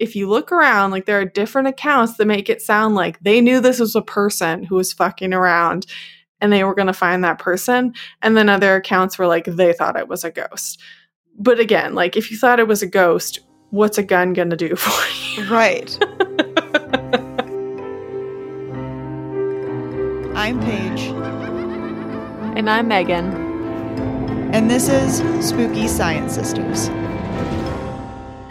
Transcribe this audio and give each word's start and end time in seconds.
if 0.00 0.16
you 0.16 0.28
look 0.28 0.50
around, 0.50 0.90
like 0.92 1.04
there 1.04 1.20
are 1.20 1.26
different 1.26 1.68
accounts 1.68 2.16
that 2.16 2.26
make 2.26 2.48
it 2.48 2.62
sound 2.62 2.94
like 2.94 3.20
they 3.20 3.40
knew 3.42 3.60
this 3.60 3.78
was 3.78 3.94
a 3.94 4.00
person 4.02 4.64
who 4.64 4.76
was 4.76 4.92
fucking 4.94 5.34
around 5.34 5.84
and 6.40 6.50
they 6.50 6.64
were 6.64 6.74
going 6.74 6.86
to 6.86 6.92
find 6.94 7.22
that 7.22 7.38
person. 7.38 7.92
And 8.22 8.34
then 8.34 8.48
other 8.48 8.76
accounts 8.76 9.18
were 9.18 9.26
like 9.26 9.44
they 9.44 9.74
thought 9.74 9.98
it 9.98 10.08
was 10.08 10.24
a 10.24 10.30
ghost. 10.30 10.80
But 11.38 11.60
again, 11.60 11.94
like 11.94 12.16
if 12.16 12.30
you 12.30 12.38
thought 12.38 12.58
it 12.60 12.66
was 12.66 12.82
a 12.82 12.86
ghost, 12.86 13.40
what's 13.68 13.98
a 13.98 14.02
gun 14.02 14.32
going 14.32 14.48
to 14.48 14.56
do 14.56 14.74
for 14.84 15.40
you? 15.42 15.48
Right. 15.50 15.96
I'm 20.34 20.58
Paige, 20.60 21.00
And 22.56 22.70
I'm 22.70 22.88
Megan. 22.88 23.26
and 24.54 24.70
this 24.70 24.88
is 24.88 25.18
Spooky 25.46 25.86
Science 25.86 26.34
Sisters. 26.34 26.88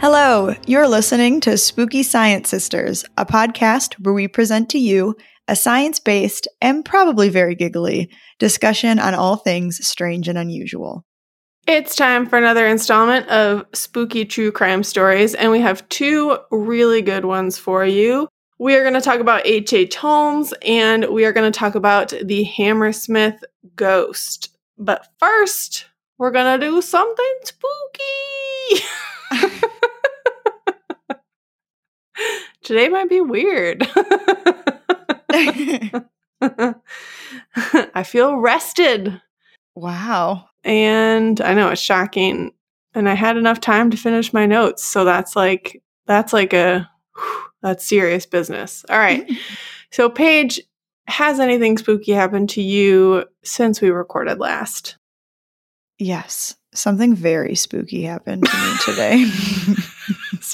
Hello, 0.00 0.54
you're 0.66 0.88
listening 0.88 1.42
to 1.42 1.58
Spooky 1.58 2.02
Science 2.02 2.48
Sisters, 2.48 3.04
a 3.18 3.26
podcast 3.26 3.96
where 4.02 4.14
we 4.14 4.28
present 4.28 4.70
to 4.70 4.78
you 4.78 5.14
a 5.46 5.54
science 5.54 6.00
based 6.00 6.48
and 6.62 6.86
probably 6.86 7.28
very 7.28 7.54
giggly 7.54 8.10
discussion 8.38 8.98
on 8.98 9.14
all 9.14 9.36
things 9.36 9.86
strange 9.86 10.26
and 10.26 10.38
unusual. 10.38 11.04
It's 11.66 11.94
time 11.94 12.24
for 12.24 12.38
another 12.38 12.66
installment 12.66 13.28
of 13.28 13.66
spooky 13.74 14.24
true 14.24 14.50
crime 14.50 14.84
stories, 14.84 15.34
and 15.34 15.52
we 15.52 15.60
have 15.60 15.86
two 15.90 16.38
really 16.50 17.02
good 17.02 17.26
ones 17.26 17.58
for 17.58 17.84
you. 17.84 18.26
We 18.58 18.76
are 18.76 18.82
going 18.82 18.94
to 18.94 19.02
talk 19.02 19.20
about 19.20 19.46
H.H. 19.46 19.74
H. 19.74 19.96
Holmes 19.96 20.54
and 20.62 21.10
we 21.10 21.26
are 21.26 21.32
going 21.34 21.52
to 21.52 21.58
talk 21.58 21.74
about 21.74 22.14
the 22.24 22.44
Hammersmith 22.44 23.44
ghost. 23.76 24.56
But 24.78 25.08
first, 25.18 25.84
we're 26.16 26.30
going 26.30 26.58
to 26.58 26.66
do 26.66 26.80
something 26.80 27.34
spooky. 27.42 28.86
Today 32.62 32.88
might 32.88 33.08
be 33.08 33.20
weird. 33.20 33.88
I 37.92 38.02
feel 38.04 38.36
rested. 38.36 39.20
wow. 39.74 40.46
and 40.64 41.40
I 41.40 41.54
know 41.54 41.68
it's 41.68 41.80
shocking. 41.80 42.52
And 42.94 43.08
I 43.08 43.14
had 43.14 43.36
enough 43.36 43.60
time 43.60 43.90
to 43.90 43.96
finish 43.96 44.32
my 44.32 44.46
notes, 44.46 44.84
so 44.84 45.04
that's 45.04 45.36
like 45.36 45.80
that's 46.06 46.32
like 46.32 46.52
a 46.52 46.90
whew, 47.14 47.42
that's 47.62 47.86
serious 47.86 48.26
business. 48.26 48.84
All 48.90 48.98
right. 48.98 49.30
so 49.92 50.10
Paige, 50.10 50.60
has 51.06 51.40
anything 51.40 51.78
spooky 51.78 52.12
happened 52.12 52.50
to 52.50 52.62
you 52.62 53.24
since 53.44 53.80
we 53.80 53.90
recorded 53.90 54.38
last? 54.38 54.96
Yes, 55.98 56.56
something 56.72 57.14
very 57.14 57.54
spooky 57.54 58.02
happened 58.02 58.44
to 58.44 58.56
me 58.56 58.76
today. 58.84 59.24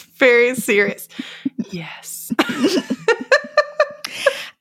Very 0.02 0.54
serious. 0.54 1.08
yes. 1.70 2.32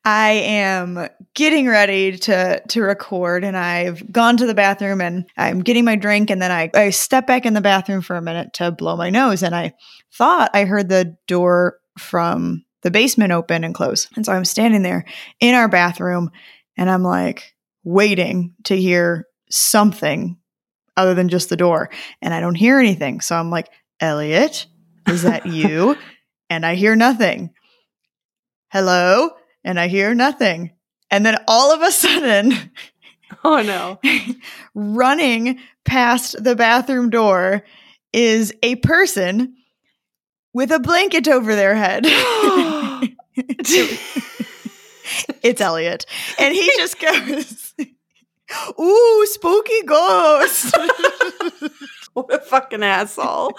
I 0.08 0.32
am 0.32 1.10
getting 1.34 1.68
ready 1.68 2.16
to 2.18 2.62
to 2.68 2.82
record 2.82 3.44
and 3.44 3.58
I've 3.58 4.12
gone 4.12 4.38
to 4.38 4.46
the 4.46 4.54
bathroom 4.54 5.02
and 5.02 5.26
I'm 5.36 5.62
getting 5.62 5.84
my 5.84 5.96
drink 5.96 6.30
and 6.30 6.40
then 6.40 6.52
I, 6.52 6.70
I 6.76 6.92
step 6.92 7.26
back 7.26 7.46
in 7.46 7.56
the 7.56 7.62
bathroom 7.62 8.02
for 8.02 8.16
a 8.16 8.22
minute 8.22 8.54
to 8.54 8.72
blow 8.72 8.96
my 8.96 9.10
nose 9.10 9.42
and 9.42 9.56
I 9.56 9.74
thought 10.14 10.52
I 10.54 10.66
heard 10.66 10.90
the 10.90 11.18
door 11.28 11.80
from 11.98 12.64
the 12.84 12.92
basement 12.92 13.32
open 13.32 13.64
and 13.64 13.74
close. 13.74 14.08
And 14.16 14.24
so 14.24 14.32
I'm 14.32 14.46
standing 14.46 14.84
there 14.84 15.06
in 15.40 15.56
our 15.56 15.68
bathroom 15.68 16.30
and 16.78 16.88
I'm 16.88 17.04
like 17.04 17.56
waiting 17.84 18.54
to 18.66 18.78
hear 18.78 19.28
something 19.50 20.38
other 20.98 21.16
than 21.16 21.30
just 21.30 21.50
the 21.50 21.58
door. 21.58 21.90
And 22.22 22.34
I 22.34 22.42
don't 22.42 22.56
hear 22.56 22.80
anything. 22.80 23.22
So 23.22 23.36
I'm 23.36 23.50
like, 23.50 23.70
Elliot, 24.00 24.68
is 25.08 25.24
that 25.24 25.46
you? 25.46 25.96
and 26.50 26.66
I 26.66 26.76
hear 26.76 26.96
nothing. 26.96 27.52
Hello? 28.70 29.32
And 29.64 29.80
I 29.80 29.88
hear 29.88 30.14
nothing. 30.14 30.72
And 31.10 31.26
then 31.26 31.38
all 31.48 31.74
of 31.74 31.82
a 31.82 31.92
sudden, 31.92 32.54
Oh 33.44 33.62
no. 33.62 34.00
running 34.76 35.60
past 35.84 36.42
the 36.44 36.56
bathroom 36.56 37.10
door 37.10 37.64
is 38.14 38.54
a 38.64 38.76
person 38.78 39.56
with 40.54 40.72
a 40.72 40.80
blanket 40.80 41.28
over 41.28 41.56
their 41.56 41.76
head. 41.76 42.04
it's 45.42 45.62
Elliot. 45.62 46.06
And 46.40 46.54
he 46.54 46.66
just 46.78 47.00
goes, 47.00 47.74
Ooh, 48.80 49.26
spooky 49.26 49.82
ghost. 49.84 50.76
what 52.14 52.34
a 52.34 52.40
fucking 52.40 52.84
asshole. 52.84 53.52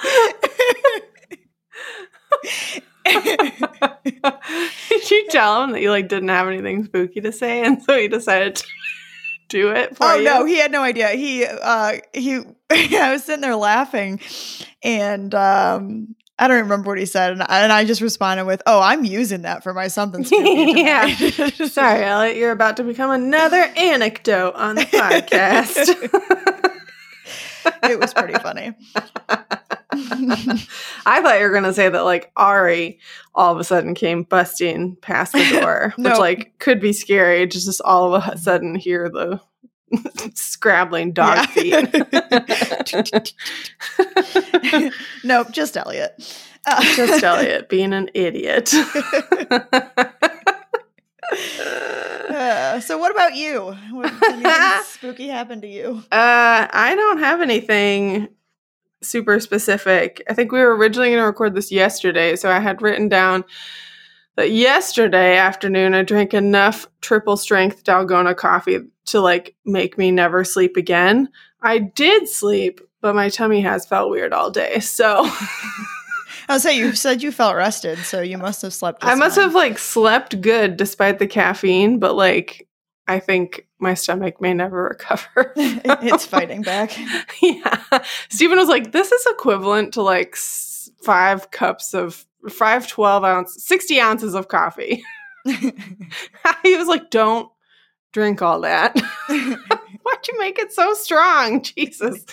Did 3.06 5.10
you 5.10 5.26
tell 5.30 5.64
him 5.64 5.72
that 5.72 5.80
you 5.80 5.90
like 5.90 6.08
didn't 6.08 6.28
have 6.28 6.48
anything 6.48 6.84
spooky 6.84 7.20
to 7.20 7.32
say, 7.32 7.64
and 7.64 7.82
so 7.82 7.98
he 7.98 8.08
decided 8.08 8.56
to 8.56 8.64
do 9.48 9.70
it 9.70 9.96
for 9.96 10.04
oh 10.06 10.16
you? 10.16 10.24
no, 10.24 10.44
he 10.44 10.58
had 10.58 10.72
no 10.72 10.82
idea. 10.82 11.08
He 11.10 11.44
uh 11.44 11.98
he 12.12 12.40
I 12.70 13.12
was 13.12 13.24
sitting 13.24 13.42
there 13.42 13.56
laughing 13.56 14.20
and 14.82 15.34
um 15.34 16.14
I 16.38 16.48
don't 16.48 16.64
remember 16.64 16.90
what 16.90 16.98
he 16.98 17.06
said, 17.06 17.32
and 17.32 17.42
I, 17.42 17.62
and 17.62 17.72
I 17.72 17.86
just 17.86 18.02
responded 18.02 18.44
with, 18.44 18.60
"Oh, 18.66 18.78
I'm 18.78 19.06
using 19.06 19.40
that 19.42 19.62
for 19.62 19.72
my 19.72 19.88
something 19.88 20.22
spooky 20.22 20.82
Yeah. 20.82 21.06
Sorry, 21.48 22.04
Elliot, 22.04 22.36
you're 22.36 22.50
about 22.50 22.76
to 22.76 22.84
become 22.84 23.10
another 23.10 23.62
anecdote 23.74 24.52
on 24.54 24.74
the 24.74 24.82
podcast. 24.82 25.96
it 27.82 28.00
was 28.00 28.14
pretty 28.14 28.34
funny. 28.34 28.72
I 31.06 31.22
thought 31.22 31.38
you 31.38 31.46
were 31.46 31.52
gonna 31.52 31.72
say 31.72 31.88
that 31.88 32.04
like 32.04 32.30
Ari 32.36 32.98
all 33.34 33.52
of 33.52 33.58
a 33.58 33.64
sudden 33.64 33.94
came 33.94 34.22
busting 34.24 34.96
past 34.96 35.32
the 35.32 35.48
door, 35.60 35.94
which 35.96 36.18
like 36.18 36.58
could 36.58 36.80
be 36.80 36.92
scary 36.92 37.46
to 37.46 37.60
just 37.60 37.80
all 37.82 38.14
of 38.14 38.26
a 38.26 38.38
sudden 38.38 38.74
hear 38.74 39.08
the 39.08 39.40
scrabbling 40.34 41.12
dog 41.12 41.46
feet. 41.48 41.72
nope, 45.24 45.50
just 45.50 45.76
Elliot. 45.76 46.12
Uh, 46.66 46.82
just 46.96 47.22
Elliot 47.22 47.68
being 47.68 47.92
an 47.92 48.10
idiot. 48.12 48.72
uh, 52.30 52.80
so, 52.80 52.98
what 52.98 53.10
about 53.10 53.34
you? 53.34 53.76
What, 53.90 54.12
anything 54.24 54.52
spooky 54.84 55.28
happened 55.28 55.62
to 55.62 55.68
you? 55.68 56.02
Uh, 56.12 56.66
I 56.70 56.94
don't 56.94 57.18
have 57.18 57.40
anything 57.40 58.28
super 59.02 59.40
specific. 59.40 60.22
I 60.28 60.34
think 60.34 60.52
we 60.52 60.60
were 60.60 60.76
originally 60.76 61.08
going 61.10 61.20
to 61.20 61.26
record 61.26 61.54
this 61.54 61.72
yesterday, 61.72 62.36
so 62.36 62.50
I 62.50 62.60
had 62.60 62.82
written 62.82 63.08
down 63.08 63.44
that 64.36 64.50
yesterday 64.50 65.36
afternoon 65.36 65.94
I 65.94 66.02
drank 66.02 66.34
enough 66.34 66.86
triple 67.00 67.36
strength 67.36 67.84
Dalgona 67.84 68.36
coffee 68.36 68.80
to 69.06 69.20
like 69.20 69.54
make 69.64 69.96
me 69.96 70.10
never 70.10 70.44
sleep 70.44 70.76
again. 70.76 71.28
I 71.62 71.78
did 71.78 72.28
sleep, 72.28 72.80
but 73.00 73.14
my 73.14 73.28
tummy 73.28 73.62
has 73.62 73.86
felt 73.86 74.10
weird 74.10 74.32
all 74.32 74.50
day. 74.50 74.80
So 74.80 75.28
I'll 76.48 76.60
say 76.60 76.76
you 76.76 76.94
said 76.94 77.22
you 77.22 77.32
felt 77.32 77.56
rested, 77.56 77.98
so 77.98 78.20
you 78.20 78.38
must 78.38 78.62
have 78.62 78.72
slept. 78.72 79.04
I 79.04 79.14
must 79.14 79.36
have 79.36 79.54
like 79.54 79.78
slept 79.78 80.40
good 80.40 80.76
despite 80.76 81.18
the 81.18 81.26
caffeine, 81.26 81.98
but 81.98 82.14
like 82.14 82.66
I 83.08 83.20
think 83.20 83.66
my 83.78 83.94
stomach 83.94 84.40
may 84.40 84.54
never 84.54 84.84
recover. 84.90 85.52
it's 85.56 86.26
fighting 86.26 86.62
back. 86.62 86.96
yeah. 87.42 87.78
Stephen 88.28 88.58
was 88.58 88.68
like, 88.68 88.92
this 88.92 89.12
is 89.12 89.26
equivalent 89.26 89.94
to 89.94 90.02
like 90.02 90.36
five 90.36 91.50
cups 91.50 91.94
of 91.94 92.24
five 92.48 92.88
12 92.88 93.24
ounce, 93.24 93.62
60 93.64 94.00
ounces 94.00 94.34
of 94.34 94.48
coffee. 94.48 95.02
he 95.44 96.76
was 96.76 96.88
like, 96.88 97.10
don't 97.10 97.50
drink 98.12 98.42
all 98.42 98.60
that. 98.62 98.96
Why'd 100.06 100.28
you 100.28 100.38
make 100.38 100.58
it 100.60 100.72
so 100.72 100.94
strong? 100.94 101.62
Jesus. 101.76 102.24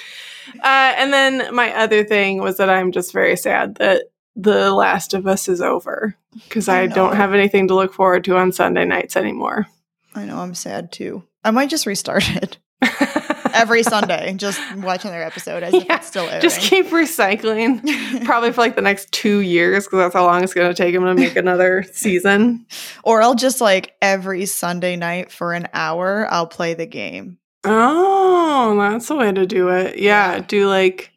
Uh, 0.60 0.94
and 0.98 1.12
then 1.12 1.56
my 1.56 1.74
other 1.76 2.04
thing 2.04 2.40
was 2.40 2.58
that 2.58 2.70
I'm 2.70 2.92
just 2.92 3.12
very 3.12 3.36
sad 3.36 3.76
that 3.76 4.04
The 4.36 4.72
Last 4.72 5.16
of 5.16 5.26
Us 5.26 5.50
is 5.50 5.60
over 5.60 6.16
because 6.44 6.70
I 6.70 6.82
I, 6.82 6.88
don't 6.88 7.16
have 7.16 7.34
anything 7.34 7.68
to 7.70 7.74
look 7.74 7.92
forward 7.92 8.26
to 8.26 8.38
on 8.38 8.52
Sunday 8.52 8.86
nights 8.86 9.18
anymore. 9.18 9.66
I 10.14 10.26
know 10.26 10.38
I'm 10.38 10.54
sad 10.54 10.92
too. 10.92 11.24
I 11.44 11.50
might 11.50 11.72
just 11.72 11.88
restart 11.88 12.30
it 12.30 12.60
every 13.54 13.82
Sunday, 13.82 14.36
just 14.36 14.60
watch 14.78 15.04
another 15.04 15.24
episode 15.24 15.64
as 15.64 15.74
if 15.74 15.90
it's 15.90 16.08
still 16.08 16.28
airing. 16.28 16.42
Just 16.42 16.60
keep 16.60 16.88
recycling. 16.88 17.82
Probably 18.26 18.52
for 18.52 18.62
like 18.62 18.76
the 18.76 18.82
next 18.82 19.12
two 19.12 19.40
years 19.40 19.86
because 19.86 19.98
that's 19.98 20.14
how 20.14 20.26
long 20.26 20.44
it's 20.44 20.54
going 20.54 20.70
to 20.70 20.76
take 20.76 20.94
him 20.94 21.06
to 21.06 21.16
make 21.16 21.36
another 21.36 21.84
season. 21.92 22.68
or 23.04 23.24
I'll 23.24 23.34
just 23.34 23.62
like 23.62 23.96
every 24.00 24.46
Sunday 24.46 24.96
night 24.96 25.32
for 25.32 25.54
an 25.54 25.70
hour, 25.74 26.28
I'll 26.30 26.48
play 26.48 26.76
the 26.76 26.86
game. 26.86 27.40
Oh, 27.66 28.76
that's 28.78 29.08
the 29.08 29.16
way 29.16 29.32
to 29.32 29.46
do 29.46 29.70
it. 29.70 29.98
Yeah, 29.98 30.34
Yeah. 30.36 30.40
do 30.48 30.68
like, 30.68 31.12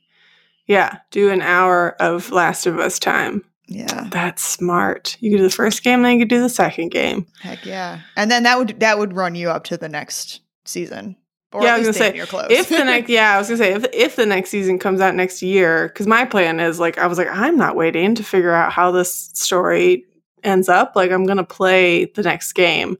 yeah, 0.66 0.98
do 1.10 1.30
an 1.30 1.42
hour 1.42 1.96
of 2.00 2.30
Last 2.30 2.66
of 2.66 2.78
Us 2.78 2.98
time. 2.98 3.44
Yeah, 3.68 4.06
That's 4.10 4.44
smart. 4.44 5.16
You 5.20 5.32
could 5.32 5.38
do 5.38 5.42
the 5.42 5.50
first 5.50 5.82
game, 5.82 6.02
then 6.02 6.12
you 6.12 6.18
could 6.20 6.28
do 6.28 6.40
the 6.40 6.48
second 6.48 6.90
game. 6.90 7.26
heck 7.40 7.64
yeah. 7.66 8.00
And 8.16 8.30
then 8.30 8.44
that 8.44 8.58
would 8.58 8.78
that 8.80 8.98
would 8.98 9.14
run 9.16 9.34
you 9.34 9.50
up 9.50 9.64
to 9.64 9.76
the 9.76 9.88
next 9.88 10.40
season 10.64 11.16
Or 11.52 11.62
Yeah, 11.64 11.74
I 11.74 11.78
was 11.78 11.86
gonna 11.86 11.92
stay 11.94 12.10
in 12.10 12.14
your 12.16 12.26
clothes. 12.26 12.46
if 12.50 12.68
the 12.68 12.84
next 12.84 13.08
yeah 13.10 13.34
i 13.34 13.38
was 13.38 13.48
gonna 13.48 13.58
say 13.58 13.72
if, 13.72 13.84
if 13.92 14.14
the 14.16 14.26
next 14.26 14.50
season 14.50 14.78
comes 14.78 15.00
out 15.00 15.14
next 15.16 15.42
year 15.42 15.88
because 15.88 16.06
my 16.06 16.24
plan 16.24 16.58
is 16.60 16.78
like 16.80 16.98
i 16.98 17.06
was 17.08 17.18
like 17.18 17.28
i'm 17.30 17.56
not 17.56 17.74
waiting 17.76 18.14
to 18.16 18.22
figure 18.24 18.52
out 18.52 18.72
how 18.72 18.90
this 18.92 19.30
story 19.32 20.04
ends 20.44 20.68
up 20.68 20.92
like 20.96 21.10
i'm 21.12 21.24
gonna 21.24 21.44
play 21.44 22.04
the 22.04 22.22
next 22.22 22.52
game 22.52 22.96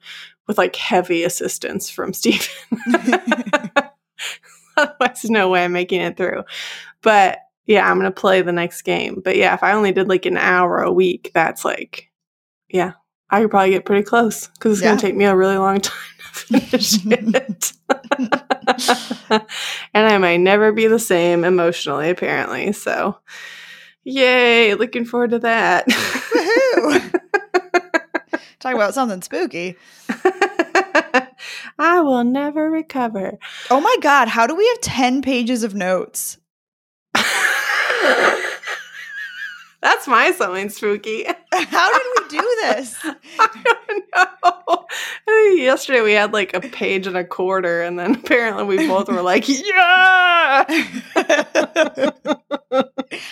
with 0.46 0.58
like 0.58 0.76
heavy 0.76 1.25
assistance 1.25 1.88
from 1.90 2.12
steven 2.14 2.46
otherwise 4.76 5.22
there's 5.22 5.31
no 5.31 5.48
way 5.48 5.64
i'm 5.64 5.72
making 5.72 6.00
it 6.00 6.16
through 6.16 6.43
but 7.02 7.38
yeah 7.66 7.90
i'm 7.90 7.96
gonna 7.98 8.10
play 8.10 8.43
the 8.43 8.52
next 8.52 8.82
game 8.82 9.20
but 9.25 9.37
yeah 9.37 9.54
if 9.54 9.62
i 9.62 9.72
only 9.72 9.93
did 9.93 10.08
like 10.08 10.26
an 10.26 10.37
hour 10.37 10.78
a 10.82 10.93
week 10.93 11.31
that's 11.34 11.64
like 11.64 12.10
yeah 12.69 12.93
i 13.31 13.40
could 13.40 13.50
probably 13.50 13.70
get 13.70 13.84
pretty 13.84 14.02
close 14.04 14.48
because 14.48 14.72
it's 14.72 14.82
Yeah. 14.82 14.90
gonna 14.90 15.00
take 15.00 15.16
me 15.16 15.25
a 15.25 15.34
really 15.37 15.58
long 15.58 15.81
time 15.82 15.94
to 16.19 16.58
finish 16.69 16.94
it 17.06 17.72
and 19.94 20.06
I 20.06 20.19
might 20.19 20.38
never 20.38 20.72
be 20.72 20.87
the 20.87 20.99
same 20.99 21.44
emotionally, 21.44 22.10
apparently. 22.10 22.72
So, 22.72 23.16
yay! 24.04 24.75
Looking 24.75 25.04
forward 25.04 25.31
to 25.31 25.38
that. 25.40 25.87
Talk 28.60 28.74
about 28.74 28.94
something 28.94 29.22
spooky. 29.22 29.76
I 31.78 32.00
will 32.00 32.24
never 32.24 32.70
recover. 32.70 33.38
Oh 33.70 33.80
my 33.80 33.96
god, 34.00 34.28
how 34.28 34.46
do 34.46 34.54
we 34.54 34.66
have 34.68 34.80
10 34.80 35.22
pages 35.22 35.62
of 35.62 35.74
notes? 35.74 36.38
That's 39.82 40.08
my 40.08 40.32
something 40.32 40.70
spooky. 40.70 41.24
How 41.52 41.92
did 41.92 42.02
we 42.16 42.28
do 42.38 42.56
this? 42.62 42.96
I 43.38 43.76
don't 43.88 44.04
know. 44.66 44.86
Yesterday 45.62 46.00
we 46.00 46.12
had 46.12 46.32
like 46.32 46.54
a 46.54 46.60
page 46.60 47.06
and 47.06 47.16
a 47.16 47.24
quarter, 47.24 47.82
and 47.82 47.98
then 47.98 48.16
apparently 48.16 48.64
we 48.64 48.88
both 48.88 49.08
were 49.08 49.22
like, 49.22 49.48
"Yeah!" 49.48 50.64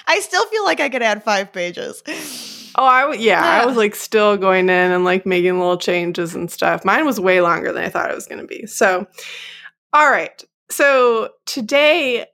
I 0.07 0.21
still 0.21 0.47
feel 0.47 0.65
like 0.65 0.81
I 0.81 0.89
could 0.91 1.03
add 1.03 1.25
five 1.25 1.53
pages. 1.53 2.03
Oh, 2.77 2.85
I 2.85 3.03
w- 3.03 3.21
yeah, 3.21 3.45
I 3.45 3.67
was 3.67 3.77
like 3.77 3.95
still 3.95 4.37
going 4.37 4.65
in 4.65 4.91
and 4.93 5.05
like 5.05 5.27
making 5.27 5.59
little 5.59 5.79
changes 5.79 6.35
and 6.35 6.51
stuff. 6.51 6.85
Mine 6.85 7.05
was 7.05 7.21
way 7.21 7.41
longer 7.41 7.73
than 7.73 7.85
I 7.85 7.89
thought 7.89 8.11
it 8.11 8.15
was 8.15 8.27
going 8.27 8.41
to 8.41 8.47
be. 8.47 8.67
So, 8.67 9.07
all 9.93 10.11
right. 10.11 10.43
So 10.71 11.31
today, 11.47 12.27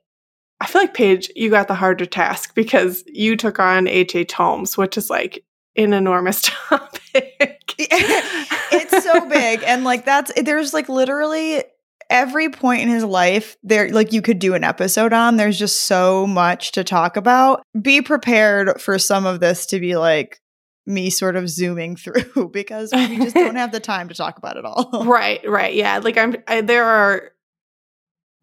I 0.59 0.65
feel 0.67 0.81
like 0.81 0.93
Paige, 0.93 1.31
you 1.35 1.49
got 1.49 1.67
the 1.67 1.75
harder 1.75 2.05
task 2.05 2.55
because 2.55 3.03
you 3.07 3.35
took 3.35 3.59
on 3.59 3.87
H. 3.87 4.15
H. 4.15 4.33
Holmes, 4.33 4.77
which 4.77 4.97
is 4.97 5.09
like 5.09 5.43
an 5.75 5.93
enormous 5.93 6.41
topic. 6.69 7.75
it's 7.77 9.03
so 9.03 9.27
big 9.27 9.63
and 9.65 9.83
like 9.83 10.05
that's 10.05 10.31
there's 10.43 10.73
like 10.73 10.87
literally 10.89 11.63
every 12.11 12.49
point 12.49 12.81
in 12.81 12.89
his 12.89 13.03
life 13.03 13.57
there 13.63 13.89
like 13.89 14.13
you 14.13 14.21
could 14.21 14.37
do 14.37 14.53
an 14.53 14.63
episode 14.63 15.13
on 15.13 15.37
there's 15.37 15.57
just 15.57 15.83
so 15.83 16.27
much 16.27 16.71
to 16.73 16.83
talk 16.83 17.17
about 17.17 17.63
be 17.81 18.01
prepared 18.01 18.79
for 18.79 18.99
some 18.99 19.25
of 19.25 19.39
this 19.39 19.65
to 19.65 19.79
be 19.79 19.95
like 19.95 20.41
me 20.85 21.09
sort 21.09 21.35
of 21.35 21.49
zooming 21.49 21.95
through 21.95 22.49
because 22.49 22.91
we 22.93 23.17
just 23.17 23.35
don't 23.35 23.55
have 23.55 23.71
the 23.71 23.79
time 23.91 24.07
to 24.09 24.15
talk 24.15 24.37
about 24.37 24.57
it 24.57 24.65
all 24.65 24.89
right, 25.05 25.47
right, 25.47 25.73
yeah. 25.73 25.99
Like 25.99 26.17
I'm, 26.17 26.35
I, 26.47 26.61
there 26.61 26.83
are, 26.83 27.31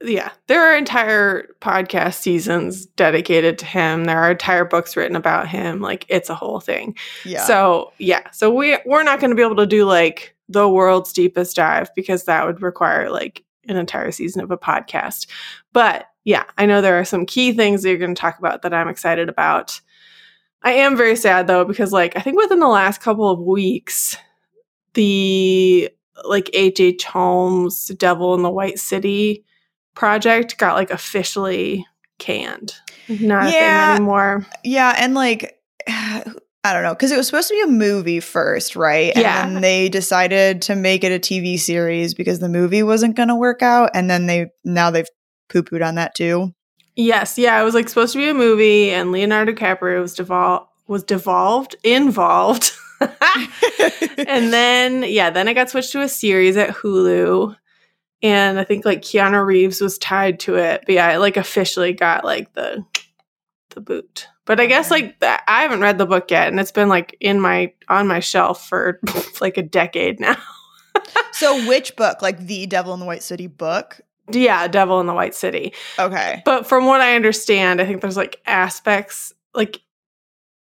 yeah, 0.03 0.31
there 0.47 0.65
are 0.65 0.76
entire 0.76 1.49
podcast 1.61 2.15
seasons 2.15 2.87
dedicated 2.87 3.59
to 3.59 3.67
him. 3.67 4.05
There 4.05 4.19
are 4.19 4.31
entire 4.31 4.65
books 4.65 4.97
written 4.97 5.17
about 5.17 5.49
him. 5.49 5.81
Like 5.81 6.06
it's 6.09 6.31
a 6.31 6.37
whole 6.37 6.61
thing. 6.61 6.97
yeah 7.25 7.44
So 7.44 7.93
yeah, 7.99 8.31
so 8.31 8.55
we 8.55 8.79
we're 8.87 9.03
not 9.03 9.19
going 9.19 9.31
to 9.31 9.37
be 9.37 9.43
able 9.43 9.56
to 9.56 9.67
do 9.67 9.85
like 9.85 10.37
the 10.49 10.69
world's 10.69 11.12
deepest 11.12 11.56
dive 11.56 11.91
because 11.97 12.25
that 12.25 12.47
would 12.47 12.62
require 12.62 13.11
like 13.11 13.44
an 13.69 13.76
entire 13.76 14.11
season 14.11 14.43
of 14.43 14.50
a 14.50 14.59
podcast. 14.59 15.26
But 15.73 16.06
yeah, 16.25 16.44
I 16.56 16.67
know 16.67 16.81
there 16.81 16.99
are 16.99 17.05
some 17.05 17.26
key 17.26 17.53
things 17.53 17.82
that 17.82 17.88
you're 17.91 17.99
going 17.99 18.15
to 18.15 18.20
talk 18.20 18.38
about 18.38 18.62
that 18.62 18.75
I'm 18.75 18.88
excited 18.88 19.29
about. 19.29 19.81
I 20.62 20.73
am 20.73 20.97
very 20.97 21.15
sad 21.17 21.47
though 21.47 21.65
because 21.65 21.93
like 21.93 22.17
I 22.17 22.20
think 22.20 22.37
within 22.37 22.59
the 22.59 22.69
last 22.69 23.00
couple 23.00 23.31
of 23.31 23.38
weeks, 23.41 24.17
the 24.94 25.88
like 26.25 26.50
H. 26.53 26.81
H. 26.81 27.05
Holmes 27.05 27.88
Devil 27.97 28.35
in 28.35 28.43
the 28.43 28.50
White 28.50 28.79
City 28.79 29.44
project 29.94 30.59
got 30.59 30.75
like 30.75 30.91
officially 30.91 31.87
canned. 32.19 32.75
Not 33.09 33.47
a 33.47 33.53
Yeah. 33.53 33.87
thing 33.87 33.97
anymore. 33.97 34.47
Yeah, 34.65 34.94
and 34.99 35.15
like 35.15 35.61
I 36.69 36.75
don't 36.75 36.82
know, 36.82 36.93
because 36.93 37.11
it 37.12 37.17
was 37.17 37.26
supposed 37.26 37.49
to 37.49 37.55
be 37.55 37.62
a 37.62 37.67
movie 37.67 38.20
first, 38.20 38.76
right? 38.76 39.17
Yeah. 39.17 39.43
And 39.43 39.56
then 39.56 39.62
they 39.62 39.88
decided 39.88 40.61
to 40.62 40.76
make 40.76 41.03
it 41.03 41.12
a 41.12 41.19
TV 41.19 41.59
series 41.59 42.12
because 42.12 42.41
the 42.41 42.49
movie 42.49 42.82
wasn't 42.82 43.17
going 43.17 43.29
to 43.29 43.35
work 43.35 43.62
out, 43.62 43.91
and 43.94 44.11
then 44.11 44.26
they 44.26 44.50
now 44.65 44.91
they've 44.91 45.09
poo 45.49 45.62
pooed 45.62 45.87
on 45.87 45.94
that 45.94 46.15
too. 46.15 46.53
Yes, 46.94 47.38
yeah, 47.38 47.59
it 47.59 47.65
was 47.65 47.75
like 47.75 47.88
supposed 47.88 48.12
to 48.12 48.19
be 48.19 48.29
a 48.29 48.35
movie, 48.35 48.91
and 48.91 49.12
Leonardo 49.12 49.53
DiCaprio 49.53 50.03
was 50.03 50.15
devol- 50.15 50.67
was 50.88 51.05
devolved 51.05 51.75
involved, 51.85 52.73
and 53.00 53.09
then 54.53 55.05
yeah, 55.05 55.31
then 55.31 55.49
it 55.49 55.55
got 55.55 55.70
switched 55.70 55.93
to 55.93 56.03
a 56.03 56.09
series 56.09 56.59
at 56.59 56.70
Hulu, 56.70 57.56
and 58.23 58.61
I 58.61 58.65
think 58.65 58.85
like 58.85 59.00
Keanu 59.00 59.47
Reeves 59.47 59.81
was 59.81 59.97
tied 59.97 60.41
to 60.41 60.56
it, 60.56 60.82
but 60.85 60.94
yeah, 60.94 61.11
it 61.15 61.19
like 61.19 61.38
officially 61.38 61.94
got 61.94 62.25
like 62.25 62.53
the 62.53 62.85
the 63.70 63.81
boot. 63.81 64.29
But 64.48 64.60
I 64.60 64.66
guess 64.66 64.90
like 64.90 65.20
that, 65.20 65.44
I 65.46 65.60
haven't 65.60 65.82
read 65.82 65.98
the 65.98 66.06
book 66.06 66.30
yet, 66.30 66.48
and 66.48 66.58
it's 66.58 66.72
been 66.72 66.88
like 66.88 67.14
in 67.20 67.38
my 67.38 67.70
on 67.90 68.06
my 68.06 68.20
shelf 68.20 68.66
for 68.66 68.98
like 69.42 69.58
a 69.58 69.62
decade 69.62 70.20
now. 70.20 70.38
so, 71.32 71.68
which 71.68 71.94
book, 71.96 72.22
like 72.22 72.38
the 72.38 72.64
Devil 72.64 72.94
in 72.94 73.00
the 73.00 73.04
White 73.04 73.22
City 73.22 73.46
book? 73.46 74.00
yeah, 74.30 74.66
Devil 74.66 75.00
in 75.00 75.06
the 75.06 75.12
White 75.12 75.34
City. 75.34 75.74
Okay, 75.98 76.40
But 76.46 76.66
from 76.66 76.86
what 76.86 77.02
I 77.02 77.14
understand, 77.14 77.78
I 77.82 77.84
think 77.84 78.00
there's 78.00 78.16
like 78.16 78.40
aspects 78.46 79.34
like 79.52 79.82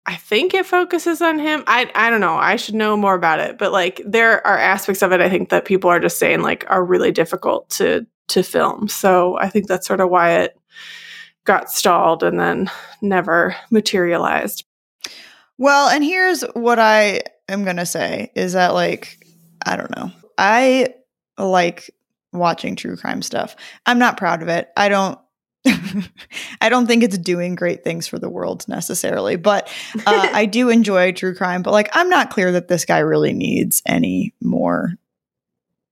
I 0.05 0.15
think 0.15 0.53
it 0.53 0.65
focuses 0.65 1.21
on 1.21 1.39
him. 1.39 1.63
I 1.65 1.89
I 1.95 2.09
don't 2.09 2.19
know. 2.19 2.35
I 2.35 2.57
should 2.57 2.75
know 2.75 2.97
more 2.97 3.15
about 3.15 3.39
it. 3.39 3.57
But 3.57 3.71
like 3.71 4.01
there 4.05 4.45
are 4.45 4.57
aspects 4.57 5.01
of 5.01 5.13
it 5.13 5.21
I 5.21 5.29
think 5.29 5.47
that 5.47 5.63
people 5.63 5.89
are 5.89 6.01
just 6.01 6.19
saying 6.19 6.41
like 6.41 6.65
are 6.67 6.83
really 6.83 7.13
difficult 7.13 7.69
to 7.71 8.05
to 8.27 8.43
film. 8.43 8.89
So 8.89 9.37
I 9.37 9.47
think 9.47 9.67
that's 9.67 9.87
sort 9.87 10.01
of 10.01 10.09
why 10.09 10.39
it 10.39 10.57
got 11.45 11.71
stalled 11.71 12.23
and 12.23 12.39
then 12.39 12.69
never 13.01 13.55
materialized. 13.69 14.65
well, 15.57 15.89
and 15.89 16.03
here's 16.03 16.41
what 16.53 16.79
I 16.79 17.21
am 17.49 17.63
gonna 17.63 17.85
say 17.85 18.31
is 18.35 18.53
that 18.53 18.73
like 18.73 19.17
I 19.65 19.75
don't 19.75 19.95
know, 19.95 20.11
I 20.37 20.93
like 21.37 21.91
watching 22.33 22.75
true 22.75 22.95
crime 22.97 23.21
stuff. 23.21 23.55
I'm 23.85 23.99
not 23.99 24.17
proud 24.17 24.41
of 24.41 24.47
it. 24.47 24.69
I 24.75 24.89
don't. 24.89 25.19
I 26.61 26.69
don't 26.69 26.87
think 26.87 27.03
it's 27.03 27.19
doing 27.19 27.53
great 27.53 27.83
things 27.83 28.07
for 28.07 28.17
the 28.17 28.29
world 28.29 28.67
necessarily, 28.67 29.35
but 29.35 29.71
uh, 30.07 30.29
I 30.33 30.47
do 30.47 30.69
enjoy 30.69 31.11
true 31.11 31.35
crime. 31.35 31.61
But 31.61 31.71
like, 31.71 31.89
I'm 31.93 32.09
not 32.09 32.31
clear 32.31 32.51
that 32.53 32.67
this 32.67 32.83
guy 32.83 32.97
really 32.97 33.31
needs 33.31 33.83
any 33.85 34.33
more 34.41 34.95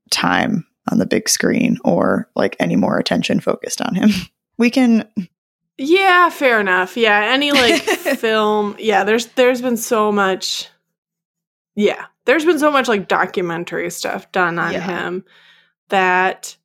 time 0.09 0.65
on 0.91 0.97
the 0.97 1.05
big 1.05 1.29
screen 1.29 1.77
or 1.85 2.27
like 2.35 2.55
any 2.59 2.75
more 2.75 2.97
attention 2.97 3.39
focused 3.39 3.81
on 3.81 3.95
him. 3.95 4.09
We 4.57 4.69
can, 4.69 5.07
Yeah, 5.81 6.29
fair 6.29 6.59
enough. 6.59 6.97
Yeah, 6.97 7.21
any 7.31 7.51
like 7.53 7.81
film. 8.19 8.75
Yeah, 8.77 9.03
there's 9.05 9.27
there's 9.27 9.61
been 9.61 9.77
so 9.77 10.11
much. 10.11 10.67
Yeah, 11.75 12.05
there's 12.25 12.43
been 12.45 12.59
so 12.59 12.69
much 12.69 12.87
like 12.89 13.07
documentary 13.07 13.89
stuff 13.89 14.29
done 14.33 14.59
on 14.59 14.73
Yeah. 14.73 14.81
him 14.81 15.23
that, 15.87 16.57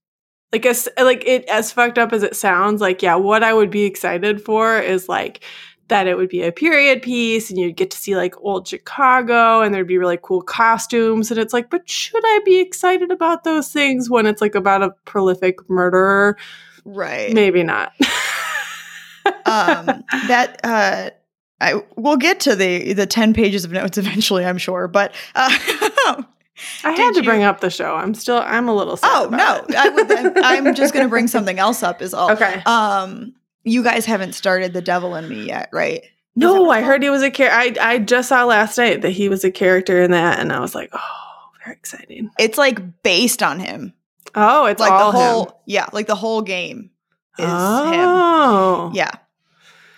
like, 0.53 0.67
as 0.67 0.89
like 0.99 1.23
it 1.27 1.45
as 1.47 1.71
fucked 1.71 1.97
up 1.99 2.13
as 2.13 2.25
it 2.25 2.35
sounds, 2.35 2.81
like 2.81 3.03
yeah, 3.03 3.15
what 3.15 3.45
I 3.45 3.55
would 3.55 3.71
be 3.71 3.85
excited 3.85 4.43
for 4.45 4.79
is 4.81 5.09
like 5.09 5.45
that 5.89 6.07
it 6.09 6.17
would 6.17 6.31
be 6.31 6.43
a 6.43 6.51
period 6.51 7.01
piece 7.03 7.51
and 7.51 7.59
you'd 7.59 7.77
get 7.77 7.91
to 7.93 7.97
see 7.99 8.17
like 8.17 8.35
old 8.41 8.67
Chicago 8.67 9.61
and 9.61 9.73
there'd 9.73 9.87
be 9.87 9.99
really 9.99 10.19
cool 10.23 10.43
costumes 10.43 11.31
and 11.31 11.39
it's 11.39 11.53
like, 11.53 11.71
but 11.71 11.89
should 11.89 12.23
I 12.25 12.41
be 12.45 12.59
excited 12.59 13.13
about 13.13 13.45
those 13.45 13.69
things 13.69 14.09
when 14.11 14.25
it's 14.27 14.41
like 14.41 14.55
about 14.57 14.83
a 14.83 14.91
prolific 15.05 15.69
murderer? 15.71 16.37
right. 16.87 17.33
Maybe 17.33 17.63
not. 17.63 17.93
um 19.47 19.87
that 20.29 20.61
uh 20.65 21.11
I 21.61 21.83
we'll 21.97 22.17
get 22.17 22.41
to 22.41 22.55
the 22.57 22.93
the 22.93 23.07
10 23.07 23.33
pages 23.35 23.65
of 23.65 23.73
notes 23.73 23.97
eventually 23.99 24.45
I'm 24.45 24.59
sure 24.59 24.89
but 24.89 25.13
uh 25.35 25.51
I 26.85 26.93
had 26.93 27.13
to 27.15 27.21
you- 27.21 27.25
bring 27.25 27.43
up 27.43 27.61
the 27.61 27.69
show. 27.71 27.95
I'm 27.97 28.15
still 28.15 28.39
I'm 28.39 28.69
a 28.69 28.75
little 28.75 28.97
sad. 28.97 29.11
Oh 29.13 29.29
no. 29.29 29.65
I 29.77 29.89
would, 29.89 30.13
I'm, 30.13 30.67
I'm 30.69 30.75
just 30.75 30.95
going 30.95 31.05
to 31.05 31.11
bring 31.11 31.27
something 31.37 31.59
else 31.59 31.83
up. 31.83 32.01
Is 32.01 32.15
all. 32.15 32.31
Okay. 32.31 32.63
Um, 32.65 33.35
you 33.65 33.83
guys 33.83 34.07
haven't 34.07 34.35
started 34.35 34.73
the 34.73 34.81
Devil 34.81 35.17
in 35.17 35.29
Me 35.29 35.47
yet, 35.47 35.69
right? 35.73 36.05
No, 36.37 36.71
I 36.71 36.83
heard 36.83 37.03
he 37.03 37.11
was 37.11 37.23
a 37.23 37.31
character. 37.31 37.81
I 37.83 37.95
I 37.95 37.99
just 37.99 38.29
saw 38.29 38.45
last 38.45 38.79
night 38.79 39.03
that 39.03 39.11
he 39.11 39.29
was 39.29 39.43
a 39.45 39.51
character 39.51 40.01
in 40.01 40.13
that, 40.13 40.39
and 40.39 40.53
I 40.53 40.61
was 40.61 40.75
like, 40.77 40.91
oh, 40.93 41.51
very 41.65 41.75
exciting. 41.77 42.31
It's 42.39 42.57
like 42.59 43.03
based 43.03 43.43
on 43.43 43.59
him, 43.59 43.93
Oh, 44.37 44.67
it's 44.67 44.81
like 44.81 44.91
the 44.97 45.11
whole 45.11 45.45
him. 45.47 45.53
yeah, 45.67 45.87
like 45.93 46.07
the 46.07 46.15
whole 46.15 46.43
game 46.43 46.91
is 47.39 47.47
oh. 47.49 48.89
him. 48.89 48.97
Yeah. 48.97 49.11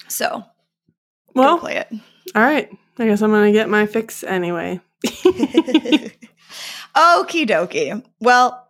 So 0.09 0.45
Well, 1.35 1.57
go 1.57 1.61
play 1.61 1.76
it. 1.76 1.88
all 2.35 2.43
right. 2.43 2.71
I 2.99 3.07
guess 3.07 3.23
I'm 3.23 3.31
gonna 3.31 3.52
get 3.52 3.69
my 3.69 3.87
fix 3.87 4.25
anyway. 4.25 4.81
Okie 5.05 6.14
dokie. 7.47 8.02
Well, 8.21 8.66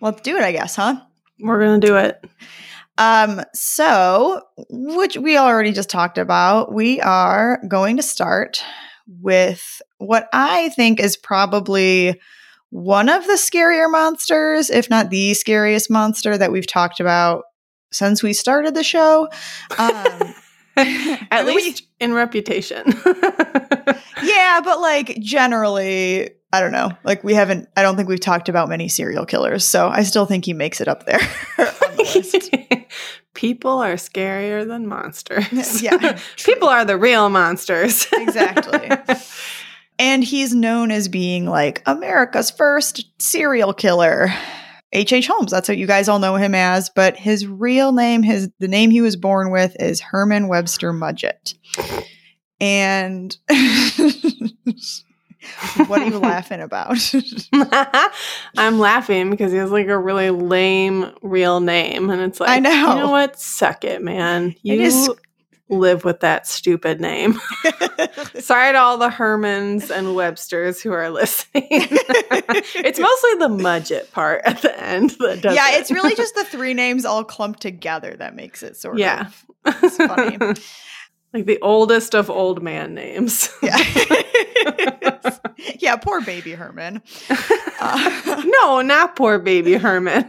let's 0.00 0.20
do 0.20 0.36
it. 0.36 0.42
I 0.42 0.52
guess, 0.52 0.76
huh? 0.76 1.00
We're 1.40 1.60
gonna 1.60 1.80
do 1.80 1.96
it. 1.96 2.24
Um, 2.98 3.42
so, 3.52 4.42
which 4.70 5.16
we 5.18 5.36
already 5.36 5.72
just 5.72 5.90
talked 5.90 6.18
about, 6.18 6.72
we 6.72 7.00
are 7.00 7.60
going 7.68 7.96
to 7.98 8.02
start 8.02 8.62
with 9.20 9.82
what 9.98 10.28
I 10.32 10.70
think 10.70 11.00
is 11.00 11.16
probably 11.16 12.20
one 12.70 13.08
of 13.08 13.26
the 13.26 13.34
scarier 13.34 13.90
monsters, 13.90 14.70
if 14.70 14.88
not 14.88 15.10
the 15.10 15.34
scariest 15.34 15.90
monster 15.90 16.36
that 16.38 16.52
we've 16.52 16.66
talked 16.66 17.00
about 17.00 17.44
since 17.90 18.22
we 18.22 18.32
started 18.32 18.74
the 18.74 18.84
show. 18.84 19.28
Um, 19.78 20.34
At 20.78 21.46
least 21.46 21.84
in 22.00 22.12
reputation. 22.12 22.84
yeah, 24.22 24.60
but 24.62 24.80
like 24.80 25.18
generally, 25.20 26.30
I 26.52 26.60
don't 26.60 26.72
know. 26.72 26.90
Like 27.02 27.24
we 27.24 27.32
haven't. 27.32 27.68
I 27.76 27.82
don't 27.82 27.96
think 27.96 28.08
we've 28.10 28.20
talked 28.20 28.50
about 28.50 28.68
many 28.68 28.88
serial 28.88 29.24
killers, 29.24 29.64
so 29.64 29.88
I 29.88 30.02
still 30.02 30.26
think 30.26 30.44
he 30.44 30.52
makes 30.52 30.82
it 30.82 30.88
up 30.88 31.06
there 31.06 31.20
the. 31.56 32.84
People 33.32 33.78
are 33.78 33.94
scarier 33.94 34.66
than 34.66 34.86
monsters. 34.86 35.82
Yeah, 35.82 36.18
People 36.44 36.68
are 36.68 36.84
the 36.84 36.96
real 36.96 37.28
monsters. 37.28 38.06
exactly. 38.12 38.90
And 39.98 40.22
he's 40.24 40.54
known 40.54 40.90
as 40.90 41.08
being 41.08 41.46
like 41.46 41.82
America's 41.86 42.50
first 42.50 43.04
serial 43.20 43.72
killer. 43.72 44.30
H.H. 44.92 45.12
H. 45.12 45.26
Holmes, 45.26 45.50
that's 45.50 45.68
what 45.68 45.78
you 45.78 45.86
guys 45.86 46.08
all 46.08 46.18
know 46.18 46.36
him 46.36 46.54
as, 46.54 46.90
but 46.90 47.16
his 47.16 47.46
real 47.46 47.92
name, 47.92 48.22
his 48.22 48.48
the 48.60 48.68
name 48.68 48.90
he 48.90 49.00
was 49.00 49.16
born 49.16 49.50
with 49.50 49.76
is 49.80 50.00
Herman 50.00 50.48
Webster 50.48 50.92
Mudgett. 50.92 51.54
And 52.60 53.36
what 55.86 56.00
are 56.00 56.06
you 56.06 56.18
laughing 56.18 56.60
about? 56.60 56.96
I'm 58.56 58.78
laughing 58.78 59.30
because 59.30 59.52
he 59.52 59.58
has 59.58 59.70
like 59.70 59.88
a 59.88 59.98
really 59.98 60.30
lame 60.30 61.12
real 61.22 61.60
name. 61.60 62.08
And 62.10 62.22
it's 62.22 62.40
like, 62.40 62.50
I 62.50 62.58
know. 62.60 62.94
You 62.94 63.00
know 63.00 63.10
what? 63.10 63.38
Suck 63.38 63.84
it, 63.84 64.02
man. 64.02 64.54
You 64.62 65.16
live 65.68 66.04
with 66.04 66.20
that 66.20 66.46
stupid 66.46 67.00
name. 67.00 67.34
Sorry 68.38 68.72
to 68.72 68.78
all 68.78 68.98
the 68.98 69.08
Hermans 69.08 69.90
and 69.90 70.08
Websters 70.08 70.80
who 70.80 70.92
are 70.92 71.10
listening. 71.10 71.66
it's 71.70 72.98
mostly 72.98 73.34
the 73.38 73.48
Mudgett 73.48 74.12
part 74.12 74.42
at 74.44 74.62
the 74.62 74.78
end 74.80 75.10
that 75.18 75.42
does 75.42 75.56
yeah, 75.56 75.72
it. 75.72 75.80
it's 75.80 75.90
really 75.90 76.14
just 76.14 76.34
the 76.34 76.44
three 76.44 76.74
names 76.74 77.04
all 77.04 77.24
clumped 77.24 77.60
together 77.60 78.14
that 78.16 78.34
makes 78.36 78.62
it 78.62 78.76
sort 78.76 78.98
Yeah. 78.98 79.26
of 79.26 79.44
it's 79.82 79.96
funny. 79.96 80.38
like 81.32 81.46
the 81.46 81.58
oldest 81.62 82.14
of 82.14 82.30
old 82.30 82.62
man 82.62 82.94
names. 82.94 83.48
Yeah. 83.62 83.76
yeah, 85.80 85.96
poor 85.96 86.20
baby 86.20 86.52
Herman. 86.52 87.02
Uh, 87.80 88.42
no, 88.46 88.80
not 88.82 89.16
poor 89.16 89.38
baby 89.40 89.74
Herman. 89.74 90.28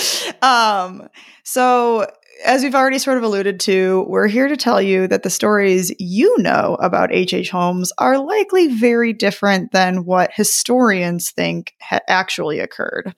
um, 0.42 1.08
so 1.44 2.06
as 2.44 2.62
we've 2.62 2.74
already 2.74 2.98
sort 2.98 3.18
of 3.18 3.24
alluded 3.24 3.60
to, 3.60 4.04
we're 4.08 4.26
here 4.26 4.48
to 4.48 4.56
tell 4.56 4.80
you 4.80 5.06
that 5.06 5.22
the 5.22 5.30
stories 5.30 5.92
you 5.98 6.36
know 6.38 6.76
about 6.80 7.12
H.H. 7.12 7.34
H. 7.34 7.50
Holmes 7.50 7.92
are 7.98 8.18
likely 8.18 8.68
very 8.68 9.12
different 9.12 9.72
than 9.72 10.04
what 10.04 10.32
historians 10.32 11.30
think 11.30 11.74
ha- 11.80 12.00
actually 12.08 12.58
occurred. 12.58 13.14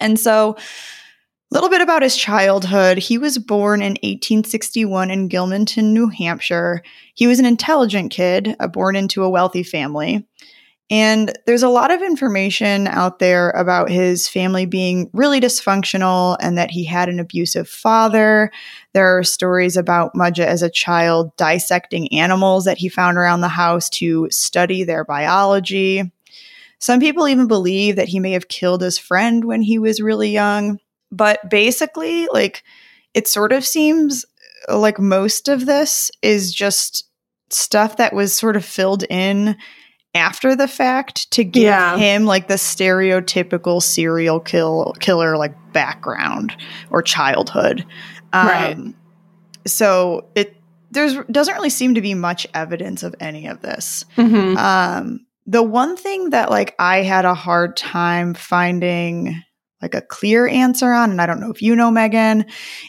And 0.00 0.18
so, 0.18 0.56
a 1.52 1.54
little 1.54 1.68
bit 1.68 1.80
about 1.80 2.02
his 2.02 2.16
childhood. 2.16 2.96
He 2.96 3.18
was 3.18 3.36
born 3.36 3.82
in 3.82 3.94
1861 3.94 5.10
in 5.10 5.28
Gilmanton, 5.28 5.92
New 5.92 6.08
Hampshire. 6.08 6.82
He 7.14 7.26
was 7.26 7.40
an 7.40 7.44
intelligent 7.44 8.12
kid, 8.12 8.54
uh, 8.60 8.68
born 8.68 8.94
into 8.94 9.24
a 9.24 9.30
wealthy 9.30 9.64
family. 9.64 10.24
And 10.90 11.32
there's 11.46 11.62
a 11.62 11.68
lot 11.68 11.92
of 11.92 12.02
information 12.02 12.88
out 12.88 13.20
there 13.20 13.50
about 13.50 13.88
his 13.88 14.26
family 14.26 14.66
being 14.66 15.08
really 15.12 15.40
dysfunctional 15.40 16.36
and 16.40 16.58
that 16.58 16.72
he 16.72 16.84
had 16.84 17.08
an 17.08 17.20
abusive 17.20 17.68
father. 17.68 18.50
There 18.92 19.16
are 19.16 19.22
stories 19.22 19.76
about 19.76 20.14
Mudgett 20.14 20.46
as 20.46 20.62
a 20.62 20.70
child 20.70 21.34
dissecting 21.36 22.12
animals 22.12 22.64
that 22.64 22.78
he 22.78 22.88
found 22.88 23.18
around 23.18 23.40
the 23.40 23.48
house 23.48 23.88
to 23.90 24.28
study 24.32 24.82
their 24.82 25.04
biology. 25.04 26.10
Some 26.80 26.98
people 26.98 27.28
even 27.28 27.46
believe 27.46 27.94
that 27.96 28.08
he 28.08 28.18
may 28.18 28.32
have 28.32 28.48
killed 28.48 28.82
his 28.82 28.98
friend 28.98 29.44
when 29.44 29.62
he 29.62 29.78
was 29.78 30.00
really 30.00 30.30
young. 30.30 30.80
But 31.12 31.48
basically, 31.48 32.26
like, 32.32 32.64
it 33.14 33.28
sort 33.28 33.52
of 33.52 33.64
seems 33.64 34.24
like 34.68 34.98
most 34.98 35.48
of 35.48 35.66
this 35.66 36.10
is 36.22 36.52
just 36.52 37.04
stuff 37.50 37.96
that 37.98 38.12
was 38.12 38.34
sort 38.34 38.56
of 38.56 38.64
filled 38.64 39.04
in 39.10 39.56
after 40.14 40.56
the 40.56 40.66
fact 40.68 41.30
to 41.32 41.44
give 41.44 41.62
Yeah. 41.64 41.96
him 41.96 42.24
like 42.24 42.48
the 42.48 42.54
stereotypical 42.54 43.82
serial 43.82 44.40
kill 44.40 44.94
killer 45.00 45.36
like 45.36 45.54
background 45.72 46.56
or 46.90 47.02
childhood. 47.02 47.84
Um, 48.32 48.46
Right. 48.48 48.76
So 49.66 50.24
it 50.34 50.56
there's 50.90 51.14
doesn't 51.30 51.54
really 51.54 51.70
seem 51.70 51.94
to 51.94 52.00
be 52.00 52.14
much 52.14 52.46
evidence 52.54 53.02
of 53.04 53.14
any 53.20 53.46
of 53.46 53.60
this. 53.62 54.04
Mhm. 54.16 54.56
Um, 54.56 55.20
the 55.46 55.62
one 55.62 55.96
thing 55.96 56.30
that 56.30 56.50
like 56.50 56.74
I 56.78 57.02
had 57.02 57.24
a 57.24 57.34
hard 57.34 57.76
time 57.76 58.34
finding 58.34 59.42
like 59.82 59.94
a 59.94 60.02
clear 60.02 60.46
answer 60.46 60.92
on, 60.92 61.10
and 61.10 61.20
I 61.20 61.26
don't 61.26 61.40
know 61.40 61.50
if 61.50 61.62
you 61.62 61.74
know 61.74 61.90
Megan, 61.90 62.44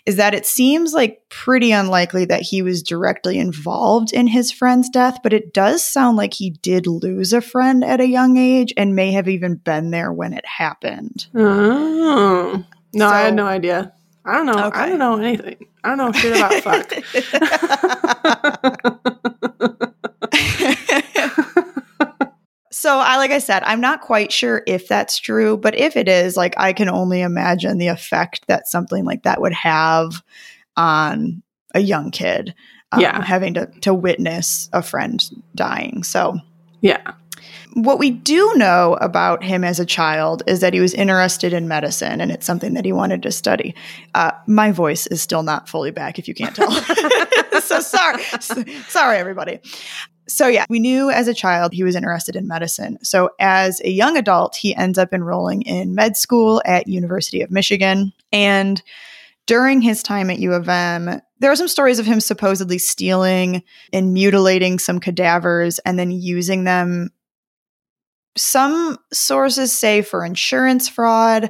is 0.05 0.17
that 0.17 0.33
it 0.33 0.45
seems 0.45 0.93
like 0.93 1.21
pretty 1.29 1.71
unlikely 1.71 2.25
that 2.25 2.41
he 2.41 2.61
was 2.61 2.83
directly 2.83 3.37
involved 3.37 4.13
in 4.13 4.27
his 4.27 4.51
friend's 4.51 4.89
death, 4.89 5.19
but 5.23 5.33
it 5.33 5.53
does 5.53 5.83
sound 5.83 6.17
like 6.17 6.33
he 6.33 6.49
did 6.49 6.87
lose 6.87 7.33
a 7.33 7.41
friend 7.41 7.83
at 7.83 8.01
a 8.01 8.07
young 8.07 8.37
age 8.37 8.73
and 8.77 8.95
may 8.95 9.11
have 9.11 9.29
even 9.29 9.55
been 9.55 9.91
there 9.91 10.11
when 10.11 10.33
it 10.33 10.45
happened. 10.45 11.27
Oh. 11.35 12.63
No, 12.93 13.07
I 13.07 13.21
had 13.21 13.35
no 13.35 13.45
idea. 13.45 13.93
I 14.25 14.33
don't 14.33 14.45
know. 14.45 14.67
Okay. 14.67 14.79
I 14.79 14.89
don't 14.89 14.99
know 14.99 15.17
anything. 15.17 15.65
I 15.83 15.89
don't 15.89 15.97
know 15.97 16.11
shit 16.11 16.35
about 16.35 16.53
fuck. 16.61 16.93
so 22.81 22.97
I 22.97 23.17
like 23.17 23.29
I 23.31 23.37
said, 23.37 23.61
I'm 23.63 23.79
not 23.79 24.01
quite 24.01 24.31
sure 24.31 24.63
if 24.65 24.87
that's 24.87 25.19
true, 25.19 25.55
but 25.55 25.77
if 25.77 25.95
it 25.95 26.07
is, 26.07 26.35
like 26.35 26.55
I 26.57 26.73
can 26.73 26.89
only 26.89 27.21
imagine 27.21 27.77
the 27.77 27.87
effect 27.89 28.47
that 28.47 28.67
something 28.67 29.05
like 29.05 29.21
that 29.23 29.39
would 29.39 29.53
have 29.53 30.23
on 30.75 31.43
a 31.75 31.79
young 31.79 32.09
kid. 32.09 32.55
um, 32.91 32.99
Yeah. 33.01 33.23
having 33.23 33.53
to 33.53 33.67
to 33.81 33.93
witness 33.93 34.67
a 34.73 34.81
friend 34.81 35.23
dying. 35.55 36.01
So 36.03 36.39
yeah. 36.81 37.13
what 37.75 37.99
we 37.99 38.09
do 38.09 38.51
know 38.55 38.97
about 38.99 39.43
him 39.43 39.63
as 39.63 39.79
a 39.79 39.85
child 39.85 40.41
is 40.47 40.59
that 40.61 40.73
he 40.73 40.79
was 40.79 40.93
interested 40.95 41.53
in 41.53 41.67
medicine 41.67 42.19
and 42.19 42.31
it's 42.31 42.45
something 42.47 42.73
that 42.73 42.83
he 42.85 42.91
wanted 42.91 43.21
to 43.23 43.31
study. 43.31 43.75
Uh, 44.15 44.31
my 44.47 44.71
voice 44.71 45.05
is 45.07 45.21
still 45.21 45.43
not 45.43 45.69
fully 45.69 45.91
back, 45.91 46.17
if 46.19 46.27
you 46.27 46.33
can't 46.33 46.55
tell. 46.55 46.71
so 47.61 47.79
sorry. 47.79 48.23
sorry, 48.89 49.17
everybody. 49.17 49.59
So, 50.31 50.47
yeah, 50.47 50.65
we 50.69 50.79
knew 50.79 51.09
as 51.09 51.27
a 51.27 51.33
child 51.33 51.73
he 51.73 51.83
was 51.83 51.95
interested 51.95 52.35
in 52.35 52.47
medicine. 52.47 52.97
So, 53.03 53.31
as 53.39 53.81
a 53.81 53.89
young 53.89 54.17
adult, 54.17 54.55
he 54.55 54.75
ends 54.75 54.97
up 54.97 55.13
enrolling 55.13 55.61
in 55.63 55.95
med 55.95 56.17
school 56.17 56.61
at 56.65 56.87
University 56.87 57.41
of 57.41 57.51
Michigan. 57.51 58.13
And 58.31 58.81
during 59.45 59.81
his 59.81 60.03
time 60.03 60.29
at 60.29 60.39
U 60.39 60.53
of 60.53 60.69
M, 60.69 61.21
there 61.39 61.51
are 61.51 61.55
some 61.55 61.67
stories 61.67 61.99
of 61.99 62.05
him 62.05 62.19
supposedly 62.19 62.77
stealing 62.77 63.63
and 63.91 64.13
mutilating 64.13 64.79
some 64.79 64.99
cadavers 64.99 65.79
and 65.79 65.97
then 65.97 66.11
using 66.11 66.63
them 66.63 67.11
some 68.37 68.97
sources 69.11 69.77
say 69.77 70.01
for 70.01 70.23
insurance 70.25 70.87
fraud. 70.87 71.45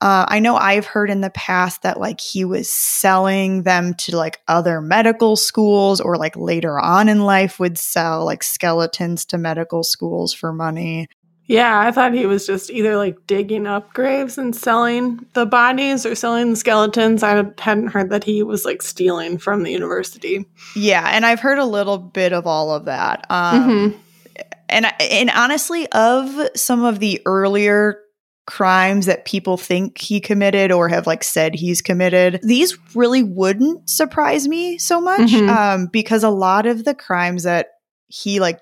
Uh, 0.00 0.24
I 0.28 0.40
know 0.40 0.56
I've 0.56 0.86
heard 0.86 1.10
in 1.10 1.20
the 1.20 1.30
past 1.30 1.82
that 1.82 2.00
like 2.00 2.20
he 2.20 2.44
was 2.44 2.68
selling 2.68 3.62
them 3.62 3.94
to 3.94 4.16
like 4.16 4.40
other 4.48 4.80
medical 4.80 5.36
schools 5.36 6.00
or 6.00 6.16
like 6.16 6.36
later 6.36 6.80
on 6.80 7.08
in 7.08 7.20
life 7.24 7.60
would 7.60 7.78
sell 7.78 8.24
like 8.24 8.42
skeletons 8.42 9.24
to 9.26 9.38
medical 9.38 9.84
schools 9.84 10.32
for 10.32 10.52
money. 10.52 11.08
Yeah, 11.46 11.80
I 11.80 11.90
thought 11.90 12.14
he 12.14 12.24
was 12.24 12.46
just 12.46 12.70
either 12.70 12.96
like 12.96 13.16
digging 13.26 13.66
up 13.66 13.92
graves 13.92 14.38
and 14.38 14.56
selling 14.56 15.26
the 15.34 15.44
bodies 15.44 16.06
or 16.06 16.14
selling 16.14 16.50
the 16.50 16.56
skeletons. 16.56 17.22
I 17.22 17.44
hadn't 17.58 17.88
heard 17.88 18.10
that 18.10 18.24
he 18.24 18.42
was 18.42 18.64
like 18.64 18.80
stealing 18.80 19.38
from 19.38 19.62
the 19.62 19.70
university. 19.70 20.46
Yeah, 20.74 21.08
and 21.12 21.26
I've 21.26 21.40
heard 21.40 21.58
a 21.58 21.64
little 21.66 21.98
bit 21.98 22.32
of 22.32 22.46
all 22.46 22.72
of 22.72 22.86
that. 22.86 23.26
Um, 23.28 23.68
Mhm. 23.68 23.94
And 24.72 24.86
and 25.00 25.30
honestly, 25.30 25.86
of 25.92 26.48
some 26.56 26.84
of 26.84 26.98
the 26.98 27.20
earlier 27.26 27.98
crimes 28.46 29.06
that 29.06 29.24
people 29.24 29.56
think 29.56 29.98
he 29.98 30.20
committed 30.20 30.72
or 30.72 30.88
have 30.88 31.06
like 31.06 31.22
said 31.22 31.54
he's 31.54 31.80
committed, 31.80 32.40
these 32.42 32.76
really 32.94 33.22
wouldn't 33.22 33.88
surprise 33.88 34.48
me 34.48 34.78
so 34.78 35.00
much 35.00 35.30
Mhm. 35.30 35.48
um, 35.48 35.86
because 35.92 36.24
a 36.24 36.30
lot 36.30 36.66
of 36.66 36.84
the 36.84 36.94
crimes 36.94 37.44
that 37.44 37.68
he 38.08 38.40
like 38.40 38.58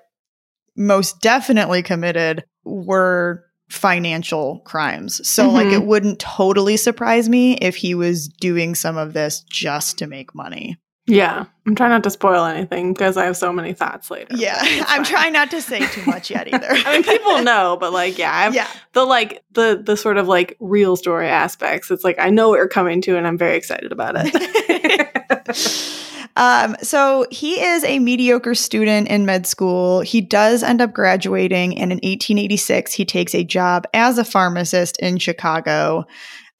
most 0.77 1.19
definitely 1.21 1.81
committed 1.81 2.43
were 2.63 3.43
financial 3.69 4.59
crimes. 4.65 5.27
So 5.27 5.49
like 5.49 5.67
Mhm. 5.67 5.73
it 5.73 5.85
wouldn't 5.85 6.19
totally 6.19 6.77
surprise 6.77 7.27
me 7.27 7.53
if 7.55 7.75
he 7.77 7.95
was 7.95 8.27
doing 8.27 8.75
some 8.75 8.97
of 8.97 9.13
this 9.13 9.43
just 9.49 9.97
to 9.97 10.07
make 10.07 10.35
money. 10.35 10.77
Yeah. 11.07 11.45
I'm 11.67 11.75
trying 11.75 11.89
not 11.91 12.03
to 12.03 12.09
spoil 12.09 12.45
anything 12.45 12.93
because 12.93 13.17
I 13.17 13.25
have 13.25 13.37
so 13.37 13.53
many 13.53 13.73
thoughts 13.73 14.09
later. 14.09 14.35
Yeah, 14.35 14.57
I'm 14.61 15.03
fine. 15.03 15.05
trying 15.05 15.33
not 15.33 15.51
to 15.51 15.61
say 15.61 15.85
too 15.87 16.03
much 16.05 16.31
yet 16.31 16.51
either. 16.51 16.67
I 16.71 16.93
mean, 16.93 17.03
people 17.03 17.43
know, 17.43 17.77
but 17.79 17.93
like, 17.93 18.17
yeah, 18.17 18.35
I 18.35 18.43
have 18.43 18.55
yeah, 18.55 18.67
the 18.93 19.05
like 19.05 19.43
the 19.51 19.81
the 19.83 19.95
sort 19.95 20.17
of 20.17 20.27
like 20.27 20.57
real 20.59 20.95
story 20.95 21.27
aspects. 21.27 21.91
It's 21.91 22.03
like 22.03 22.17
I 22.17 22.31
know 22.31 22.49
what 22.49 22.57
you're 22.57 22.67
coming 22.67 23.01
to, 23.01 23.15
and 23.15 23.27
I'm 23.27 23.37
very 23.37 23.55
excited 23.55 23.91
about 23.91 24.15
it. 24.17 26.01
um, 26.35 26.75
so 26.81 27.27
he 27.29 27.61
is 27.61 27.83
a 27.83 27.99
mediocre 27.99 28.55
student 28.55 29.07
in 29.07 29.27
med 29.27 29.45
school. 29.45 30.01
He 30.01 30.19
does 30.19 30.63
end 30.63 30.81
up 30.81 30.93
graduating, 30.93 31.77
and 31.77 31.91
in 31.91 31.97
1886, 31.97 32.93
he 32.93 33.05
takes 33.05 33.35
a 33.35 33.43
job 33.43 33.85
as 33.93 34.17
a 34.17 34.25
pharmacist 34.25 34.97
in 34.99 35.19
Chicago. 35.19 36.05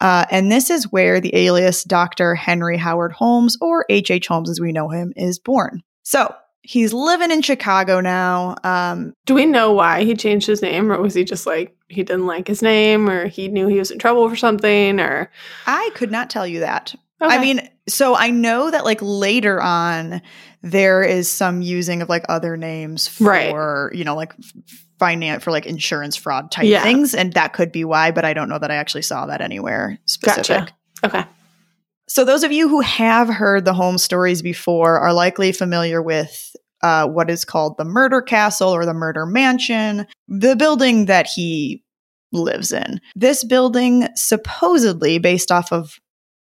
Uh, 0.02 0.26
and 0.32 0.52
this 0.52 0.70
is 0.70 0.92
where 0.92 1.22
the 1.22 1.34
alias 1.36 1.84
Dr. 1.86 2.36
Henry 2.36 2.76
Howard 2.78 3.14
Holmes, 3.14 3.58
or 3.62 3.86
H.H. 3.90 4.12
H. 4.12 4.28
Holmes 4.28 4.50
as 4.50 4.60
we 4.60 4.72
know 4.74 4.90
him, 4.90 5.14
is 5.16 5.40
born. 5.40 5.82
So 6.04 6.34
he's 6.64 6.92
living 6.94 7.32
in 7.32 7.42
Chicago 7.42 8.02
now. 8.02 8.56
Um, 8.64 9.14
Do 9.26 9.34
we 9.36 9.46
know 9.46 9.72
why 9.72 10.04
he 10.04 10.16
changed 10.16 10.48
his 10.48 10.62
name, 10.62 10.92
or 10.92 11.00
was 11.02 11.14
he 11.14 11.24
just 11.24 11.46
like 11.46 11.76
he 11.88 12.04
didn't 12.04 12.26
like 12.28 12.48
his 12.48 12.62
name, 12.62 13.10
or 13.10 13.28
he 13.28 13.48
knew 13.48 13.68
he 13.68 13.78
was 13.80 13.92
in 13.92 14.00
trouble 14.00 14.28
for 14.30 14.36
something, 14.36 15.00
or 15.00 15.32
I 15.68 15.90
could 15.96 16.12
not 16.12 16.30
tell 16.30 16.46
you 16.48 16.60
that. 16.62 16.94
Okay. 17.22 17.36
I 17.36 17.40
mean, 17.40 17.70
so 17.88 18.16
I 18.16 18.32
know 18.32 18.72
that 18.72 18.84
like 18.84 19.00
later 19.02 19.62
on, 19.62 20.22
there 20.64 21.04
is 21.04 21.30
some 21.30 21.62
using 21.62 22.02
of 22.02 22.10
like 22.10 22.26
other 22.30 22.58
names 22.58 23.08
for, 23.08 23.26
Right. 23.92 23.96
you 23.98 24.04
know, 24.04 24.16
like 24.16 24.34
finance 25.02 25.44
for 25.44 25.50
like 25.50 25.66
insurance 25.66 26.16
fraud 26.16 26.52
type 26.52 26.66
Yeah. 26.68 26.84
things. 26.84 27.16
And 27.16 27.34
that 27.34 27.54
could 27.54 27.72
be 27.72 27.84
why, 27.84 28.12
but 28.12 28.24
I 28.24 28.34
don't 28.34 28.50
know 28.50 28.60
that 28.60 28.70
I 28.70 28.76
actually 28.76 29.02
saw 29.02 29.26
that 29.26 29.42
anywhere 29.42 29.98
specific. 30.06 30.48
Gotcha. 30.48 30.74
Okay. 31.04 31.24
So, 32.08 32.24
those 32.24 32.44
of 32.44 32.52
you 32.52 32.70
who 32.70 32.82
have 32.82 33.28
heard 33.28 33.66
the 33.66 33.74
Holmes 33.74 34.04
stories 34.04 34.42
before 34.44 35.00
are 35.00 35.14
likely 35.14 35.52
familiar 35.52 36.02
with 36.04 36.56
uh, 36.84 37.08
what 37.08 37.32
is 37.32 37.46
called 37.46 37.78
the 37.78 37.86
murder 37.86 38.22
castle 38.22 38.70
or 38.70 38.86
the 38.86 38.94
murder 38.94 39.26
mansion, 39.26 40.06
the 40.28 40.56
building 40.56 41.06
that 41.06 41.26
he 41.26 41.84
lives 42.32 42.72
in. 42.72 43.00
This 43.16 43.44
building, 43.44 44.08
supposedly 44.16 45.18
based 45.18 45.52
off 45.52 45.72
of 45.72 45.96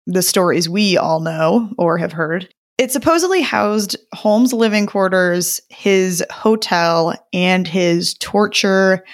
the 0.07 0.23
stories 0.23 0.69
we 0.69 0.99
all 0.99 1.21
know 1.21 1.71
or 1.79 1.97
have 1.99 2.13
heard, 2.13 2.53
it 2.79 2.91
supposedly 2.91 3.41
housed 3.41 3.97
Holmes' 4.15 4.53
living 4.53 4.87
quarters, 4.87 5.61
his 5.69 6.25
hotel, 6.31 7.15
and 7.33 7.69
his 7.69 8.15
torture 8.15 9.05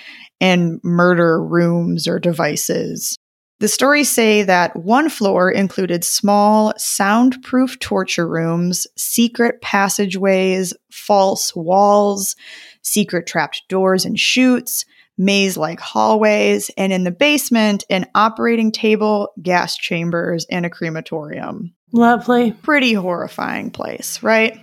and 0.40 0.80
murder 0.82 1.44
rooms 1.44 2.08
or 2.08 2.18
devices. 2.18 3.16
The 3.60 3.68
stories 3.68 4.10
say 4.10 4.42
that 4.42 4.74
one 4.74 5.10
floor 5.10 5.50
included 5.50 6.02
small, 6.02 6.72
soundproof 6.78 7.78
torture 7.78 8.26
rooms, 8.26 8.86
secret 8.96 9.60
passageways, 9.60 10.72
false 10.90 11.54
walls, 11.54 12.36
secret 12.80 13.26
trapped 13.26 13.64
doors 13.68 14.06
and 14.06 14.18
chutes, 14.18 14.86
maze 15.18 15.58
like 15.58 15.78
hallways, 15.78 16.70
and 16.78 16.90
in 16.90 17.04
the 17.04 17.10
basement, 17.10 17.84
an 17.90 18.06
operating 18.14 18.72
table, 18.72 19.28
gas 19.42 19.76
chambers, 19.76 20.46
and 20.50 20.64
a 20.64 20.70
crematorium. 20.70 21.74
Lovely. 21.92 22.52
Pretty 22.52 22.92
horrifying 22.92 23.70
place, 23.70 24.23
right? 24.23 24.59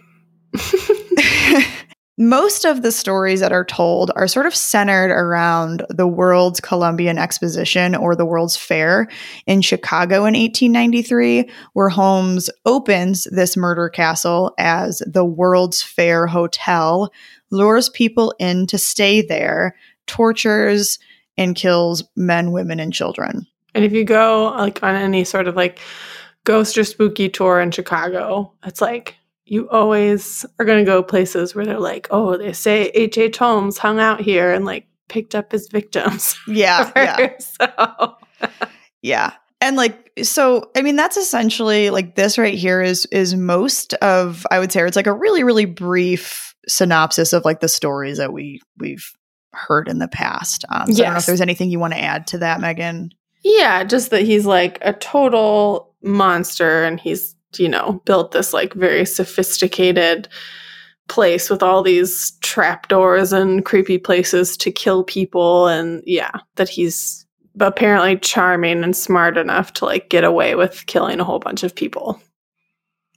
Most 2.20 2.66
of 2.66 2.82
the 2.82 2.92
stories 2.92 3.42
that 3.42 3.52
are 3.52 3.64
told 3.64 4.12
are 4.16 4.28
sort 4.28 4.48
of 4.48 4.56
centered 4.56 5.12
around 5.12 5.86
the 5.90 6.08
World's 6.08 6.60
Columbian 6.60 7.20
Exposition 7.20 7.94
or 7.94 8.16
the 8.16 8.26
World's 8.26 8.58
Fair 8.58 9.08
in 9.46 9.62
Chicago 9.62 10.26
in 10.26 10.34
1893, 10.34 11.48
where 11.74 11.90
Holmes 11.90 12.50
opens 12.66 13.26
this 13.26 13.56
murder 13.56 13.88
castle 13.88 14.56
as 14.58 15.04
the 15.06 15.26
World's 15.26 15.84
Fair 15.84 16.26
Hotel, 16.26 17.12
lures 17.52 17.88
people 17.90 18.34
in 18.40 18.66
to 18.66 18.80
stay 18.80 19.22
there, 19.22 19.76
tortures, 20.08 20.98
and 21.38 21.56
kills 21.56 22.04
men, 22.16 22.52
women, 22.52 22.80
and 22.80 22.92
children. 22.92 23.46
And 23.76 23.86
if 23.86 23.94
you 23.94 24.04
go 24.04 24.56
like 24.58 24.82
on 24.82 24.96
any 24.96 25.24
sort 25.24 25.48
of 25.48 25.56
like 25.56 25.80
ghost 26.48 26.78
or 26.78 26.86
spooky 26.86 27.28
tour 27.28 27.60
in 27.60 27.72
Chicago, 27.72 28.54
it's 28.66 28.80
like 28.80 29.18
you 29.44 29.70
always 29.70 30.46
are 30.58 30.66
going 30.66 30.80
to 30.80 30.90
go 30.90 31.04
places 31.04 31.54
where 31.54 31.66
they're 31.66 31.80
like, 31.80 32.08
oh, 32.10 32.38
they 32.38 32.54
say 32.54 32.86
H.H. 32.88 33.18
H. 33.18 33.38
Holmes 33.38 33.78
hung 33.78 34.00
out 34.00 34.22
here 34.22 34.54
and 34.54 34.64
like 34.64 34.88
picked 35.10 35.36
up 35.36 35.52
his 35.52 35.68
victims. 35.68 36.38
Yeah, 36.48 36.90
yeah. 36.96 37.38
so, 37.40 38.16
Yeah. 39.02 39.34
And 39.60 39.76
like 39.76 40.12
so 40.24 40.70
I 40.76 40.84
mean 40.84 40.96
that's 40.96 41.18
essentially 41.18 41.90
like 41.90 42.16
this 42.16 42.38
right 42.38 42.54
here 42.54 42.82
is 42.82 43.08
is 43.08 43.36
most 43.36 43.94
of 43.96 44.46
I 44.52 44.60
would 44.60 44.72
say 44.72 44.86
it's 44.86 44.96
like 44.96 45.08
a 45.08 45.14
really 45.14 45.44
really 45.44 45.66
brief 45.66 46.54
synopsis 46.68 47.34
of 47.34 47.44
like 47.44 47.60
the 47.60 47.68
stories 47.68 48.20
that 48.20 48.32
we 48.32 48.62
we've 48.78 49.12
heard 49.54 49.88
in 49.88 49.98
the 49.98 50.08
past. 50.08 50.64
Um, 50.70 50.94
so 50.94 51.02
I 51.02 51.06
don't 51.06 51.14
know 51.14 51.20
if 51.20 51.26
there's 51.26 51.42
anything 51.42 51.72
you 51.72 51.80
want 51.80 51.94
to 51.94 52.00
add 52.00 52.28
to 52.28 52.38
that, 52.40 52.60
Megan. 52.60 53.10
yeah, 53.44 53.84
just 53.84 54.12
that 54.12 54.22
he's 54.22 54.46
like 54.46 54.78
a 54.82 54.94
total 54.94 55.87
monster 56.02 56.84
and 56.84 57.00
he's, 57.00 57.36
you 57.58 57.70
know, 57.70 58.02
built 58.06 58.32
this 58.32 58.54
like 58.54 58.74
very 58.74 59.06
sophisticated 59.06 60.28
place 61.08 61.50
with 61.50 61.64
all 61.64 61.82
these 61.82 62.32
trapdoors 62.42 63.32
and 63.32 63.66
creepy 63.66 63.98
places 63.98 64.58
to 64.58 64.72
kill 64.72 65.04
people. 65.04 65.68
And 65.68 66.04
yeah, 66.06 66.32
that 66.56 66.70
he's 66.70 67.26
apparently 67.60 68.18
charming 68.18 68.84
and 68.84 68.96
smart 68.96 69.38
enough 69.38 69.74
to 69.74 69.86
like 69.86 70.10
get 70.10 70.24
away 70.24 70.56
with 70.56 70.86
killing 70.86 71.20
a 71.20 71.24
whole 71.24 71.40
bunch 71.40 71.64
of 71.64 71.76
people. 71.76 72.22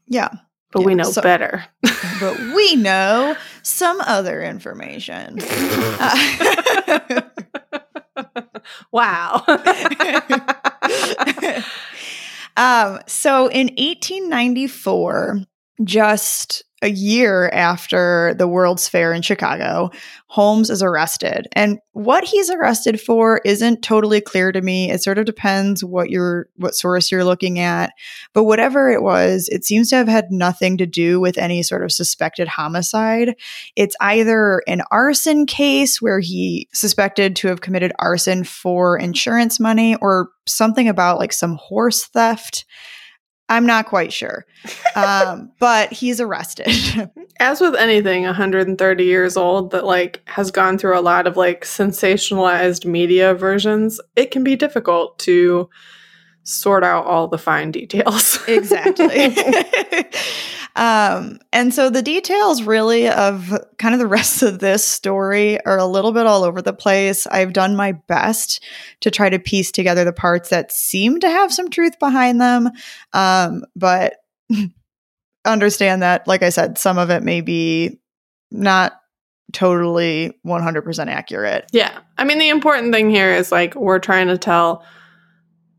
Yeah. 0.06 0.30
But 0.72 0.84
we 0.84 0.94
know 0.94 1.04
so- 1.04 1.22
better. 1.22 1.64
But 2.20 2.38
we 2.54 2.76
know 2.76 3.34
some 3.62 3.98
other 4.02 4.42
information. 4.42 5.38
Uh, 5.40 7.20
wow. 8.92 9.42
um, 12.60 13.00
so 13.06 13.46
in 13.48 13.68
1894, 13.68 15.40
just 15.82 16.62
a 16.82 16.88
year 16.88 17.50
after 17.50 18.34
the 18.38 18.48
World's 18.48 18.88
Fair 18.88 19.12
in 19.12 19.20
Chicago, 19.22 19.90
Holmes 20.28 20.70
is 20.70 20.82
arrested. 20.82 21.46
And 21.52 21.78
what 21.92 22.24
he's 22.24 22.50
arrested 22.50 23.00
for 23.00 23.40
isn't 23.44 23.82
totally 23.82 24.20
clear 24.20 24.50
to 24.52 24.62
me. 24.62 24.90
It 24.90 25.02
sort 25.02 25.18
of 25.18 25.26
depends 25.26 25.84
what 25.84 26.08
you're 26.08 26.48
what 26.56 26.74
source 26.74 27.10
you're 27.10 27.24
looking 27.24 27.58
at. 27.58 27.92
But 28.32 28.44
whatever 28.44 28.90
it 28.90 29.02
was, 29.02 29.48
it 29.50 29.64
seems 29.64 29.90
to 29.90 29.96
have 29.96 30.08
had 30.08 30.30
nothing 30.30 30.78
to 30.78 30.86
do 30.86 31.20
with 31.20 31.36
any 31.36 31.62
sort 31.62 31.84
of 31.84 31.92
suspected 31.92 32.48
homicide. 32.48 33.34
It's 33.76 33.96
either 34.00 34.62
an 34.66 34.82
arson 34.90 35.46
case 35.46 36.00
where 36.00 36.20
he 36.20 36.68
suspected 36.72 37.36
to 37.36 37.48
have 37.48 37.60
committed 37.60 37.92
arson 37.98 38.44
for 38.44 38.96
insurance 38.96 39.60
money 39.60 39.96
or 39.96 40.30
something 40.46 40.88
about 40.88 41.18
like 41.18 41.32
some 41.32 41.56
horse 41.56 42.06
theft. 42.06 42.64
I'm 43.50 43.66
not 43.66 43.86
quite 43.86 44.12
sure. 44.12 44.46
Um, 44.94 45.50
but 45.58 45.92
he's 45.92 46.20
arrested. 46.20 46.68
As 47.40 47.60
with 47.60 47.74
anything 47.74 48.22
130 48.22 49.04
years 49.04 49.36
old 49.36 49.72
that 49.72 49.84
like 49.84 50.22
has 50.26 50.50
gone 50.50 50.78
through 50.78 50.98
a 50.98 51.02
lot 51.02 51.26
of 51.26 51.36
like 51.36 51.64
sensationalized 51.64 52.86
media 52.86 53.34
versions, 53.34 54.00
it 54.14 54.30
can 54.30 54.44
be 54.44 54.54
difficult 54.56 55.18
to 55.20 55.68
sort 56.44 56.85
out 56.85 57.07
all 57.07 57.29
the 57.29 57.38
fine 57.38 57.70
details. 57.70 58.38
exactly. 58.48 59.37
um, 60.76 61.38
and 61.53 61.72
so 61.72 61.90
the 61.90 62.03
details 62.03 62.62
really 62.62 63.09
of 63.09 63.53
kind 63.79 63.94
of 63.94 64.00
the 64.00 64.07
rest 64.07 64.42
of 64.42 64.59
this 64.59 64.85
story 64.85 65.64
are 65.64 65.79
a 65.79 65.87
little 65.87 66.12
bit 66.12 66.26
all 66.26 66.44
over 66.44 66.62
the 66.62 66.72
place. 66.72 67.26
I've 67.26 67.53
done 67.53 67.76
my 67.76 67.92
best 67.92 68.62
to 69.00 69.11
try 69.11 69.29
to 69.29 69.38
piece 69.38 69.70
together 69.70 70.05
the 70.05 70.12
parts 70.12 70.50
that 70.50 70.72
seem 70.72 71.20
to 71.20 71.29
have 71.29 71.53
some 71.53 71.70
truth 71.70 71.98
behind 71.98 72.40
them. 72.40 72.70
Um, 73.12 73.64
but 73.76 74.14
understand 75.44 76.03
that, 76.03 76.26
like 76.26 76.42
I 76.42 76.50
said, 76.50 76.79
some 76.79 76.98
of 76.98 77.11
it 77.11 77.22
may 77.22 77.40
be 77.40 78.00
not 78.50 78.94
totally 79.53 80.38
100% 80.46 81.07
accurate. 81.09 81.66
yeah. 81.72 81.98
I 82.18 82.24
mean, 82.24 82.38
the 82.38 82.50
important 82.50 82.92
thing 82.92 83.11
here 83.11 83.33
is 83.33 83.50
like 83.50 83.74
we're 83.74 83.98
trying 83.98 84.29
to 84.29 84.38
tell 84.38 84.85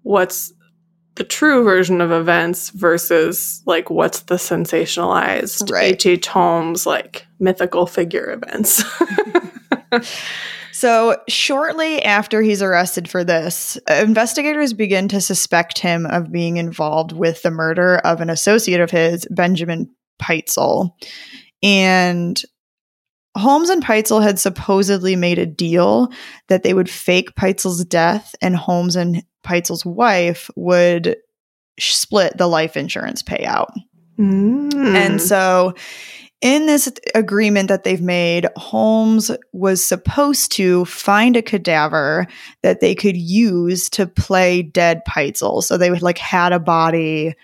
what's 0.04 0.54
the 1.16 1.24
true 1.24 1.64
version 1.64 2.02
of 2.02 2.12
events 2.12 2.70
versus 2.70 3.62
like 3.66 3.90
what's 3.90 4.22
the 4.22 4.36
sensationalized 4.36 5.72
Right. 5.72 5.94
H.H. 5.94 6.28
Holmes 6.28 6.86
like 6.86 7.28
mythical 7.40 7.86
figure 7.86 8.32
events. 8.32 8.84
So, 10.74 11.18
shortly 11.28 12.02
after 12.02 12.42
he's 12.42 12.62
arrested 12.64 13.10
for 13.10 13.24
this, 13.24 13.78
investigators 13.88 14.74
begin 14.74 15.10
to 15.10 15.22
suspect 15.22 15.78
him 15.80 16.06
of 16.06 16.32
being 16.32 16.58
involved 16.58 17.12
with 17.12 17.42
the 17.44 17.52
murder 17.52 17.98
of 17.98 18.22
an 18.22 18.30
associate 18.30 18.80
of 18.80 18.90
his, 18.90 19.28
Benjamin 19.30 19.94
Pitezel. 20.22 20.92
And 21.62 22.42
Holmes 23.38 23.70
and 23.70 23.84
Pitezel 23.84 24.24
had 24.24 24.40
supposedly 24.40 25.16
made 25.16 25.40
a 25.40 25.46
deal 25.46 26.10
that 26.48 26.64
they 26.64 26.74
would 26.74 26.90
fake 26.90 27.36
Pitezel's 27.36 27.86
death, 27.86 28.34
and 28.42 28.56
Holmes 28.56 28.96
and 28.96 29.24
Pitezel's 29.44 29.86
wife 29.86 30.50
would 30.56 31.18
split 31.80 32.38
the 32.38 32.48
life 32.48 32.78
insurance 32.78 33.24
payout. 33.24 33.72
Mm. 34.18 34.96
And 34.96 35.22
so, 35.22 35.74
in 36.42 36.66
this 36.66 36.92
agreement 37.14 37.68
that 37.70 37.84
they've 37.84 38.02
made, 38.02 38.48
Holmes 38.56 39.30
was 39.54 39.84
supposed 39.84 40.52
to 40.54 40.86
find 40.86 41.38
a 41.38 41.42
cadaver 41.42 42.26
that 42.64 42.82
they 42.82 42.96
could 42.96 43.16
use 43.16 43.90
to 43.92 44.08
play 44.08 44.64
dead 44.64 45.02
Pitezel. 45.08 45.62
So 45.62 45.78
they 45.78 45.92
would 45.92 46.02
like 46.02 46.18
had 46.18 46.52
a 46.52 46.60
body 46.60 47.36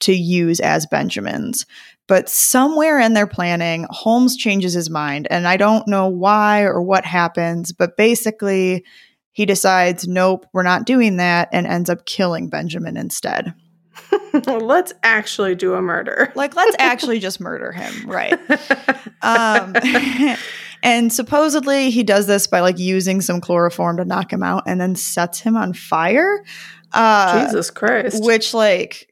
to 0.00 0.14
use 0.14 0.60
as 0.60 0.86
Benjamin's. 0.86 1.66
But 2.06 2.30
somewhere 2.30 2.98
in 2.98 3.12
their 3.12 3.26
planning, 3.26 3.86
Holmes 3.90 4.34
changes 4.34 4.72
his 4.72 4.88
mind. 4.88 5.28
And 5.30 5.46
I 5.46 5.58
don't 5.58 5.86
know 5.86 6.08
why 6.08 6.62
or 6.62 6.80
what 6.80 7.04
happens, 7.04 7.72
but 7.72 7.98
basically, 7.98 8.82
he 9.38 9.46
decides, 9.46 10.08
nope, 10.08 10.46
we're 10.52 10.64
not 10.64 10.84
doing 10.84 11.18
that, 11.18 11.48
and 11.52 11.64
ends 11.64 11.88
up 11.88 12.04
killing 12.06 12.48
Benjamin 12.48 12.96
instead. 12.96 13.54
let's 14.44 14.92
actually 15.04 15.54
do 15.54 15.74
a 15.74 15.80
murder. 15.80 16.32
Like, 16.34 16.56
let's 16.56 16.74
actually 16.80 17.20
just 17.20 17.38
murder 17.38 17.70
him, 17.70 18.10
right? 18.10 18.32
Um, 19.22 19.76
and 20.82 21.12
supposedly 21.12 21.90
he 21.90 22.02
does 22.02 22.26
this 22.26 22.48
by 22.48 22.58
like 22.58 22.80
using 22.80 23.20
some 23.20 23.40
chloroform 23.40 23.98
to 23.98 24.04
knock 24.04 24.32
him 24.32 24.42
out 24.42 24.64
and 24.66 24.80
then 24.80 24.96
sets 24.96 25.38
him 25.38 25.56
on 25.56 25.72
fire. 25.72 26.44
Uh, 26.92 27.46
Jesus 27.46 27.70
Christ. 27.70 28.24
which 28.24 28.54
like 28.54 29.08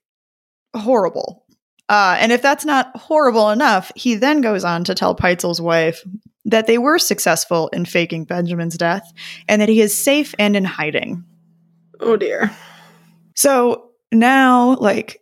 horrible. 0.75 1.47
Uh, 1.89 2.17
and 2.19 2.33
if 2.33 2.43
that's 2.43 2.65
not 2.65 2.91
horrible 2.97 3.51
enough, 3.51 3.93
he 3.95 4.17
then 4.17 4.41
goes 4.41 4.65
on 4.65 4.83
to 4.83 4.95
tell 4.97 5.15
Pitezel's 5.15 5.61
wife 5.61 6.03
that 6.47 6.67
they 6.67 6.79
were 6.79 6.99
successful 6.99 7.69
in 7.69 7.85
faking 7.85 8.25
Benjamin's 8.25 8.79
death 8.79 9.13
and 9.49 9.61
that 9.61 9.69
he 9.69 9.81
is 9.81 9.97
safe 9.97 10.35
and 10.39 10.57
in 10.57 10.65
hiding. 10.65 11.25
oh 12.01 12.17
dear. 12.17 12.51
So 13.35 13.91
now, 14.13 14.77
like, 14.77 15.21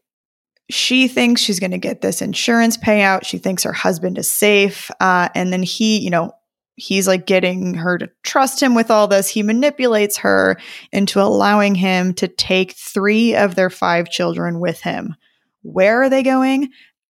she 0.71 1.09
thinks 1.09 1.41
she's 1.41 1.61
going 1.61 1.73
to 1.73 1.79
get 1.79 2.01
this 2.01 2.23
insurance 2.23 2.77
payout. 2.77 3.27
She 3.27 3.39
thinks 3.39 3.65
her 3.65 3.73
husband 3.73 4.19
is 4.19 4.31
safe. 4.31 4.91
Uh, 5.01 5.29
and 5.35 5.53
then 5.53 5.63
he, 5.63 5.99
you 5.99 6.11
know, 6.11 6.33
he's 6.77 7.07
like 7.07 7.27
getting 7.27 7.75
her 7.75 7.99
to 7.99 8.11
trust 8.23 8.63
him 8.63 8.75
with 8.75 8.91
all 8.91 9.07
this. 9.07 9.29
He 9.29 9.43
manipulates 9.43 10.17
her 10.19 10.59
into 10.93 11.21
allowing 11.21 11.75
him 11.75 12.15
to 12.15 12.29
take 12.29 12.73
three 12.73 13.35
of 13.35 13.55
their 13.55 13.71
five 13.71 14.09
children 14.11 14.59
with 14.59 14.81
him. 14.81 15.17
Where 15.63 16.03
are 16.03 16.09
they 16.09 16.23
going? 16.23 16.71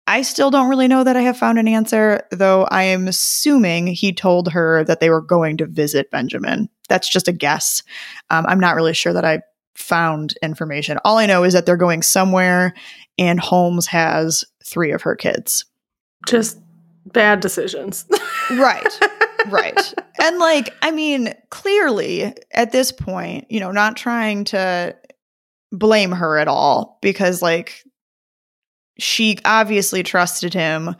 I 0.09 0.23
still 0.23 0.49
don't 0.49 0.69
really 0.69 0.87
know 0.87 1.03
that 1.03 1.15
I 1.15 1.21
have 1.21 1.37
found 1.37 1.59
an 1.59 1.67
answer, 1.67 2.23
though 2.31 2.63
I 2.71 2.81
am 2.81 3.07
assuming 3.07 3.85
he 3.85 4.11
told 4.11 4.51
her 4.51 4.83
that 4.85 5.01
they 5.01 5.11
were 5.11 5.21
going 5.21 5.57
to 5.57 5.67
visit 5.67 6.09
Benjamin. 6.09 6.67
That's 6.89 7.07
just 7.07 7.27
a 7.27 7.31
guess. 7.31 7.83
Um, 8.31 8.43
I'm 8.47 8.59
not 8.59 8.75
really 8.75 8.95
sure 8.95 9.13
that 9.13 9.23
I 9.23 9.43
found 9.75 10.33
information. 10.41 10.97
All 11.05 11.19
I 11.19 11.27
know 11.27 11.43
is 11.43 11.53
that 11.53 11.67
they're 11.67 11.77
going 11.77 12.01
somewhere 12.01 12.73
and 13.19 13.39
Holmes 13.39 13.85
has 13.85 14.43
three 14.65 14.91
of 14.91 15.03
her 15.03 15.15
kids. 15.15 15.65
Just 16.27 16.57
bad 17.05 17.39
decisions. 17.39 18.07
Right. 18.49 18.99
right. 19.49 19.93
And 20.19 20.39
like, 20.39 20.75
I 20.81 20.89
mean, 20.89 21.35
clearly 21.51 22.33
at 22.51 22.71
this 22.71 22.91
point, 22.91 23.45
you 23.51 23.59
know, 23.59 23.71
not 23.71 23.95
trying 23.95 24.45
to 24.45 24.95
blame 25.71 26.13
her 26.13 26.39
at 26.39 26.47
all 26.47 26.97
because 27.03 27.43
like 27.43 27.83
she 28.99 29.37
obviously 29.45 30.03
trusted 30.03 30.53
him 30.53 30.95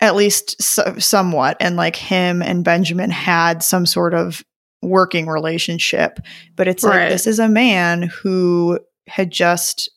at 0.00 0.14
least 0.14 0.60
so- 0.62 0.94
somewhat 0.98 1.56
and 1.60 1.76
like 1.76 1.96
him 1.96 2.42
and 2.42 2.64
Benjamin 2.64 3.10
had 3.10 3.62
some 3.62 3.86
sort 3.86 4.14
of 4.14 4.44
working 4.82 5.26
relationship 5.26 6.18
but 6.56 6.68
it's 6.68 6.84
Right. 6.84 7.00
like 7.02 7.08
this 7.10 7.26
is 7.26 7.38
a 7.38 7.48
man 7.48 8.02
who 8.02 8.78
had 9.08 9.30
just 9.30 9.90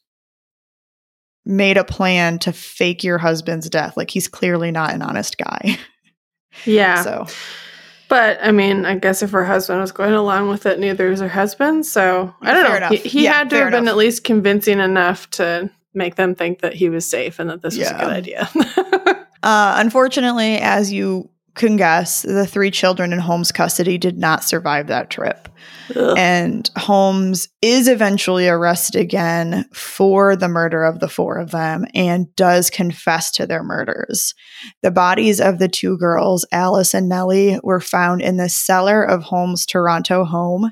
made 1.45 1.77
a 1.77 1.83
plan 1.83 2.39
to 2.39 2.51
fake 2.53 3.03
your 3.03 3.17
husband's 3.17 3.69
death 3.69 3.95
like 3.97 4.09
he's 4.09 4.27
clearly 4.27 4.71
not 4.71 4.93
an 4.93 5.01
honest 5.01 5.37
guy 5.37 5.77
yeah. 6.65 7.01
so 7.03 7.25
But 8.09 8.39
I 8.43 8.51
mean, 8.51 8.85
I 8.85 8.95
guess 8.97 9.23
if 9.23 9.31
her 9.31 9.45
husband 9.45 9.79
was 9.79 9.93
going 9.93 10.11
along 10.13 10.49
with 10.49 10.65
it, 10.65 10.79
neither 10.79 11.09
is 11.09 11.21
her 11.21 11.29
husband. 11.29 11.85
So 11.85 12.35
I 12.41 12.53
don't 12.53 12.63
Fair 12.65 12.71
know. 12.81 12.87
enough. 12.87 12.91
He, 12.91 12.97
he 13.09 13.23
Yeah, 13.23 13.33
had 13.33 13.49
to 13.51 13.55
have 13.55 13.71
been 13.71 13.83
enough. 13.83 13.91
at 13.93 13.97
least 13.97 14.25
convincing 14.25 14.81
enough 14.81 15.29
to 15.31 15.69
make 15.93 16.15
them 16.15 16.35
think 16.35 16.61
that 16.61 16.73
he 16.73 16.89
was 16.89 17.09
safe 17.09 17.39
and 17.39 17.49
that 17.49 17.61
this 17.61 17.77
was 17.77 17.89
a 17.89 17.93
good 17.93 18.03
idea. 18.03 18.49
Uh, 19.43 19.73
unfortunately, 19.77 20.57
as 20.57 20.93
you 20.93 21.27
can 21.55 21.75
guess, 21.75 22.21
the 22.21 22.47
three 22.47 22.71
children 22.71 23.11
in 23.11 23.19
Holmes' 23.19 23.51
custody 23.51 23.97
did 23.97 24.17
not 24.17 24.43
survive 24.43 24.87
that 24.87 25.09
trip. 25.09 25.49
Ugh. 25.95 26.17
And 26.17 26.69
Holmes 26.77 27.49
is 27.61 27.87
eventually 27.87 28.47
arrested 28.47 28.99
again 28.99 29.65
for 29.73 30.35
the 30.35 30.47
murder 30.47 30.83
of 30.83 30.99
the 30.99 31.09
four 31.09 31.37
of 31.37 31.51
them 31.51 31.85
and 31.93 32.33
does 32.35 32.69
confess 32.69 33.31
to 33.31 33.45
their 33.45 33.63
murders. 33.63 34.33
The 34.81 34.91
bodies 34.91 35.41
of 35.41 35.59
the 35.59 35.67
two 35.67 35.97
girls, 35.97 36.45
Alice 36.51 36.93
and 36.93 37.09
Nellie, 37.09 37.59
were 37.63 37.81
found 37.81 38.21
in 38.21 38.37
the 38.37 38.49
cellar 38.49 39.03
of 39.03 39.23
Holmes' 39.23 39.65
Toronto 39.65 40.23
home. 40.23 40.71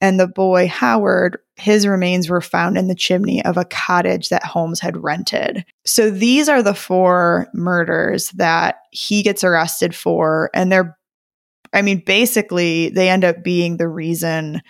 And 0.00 0.20
the 0.20 0.28
boy, 0.28 0.68
Howard, 0.68 1.38
his 1.56 1.86
remains 1.86 2.28
were 2.28 2.42
found 2.42 2.76
in 2.76 2.86
the 2.88 2.94
chimney 2.94 3.44
of 3.44 3.56
a 3.56 3.64
cottage 3.64 4.28
that 4.28 4.44
Holmes 4.44 4.78
had 4.80 5.02
rented. 5.02 5.64
So 5.86 6.10
these 6.10 6.48
are 6.48 6.62
the 6.62 6.74
four 6.74 7.46
murders 7.54 8.30
that 8.32 8.76
he 8.90 9.22
gets 9.22 9.42
arrested 9.42 9.94
for. 9.94 10.50
And 10.52 10.70
they're, 10.70 10.96
I 11.72 11.80
mean, 11.82 12.02
basically, 12.04 12.90
they 12.90 13.08
end 13.08 13.24
up 13.24 13.42
being 13.42 13.78
the 13.78 13.88
reason 13.88 14.60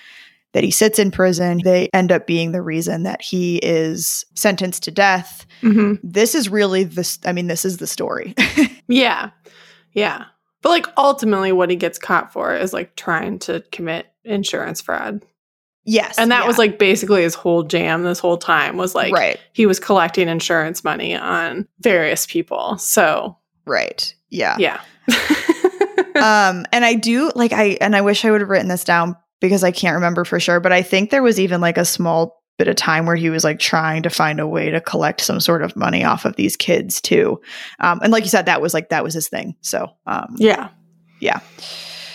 that 0.53 0.65
he 0.65 0.71
sits 0.71 0.99
in 0.99 1.11
prison. 1.11 1.61
They 1.65 1.91
end 1.93 2.12
up 2.12 2.27
being 2.27 2.53
the 2.53 2.62
reason 2.62 3.03
that 3.03 3.21
he 3.21 3.57
is 3.59 4.25
sentenced 4.35 4.85
to 4.85 4.91
death. 4.91 5.45
Mhm. 5.61 5.99
This 6.03 6.35
is 6.35 6.49
really 6.49 6.85
this, 6.85 7.19
I 7.27 7.33
mean, 7.33 7.49
this 7.49 7.65
is 7.65 7.79
the 7.79 7.87
story. 7.87 8.35
Yeah. 8.89 9.31
Yeah. 9.95 10.27
But 10.67 10.71
like 10.71 10.87
ultimately 10.97 11.53
what 11.53 11.71
he 11.71 11.77
gets 11.77 11.97
caught 11.97 12.33
for 12.33 12.53
is 12.53 12.73
like 12.73 12.97
trying 12.97 13.39
to 13.39 13.63
commit 13.71 14.09
insurance 14.25 14.81
fraud. 14.81 15.25
yes. 15.85 16.19
And 16.19 16.33
that 16.33 16.41
yeah. 16.41 16.47
was 16.49 16.59
like 16.59 16.77
basically 16.77 17.23
his 17.23 17.37
whole 17.37 17.63
jam 17.63 18.03
this 18.03 18.19
whole 18.19 18.37
time 18.37 18.77
was 18.77 18.93
like 18.93 19.13
right, 19.13 19.39
he 19.53 19.65
was 19.65 19.79
collecting 19.79 20.29
insurance 20.29 20.83
money 20.83 21.15
on 21.15 21.69
various 21.79 22.27
people. 22.27 22.79
So, 22.79 23.37
right. 23.65 24.13
Yeah. 24.29 24.57
yeah. 24.59 24.81
um 26.17 26.67
and 26.73 26.85
i 26.85 26.95
do 27.01 27.31
like 27.37 27.53
i 27.53 27.79
and 27.81 27.95
i 27.95 28.01
wish 28.01 28.25
i 28.25 28.31
would 28.33 28.41
have 28.41 28.51
written 28.51 28.67
this 28.67 28.83
down 28.83 29.15
because 29.41 29.63
i 29.63 29.71
can't 29.71 29.95
remember 29.95 30.25
for 30.25 30.41
sure 30.41 30.59
but 30.59 30.73
i 30.73 30.83
think 30.83 31.11
there 31.11 31.23
was 31.23 31.39
even 31.39 31.61
like 31.61 31.79
a 31.79 31.85
small 31.85 32.43
bit 32.59 32.69
of 32.69 32.77
time 32.77 33.07
where 33.07 33.16
he 33.16 33.31
was 33.31 33.45
like 33.45 33.59
trying 33.59 34.03
to 34.03 34.11
find 34.11 34.40
a 34.40 34.47
way 34.47 34.71
to 34.71 34.81
collect 34.81 35.21
some 35.21 35.40
sort 35.40 35.62
of 35.62 35.77
money 35.77 36.05
off 36.05 36.25
of 36.25 36.37
these 36.37 36.57
kids 36.57 37.01
too 37.01 37.40
um 37.81 38.01
and 38.03 38.12
like 38.12 38.25
you 38.25 38.31
said 38.31 38.47
that 38.47 38.62
was 38.62 38.73
like 38.73 38.88
that 38.88 39.05
was 39.05 39.14
his 39.14 39.29
thing 39.29 39.55
so 39.61 39.88
um 40.07 40.35
yeah. 40.38 40.71
Yeah. 41.21 41.40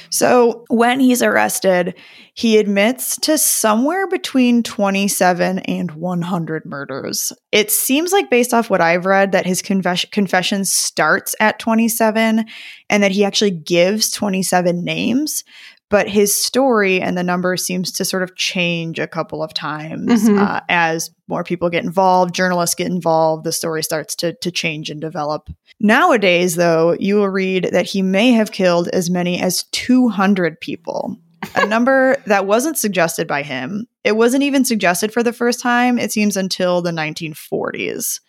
So 0.09 0.65
when 0.69 0.99
he's 0.99 1.21
arrested 1.21 1.95
he 2.33 2.57
admits 2.57 3.17
to 3.17 3.37
somewhere 3.37 4.07
between 4.07 4.63
27 4.63 5.59
and 5.59 5.91
100 5.91 6.65
murders 6.65 7.33
it 7.51 7.69
seems 7.69 8.11
like 8.13 8.29
based 8.29 8.53
off 8.53 8.69
what 8.69 8.79
i've 8.79 9.05
read 9.05 9.33
that 9.33 9.45
his 9.45 9.61
confession 9.61 10.09
confession 10.13 10.63
starts 10.63 11.35
at 11.41 11.59
27 11.59 12.45
and 12.89 13.03
that 13.03 13.11
he 13.11 13.25
actually 13.25 13.51
gives 13.51 14.11
27 14.11 14.83
names 14.83 15.43
but 15.91 16.07
his 16.09 16.33
story 16.33 16.99
and 16.99 17.15
the 17.15 17.23
number 17.23 17.55
seems 17.55 17.91
to 17.91 18.03
sort 18.03 18.23
of 18.23 18.35
change 18.35 18.97
a 18.97 19.05
couple 19.07 19.43
of 19.43 19.53
times 19.53 20.27
Mhm. 20.27 20.39
uh, 20.39 20.61
as 20.69 21.11
more 21.27 21.43
people 21.43 21.69
get 21.69 21.83
involved 21.83 22.33
journalists 22.33 22.73
get 22.73 22.87
involved 22.87 23.43
the 23.43 23.51
story 23.51 23.83
starts 23.83 24.15
to, 24.15 24.33
to 24.41 24.49
change 24.49 24.89
and 24.89 24.99
develop. 24.99 25.49
Nowadays 25.79 26.55
though 26.55 26.95
you 26.99 27.15
will 27.17 27.29
read 27.29 27.69
that 27.71 27.85
he 27.85 28.01
may 28.01 28.31
have 28.31 28.51
killed 28.51 28.87
as 28.89 29.09
many 29.11 29.39
as 29.39 29.63
200 29.71 30.59
people. 30.59 31.17
A 31.55 31.65
number 31.75 32.17
that 32.25 32.45
wasn't 32.47 32.77
suggested 32.77 33.27
by 33.27 33.43
him. 33.43 33.85
It 34.03 34.15
wasn't 34.15 34.43
even 34.43 34.63
suggested 34.65 35.11
for 35.13 35.21
the 35.23 35.33
first 35.33 35.59
time 35.59 35.99
it 35.99 36.11
seems 36.11 36.35
until 36.37 36.81
the 36.81 36.91
1940s 36.91 38.19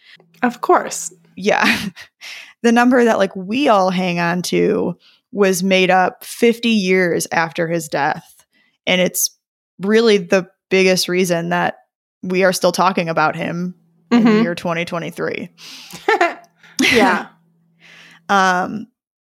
Of 0.43 0.61
course. 0.61 1.13
yeah. 1.37 1.65
The 2.63 2.71
number 2.71 3.03
that 3.05 3.19
like 3.19 3.35
we 3.35 3.67
all 3.69 3.91
hang 3.91 4.21
on 4.21 4.41
to 4.43 4.97
was 5.33 5.63
made 5.63 5.91
up 5.91 6.23
50 6.25 6.69
years 6.69 7.27
after 7.33 7.67
his 7.69 7.89
death 7.89 8.45
and 8.87 9.01
it's 9.01 9.31
really 9.81 10.19
the 10.19 10.47
biggest 10.71 11.09
reason 11.09 11.49
that 11.49 11.77
we 12.23 12.45
are 12.45 12.53
still 12.53 12.73
talking 12.73 13.09
about 13.09 13.35
him 13.35 13.75
in 14.11 14.25
the 14.25 14.31
Mhm. 14.31 14.43
year 14.43 14.55
2023 14.55 15.49
yeah. 16.93 17.29
um 18.29 18.87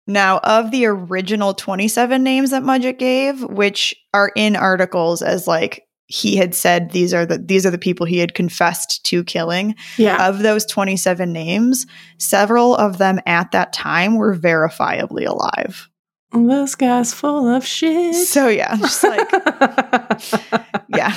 now 0.06 0.38
of 0.38 0.70
the 0.70 0.84
original 0.86 1.54
27 1.54 2.22
names 2.22 2.50
that 2.50 2.62
Mudgett 2.62 2.98
gave 2.98 3.42
which 3.44 3.94
are 4.12 4.30
in 4.36 4.54
articles 4.56 5.22
as 5.22 5.46
like 5.46 5.83
he 6.06 6.36
had 6.36 6.54
said 6.54 6.90
these 6.90 7.14
are 7.14 7.24
the 7.24 7.38
these 7.38 7.64
are 7.64 7.70
the 7.70 7.78
people 7.78 8.04
he 8.06 8.18
had 8.18 8.34
confessed 8.34 9.04
to 9.06 9.24
killing 9.24 9.74
Yeah. 9.96 10.28
of 10.28 10.40
those 10.40 10.66
27 10.66 11.32
names, 11.32 11.86
several 12.18 12.76
of 12.76 12.98
them 12.98 13.20
at 13.26 13.52
that 13.52 13.72
time 13.72 14.16
were 14.16 14.36
verifiably 14.36 15.26
alive. 15.26 15.88
this 16.32 16.74
guy's 16.74 17.12
full 17.14 17.48
of 17.48 17.64
shit. 17.64 18.14
So 18.14 18.48
yeah, 18.48 18.76
just 18.76 19.02
like 19.04 19.30
yeah. 20.88 21.12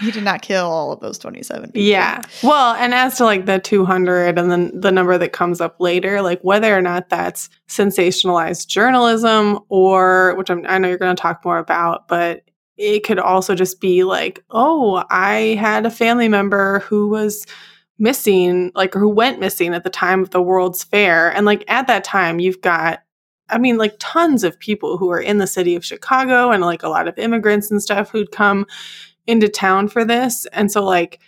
he 0.00 0.10
did 0.10 0.22
not 0.24 0.42
kill 0.42 0.66
all 0.66 0.92
of 0.92 1.00
those 1.00 1.18
27 1.18 1.72
people. 1.72 1.80
Yeah. 1.82 2.22
Well, 2.42 2.74
and 2.74 2.94
as 2.94 3.16
to 3.18 3.24
like 3.24 3.46
the 3.46 3.58
200 3.58 4.38
and 4.38 4.50
then 4.50 4.80
the 4.80 4.92
number 4.92 5.18
that 5.18 5.32
comes 5.32 5.60
up 5.60 5.76
later, 5.80 6.22
like 6.22 6.40
whether 6.42 6.74
or 6.76 6.80
not 6.80 7.08
that's 7.08 7.50
sensationalized 7.68 8.68
journalism 8.68 9.58
or, 9.68 10.34
which 10.36 10.50
I'm, 10.50 10.64
I 10.68 10.78
know 10.78 10.88
you're 10.88 10.98
going 10.98 11.14
to 11.14 11.20
talk 11.20 11.44
more 11.44 11.58
about, 11.58 12.08
but 12.08 12.42
it 12.80 13.04
could 13.04 13.18
also 13.18 13.54
just 13.54 13.78
be 13.80 14.04
like, 14.04 14.42
oh, 14.50 15.04
I 15.10 15.58
had 15.60 15.84
a 15.84 15.90
family 15.90 16.28
member 16.28 16.80
who 16.80 17.08
was 17.08 17.46
missing, 17.98 18.72
like 18.74 18.94
who 18.94 19.08
went 19.08 19.38
missing 19.38 19.74
at 19.74 19.84
the 19.84 19.90
time 19.90 20.22
of 20.22 20.30
the 20.30 20.40
World's 20.40 20.82
Fair. 20.82 21.30
And 21.30 21.44
like 21.44 21.62
at 21.68 21.86
that 21.88 22.04
time, 22.04 22.40
you've 22.40 22.62
got 22.62 23.00
I 23.52 23.58
mean, 23.58 23.78
like 23.78 23.96
tons 23.98 24.44
of 24.44 24.58
people 24.60 24.96
who 24.96 25.10
are 25.10 25.20
in 25.20 25.38
the 25.38 25.46
city 25.46 25.74
of 25.74 25.84
Chicago 25.84 26.52
and 26.52 26.62
like 26.62 26.84
a 26.84 26.88
lot 26.88 27.08
of 27.08 27.18
immigrants 27.18 27.68
and 27.70 27.82
stuff 27.82 28.10
who'd 28.10 28.30
come 28.30 28.64
into 29.26 29.48
town 29.48 29.88
for 29.88 30.04
this. 30.04 30.46
And 30.52 30.70
so, 30.70 30.84
like, 30.84 31.18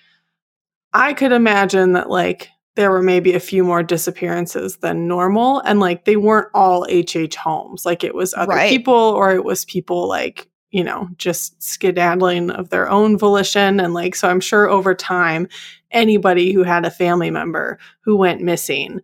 I 0.93 1.15
could 1.15 1.33
imagine 1.33 1.95
that, 1.95 2.09
like, 2.11 2.49
there 2.77 2.93
were 2.93 3.03
maybe 3.03 3.35
a 3.35 3.41
few 3.41 3.65
more 3.65 3.83
disappearances 3.83 4.77
than 4.77 5.09
normal. 5.09 5.61
And 5.61 5.81
like, 5.81 6.05
they 6.05 6.17
weren't 6.17 6.49
all 6.55 6.87
HH 6.89 7.35
Holmes. 7.35 7.85
Like, 7.85 8.05
it 8.05 8.15
was 8.15 8.35
other 8.35 8.53
Right. 8.55 8.71
people 8.71 8.95
or 8.95 9.35
it 9.35 9.45
was 9.45 9.65
people 9.65 10.09
like, 10.09 10.49
you 10.73 10.83
know, 10.83 11.09
just 11.19 11.63
skedaddling 11.63 12.51
of 12.51 12.71
their 12.71 12.91
own 12.91 13.17
volition. 13.17 13.79
And 13.79 13.95
like, 13.95 14.17
so 14.17 14.29
I'm 14.29 14.41
sure 14.41 14.69
over 14.69 14.95
time, 14.95 15.47
anybody 15.91 16.53
who 16.53 16.65
had 16.65 16.85
a 16.85 16.91
family 16.91 17.31
member 17.31 17.79
who 18.01 18.17
went 18.17 18.41
missing 18.41 19.01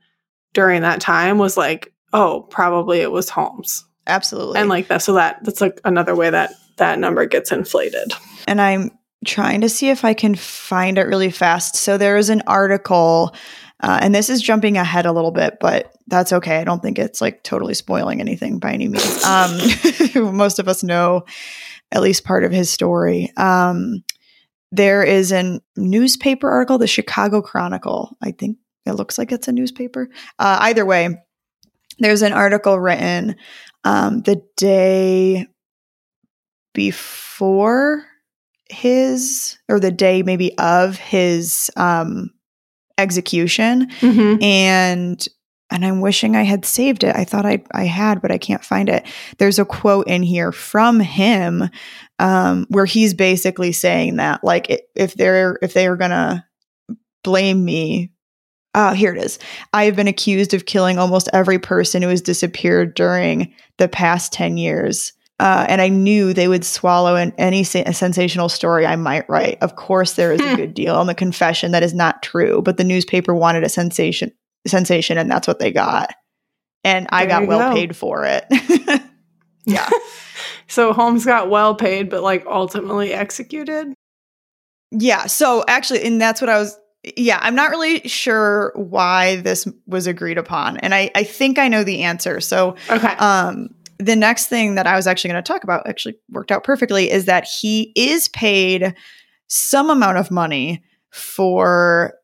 during 0.54 0.82
that 0.82 1.00
time 1.00 1.38
was 1.38 1.56
like, 1.56 1.92
oh, 2.12 2.46
probably 2.50 3.00
it 3.00 3.12
was 3.12 3.28
Holmes. 3.28 3.84
Absolutely. 4.06 4.58
And 4.58 4.70
like 4.70 4.88
that, 4.88 5.02
so 5.02 5.12
that 5.12 5.44
that's 5.44 5.60
like 5.60 5.80
another 5.84 6.16
way 6.16 6.30
that 6.30 6.52
that 6.78 6.98
number 6.98 7.26
gets 7.26 7.52
inflated. 7.52 8.12
and 8.48 8.60
I'm 8.60 8.90
trying 9.26 9.60
to 9.60 9.68
see 9.68 9.90
if 9.90 10.04
I 10.04 10.14
can 10.14 10.34
find 10.34 10.96
it 10.96 11.02
really 11.02 11.30
fast. 11.30 11.76
So 11.76 11.98
there 11.98 12.16
is 12.16 12.30
an 12.30 12.42
article, 12.46 13.34
uh, 13.80 13.98
and 14.02 14.14
this 14.14 14.28
is 14.28 14.42
jumping 14.42 14.76
ahead 14.76 15.06
a 15.06 15.12
little 15.12 15.30
bit, 15.30 15.58
but 15.60 15.94
that's 16.06 16.32
okay. 16.32 16.56
I 16.58 16.64
don't 16.64 16.82
think 16.82 16.98
it's 16.98 17.20
like 17.20 17.42
totally 17.44 17.74
spoiling 17.74 18.20
anything 18.20 18.58
by 18.58 18.72
any 18.72 18.88
means. 18.88 19.24
Um, 19.24 19.58
most 20.36 20.58
of 20.58 20.68
us 20.68 20.82
know 20.82 21.24
at 21.92 22.02
least 22.02 22.24
part 22.24 22.44
of 22.44 22.52
his 22.52 22.70
story. 22.70 23.32
Um, 23.36 24.04
there 24.72 25.02
is 25.02 25.32
a 25.32 25.60
newspaper 25.76 26.50
article, 26.50 26.78
the 26.78 26.86
Chicago 26.86 27.40
Chronicle. 27.40 28.16
I 28.20 28.32
think 28.32 28.58
it 28.84 28.92
looks 28.92 29.16
like 29.16 29.32
it's 29.32 29.48
a 29.48 29.52
newspaper. 29.52 30.08
Uh, 30.38 30.58
either 30.62 30.84
way, 30.84 31.16
there's 31.98 32.22
an 32.22 32.32
article 32.32 32.78
written 32.78 33.36
um, 33.84 34.22
the 34.22 34.42
day 34.56 35.46
before 36.74 38.04
his 38.68 39.58
or 39.68 39.80
the 39.80 39.90
day 39.90 40.22
maybe 40.22 40.56
of 40.58 40.96
his 40.98 41.70
um 41.76 42.30
execution 42.98 43.88
Mm-hmm. 44.00 44.42
and 44.42 45.28
and 45.70 45.84
I'm 45.84 46.00
wishing 46.00 46.34
I 46.34 46.44
had 46.44 46.64
saved 46.64 47.04
it. 47.04 47.14
I 47.14 47.24
thought 47.24 47.44
I 47.44 47.62
I 47.72 47.84
had, 47.84 48.22
but 48.22 48.32
I 48.32 48.38
can't 48.38 48.64
find 48.64 48.88
it. 48.88 49.06
There's 49.38 49.58
a 49.58 49.64
quote 49.66 50.08
in 50.08 50.22
here 50.22 50.50
from 50.50 50.98
him 51.00 51.68
um, 52.18 52.66
where 52.70 52.86
he's 52.86 53.12
basically 53.14 53.72
saying 53.72 54.16
that 54.16 54.42
like 54.42 54.82
if 54.94 55.14
they're 55.14 55.58
if 55.62 55.74
they 55.74 55.86
are 55.86 55.96
gonna 55.96 56.46
blame 57.22 57.64
me. 57.64 58.12
Oh, 58.74 58.92
here 58.92 59.14
it 59.14 59.22
is. 59.22 59.38
I 59.72 59.84
have 59.86 59.96
been 59.96 60.08
accused 60.08 60.54
of 60.54 60.66
killing 60.66 60.98
almost 60.98 61.28
every 61.32 61.58
person 61.58 62.00
who 62.02 62.08
has 62.08 62.20
disappeared 62.22 62.94
during 62.94 63.52
the 63.78 63.88
past 63.88 64.32
10 64.32 64.56
years. 64.56 65.12
Uh, 65.40 65.64
and 65.68 65.80
I 65.80 65.88
knew 65.88 66.32
they 66.32 66.48
would 66.48 66.64
swallow 66.64 67.14
in 67.14 67.32
any 67.38 67.62
se- 67.62 67.92
sensational 67.92 68.48
story 68.48 68.84
I 68.84 68.96
might 68.96 69.28
write. 69.28 69.58
Of 69.60 69.76
course, 69.76 70.14
there 70.14 70.32
is 70.32 70.40
a 70.40 70.56
good 70.56 70.74
deal 70.74 70.96
on 70.96 71.06
the 71.06 71.14
confession 71.14 71.70
that 71.72 71.82
is 71.84 71.94
not 71.94 72.22
true, 72.24 72.60
but 72.62 72.76
the 72.76 72.82
newspaper 72.84 73.32
wanted 73.34 73.62
a 73.62 73.68
sensation, 73.68 74.32
sensation, 74.66 75.16
and 75.16 75.30
that's 75.30 75.46
what 75.46 75.60
they 75.60 75.70
got. 75.70 76.12
And 76.82 77.06
I 77.10 77.26
There 77.26 77.40
got 77.40 77.48
well 77.48 77.70
go. 77.70 77.74
paid 77.76 77.96
for 77.96 78.24
it. 78.24 78.44
yeah, 79.64 79.88
So 80.66 80.92
Holmes 80.92 81.24
got 81.24 81.48
well 81.48 81.74
paid, 81.74 82.10
but 82.10 82.22
like 82.22 82.44
ultimately 82.46 83.12
executed. 83.14 83.94
yeah. 84.90 85.26
So 85.26 85.64
actually, 85.68 86.04
and 86.04 86.20
that's 86.20 86.40
what 86.40 86.50
I 86.50 86.58
was. 86.58 86.76
Yeah, 87.16 87.38
I'm 87.40 87.54
not 87.54 87.70
really 87.70 88.00
sure 88.08 88.72
why 88.74 89.36
this 89.36 89.66
was 89.86 90.06
agreed 90.06 90.36
upon, 90.36 90.76
and 90.78 90.94
I 90.94 91.10
I 91.14 91.22
think 91.24 91.58
I 91.58 91.68
know 91.68 91.84
the 91.84 92.02
answer. 92.02 92.40
So 92.40 92.74
Okay. 92.90 93.08
Um, 93.16 93.70
the 93.98 94.16
next 94.16 94.46
thing 94.46 94.76
that 94.76 94.86
I 94.86 94.96
was 94.96 95.06
actually 95.06 95.30
going 95.30 95.42
to 95.42 95.52
talk 95.52 95.64
about 95.64 95.86
actually 95.88 96.16
worked 96.30 96.52
out 96.52 96.64
perfectly 96.64 97.10
is 97.10 97.24
that 97.24 97.44
he 97.44 97.92
is 97.96 98.28
paid 98.28 98.94
some 99.48 99.90
amount 99.90 100.18
of 100.18 100.30
money 100.30 100.82
for 101.10 102.14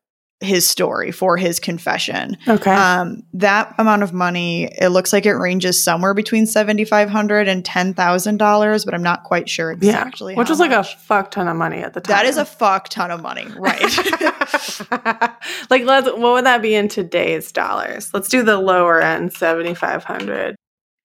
his 0.40 0.66
story, 0.66 1.10
for 1.10 1.36
his 1.36 1.58
confession. 1.58 2.36
okay. 2.46 2.70
Um, 2.70 3.22
that 3.32 3.74
amount 3.78 4.02
of 4.02 4.12
money, 4.12 4.64
it 4.78 4.88
looks 4.90 5.12
like 5.12 5.26
it 5.26 5.32
ranges 5.32 5.82
somewhere 5.82 6.12
between 6.12 6.46
seventy 6.46 6.84
five 6.84 7.08
hundred 7.08 7.48
and 7.48 7.64
ten 7.64 7.94
thousand 7.94 8.36
dollars, 8.36 8.84
but 8.84 8.94
I'm 8.94 9.02
not 9.02 9.24
quite 9.24 9.48
sure 9.48 9.72
exactly. 9.72 10.34
yeah. 10.34 10.38
Which 10.38 10.50
was 10.50 10.60
like 10.60 10.72
a 10.72 10.84
fuck 10.84 11.30
ton 11.30 11.48
of 11.48 11.56
money 11.56 11.78
at 11.78 11.94
the 11.94 12.00
time. 12.00 12.16
that 12.16 12.26
is 12.26 12.36
a 12.36 12.44
fuck 12.44 12.88
ton 12.90 13.10
of 13.10 13.22
money, 13.22 13.46
right? 13.56 13.80
like 15.70 15.84
let's 15.84 16.06
what 16.08 16.18
would 16.34 16.44
that 16.44 16.60
be 16.62 16.74
in 16.74 16.88
today's 16.88 17.50
dollars? 17.50 18.12
Let's 18.12 18.28
do 18.28 18.42
the 18.42 18.58
lower 18.58 19.00
end, 19.00 19.32
seventy 19.32 19.74
five 19.74 20.04
hundred 20.04 20.56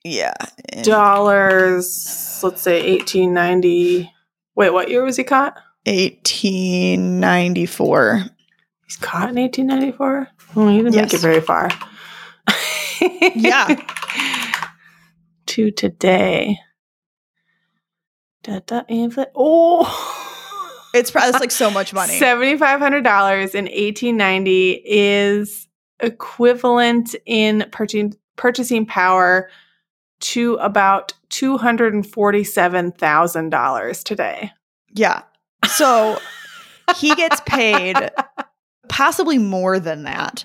yeah, 0.04 0.34
and 0.70 0.86
dollars. 0.86 2.40
Let's 2.44 2.62
say 2.62 2.82
eighteen 2.82 3.34
ninety. 3.34 4.12
Wait, 4.56 4.72
what 4.72 4.90
year 4.90 5.04
was 5.04 5.18
he 5.18 5.24
caught? 5.24 5.58
eighteen 5.86 7.20
ninety 7.20 7.66
four. 7.66 8.24
He's 8.86 8.98
caught 8.98 9.30
in 9.30 9.38
eighteen 9.38 9.68
ninety 9.68 9.92
four. 9.92 10.28
Oh, 10.56 10.68
he 10.68 10.78
didn't 10.78 10.96
make 10.96 11.14
it 11.14 11.22
very 11.22 11.42
far. 11.42 11.70
Yeah. 13.36 13.68
to 15.48 15.72
today. 15.72 16.60
Da, 18.44 18.60
da, 18.66 18.84
infl- 18.84 19.28
oh. 19.36 20.16
It's 20.94 21.12
probably 21.12 21.30
it's 21.30 21.40
like 21.40 21.52
so 21.52 21.70
much 21.70 21.94
money. 21.94 22.18
Seventy 22.18 22.58
five 22.58 22.80
hundred 22.80 23.04
dollars 23.04 23.54
in 23.54 23.68
eighteen 23.70 24.18
ninety 24.18 24.82
is 24.86 25.68
equivalent 26.00 27.16
in 27.26 27.66
purchasing 27.72 28.16
purchasing 28.38 28.86
power 28.86 29.50
to 30.20 30.56
about 30.56 31.14
two 31.30 31.58
hundred 31.58 31.94
and 31.94 32.06
forty 32.06 32.44
seven 32.44 32.92
thousand 32.92 33.50
dollars 33.50 34.04
today. 34.04 34.52
Yeah. 34.94 35.24
So 35.68 36.18
he 36.96 37.14
gets 37.16 37.42
paid 37.46 37.96
possibly 38.88 39.38
more 39.38 39.80
than 39.80 40.04
that 40.04 40.44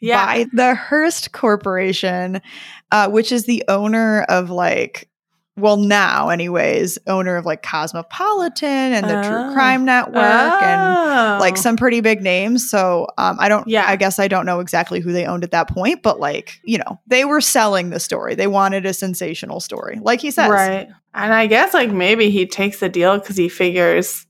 Yeah, 0.00 0.26
by 0.26 0.46
the 0.52 0.74
Hearst 0.74 1.32
Corporation, 1.32 2.42
uh, 2.90 3.08
which 3.08 3.32
is 3.32 3.44
the 3.44 3.64
owner 3.68 4.22
of 4.28 4.50
like, 4.50 5.08
well, 5.56 5.76
now, 5.76 6.30
anyways, 6.30 6.98
owner 7.06 7.36
of 7.36 7.44
like 7.46 7.62
Cosmopolitan 7.62 8.92
and 8.92 9.08
the 9.08 9.18
Oh. 9.18 9.22
True 9.22 9.54
Crime 9.54 9.84
Network 9.84 10.16
and 10.16 11.38
like 11.40 11.54
Oh. 11.56 11.60
some 11.60 11.76
pretty 11.76 12.00
big 12.00 12.22
names. 12.22 12.68
So 12.68 13.06
um, 13.18 13.36
I 13.38 13.48
don't, 13.48 13.66
Yeah. 13.68 13.84
I 13.86 13.94
guess 13.96 14.18
I 14.18 14.26
don't 14.26 14.46
know 14.46 14.58
exactly 14.60 15.00
who 15.00 15.12
they 15.12 15.24
owned 15.26 15.44
at 15.44 15.52
that 15.52 15.68
point, 15.68 16.02
but 16.02 16.18
like, 16.18 16.60
you 16.64 16.78
know, 16.78 17.00
they 17.06 17.24
were 17.24 17.40
selling 17.40 17.90
the 17.90 18.00
story. 18.00 18.34
They 18.34 18.48
wanted 18.48 18.84
a 18.84 18.92
sensational 18.92 19.60
story, 19.60 19.98
like 20.02 20.20
he 20.20 20.30
says. 20.32 20.50
Right. 20.50 20.88
And 21.14 21.32
I 21.32 21.46
guess 21.46 21.72
like 21.72 21.90
maybe 21.92 22.30
he 22.30 22.46
takes 22.46 22.80
the 22.80 22.88
deal 22.88 23.18
because 23.18 23.36
he 23.36 23.48
figures 23.48 24.26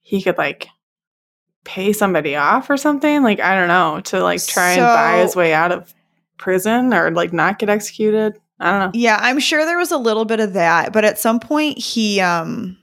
he 0.00 0.22
could 0.22 0.38
like 0.38 0.66
pay 1.64 1.92
somebody 1.92 2.34
off 2.36 2.70
or 2.70 2.76
something. 2.78 3.22
Like, 3.22 3.38
I 3.38 3.54
don't 3.54 3.68
know, 3.68 4.00
to 4.06 4.22
like 4.22 4.44
try 4.46 4.72
and 4.72 4.80
buy 4.80 5.22
his 5.22 5.36
way 5.36 5.52
out 5.52 5.72
of 5.72 5.92
prison 6.38 6.92
or 6.94 7.10
like 7.10 7.32
not 7.34 7.58
get 7.58 7.68
executed. 7.68 8.40
I 8.60 8.70
don't 8.70 8.80
know. 8.80 8.90
Yeah, 8.98 9.18
I'm 9.20 9.40
sure 9.40 9.64
there 9.64 9.78
was 9.78 9.90
a 9.90 9.98
little 9.98 10.24
bit 10.24 10.40
of 10.40 10.52
that, 10.52 10.92
but 10.92 11.04
at 11.04 11.18
some 11.18 11.40
point 11.40 11.78
he 11.78 12.20
um 12.20 12.76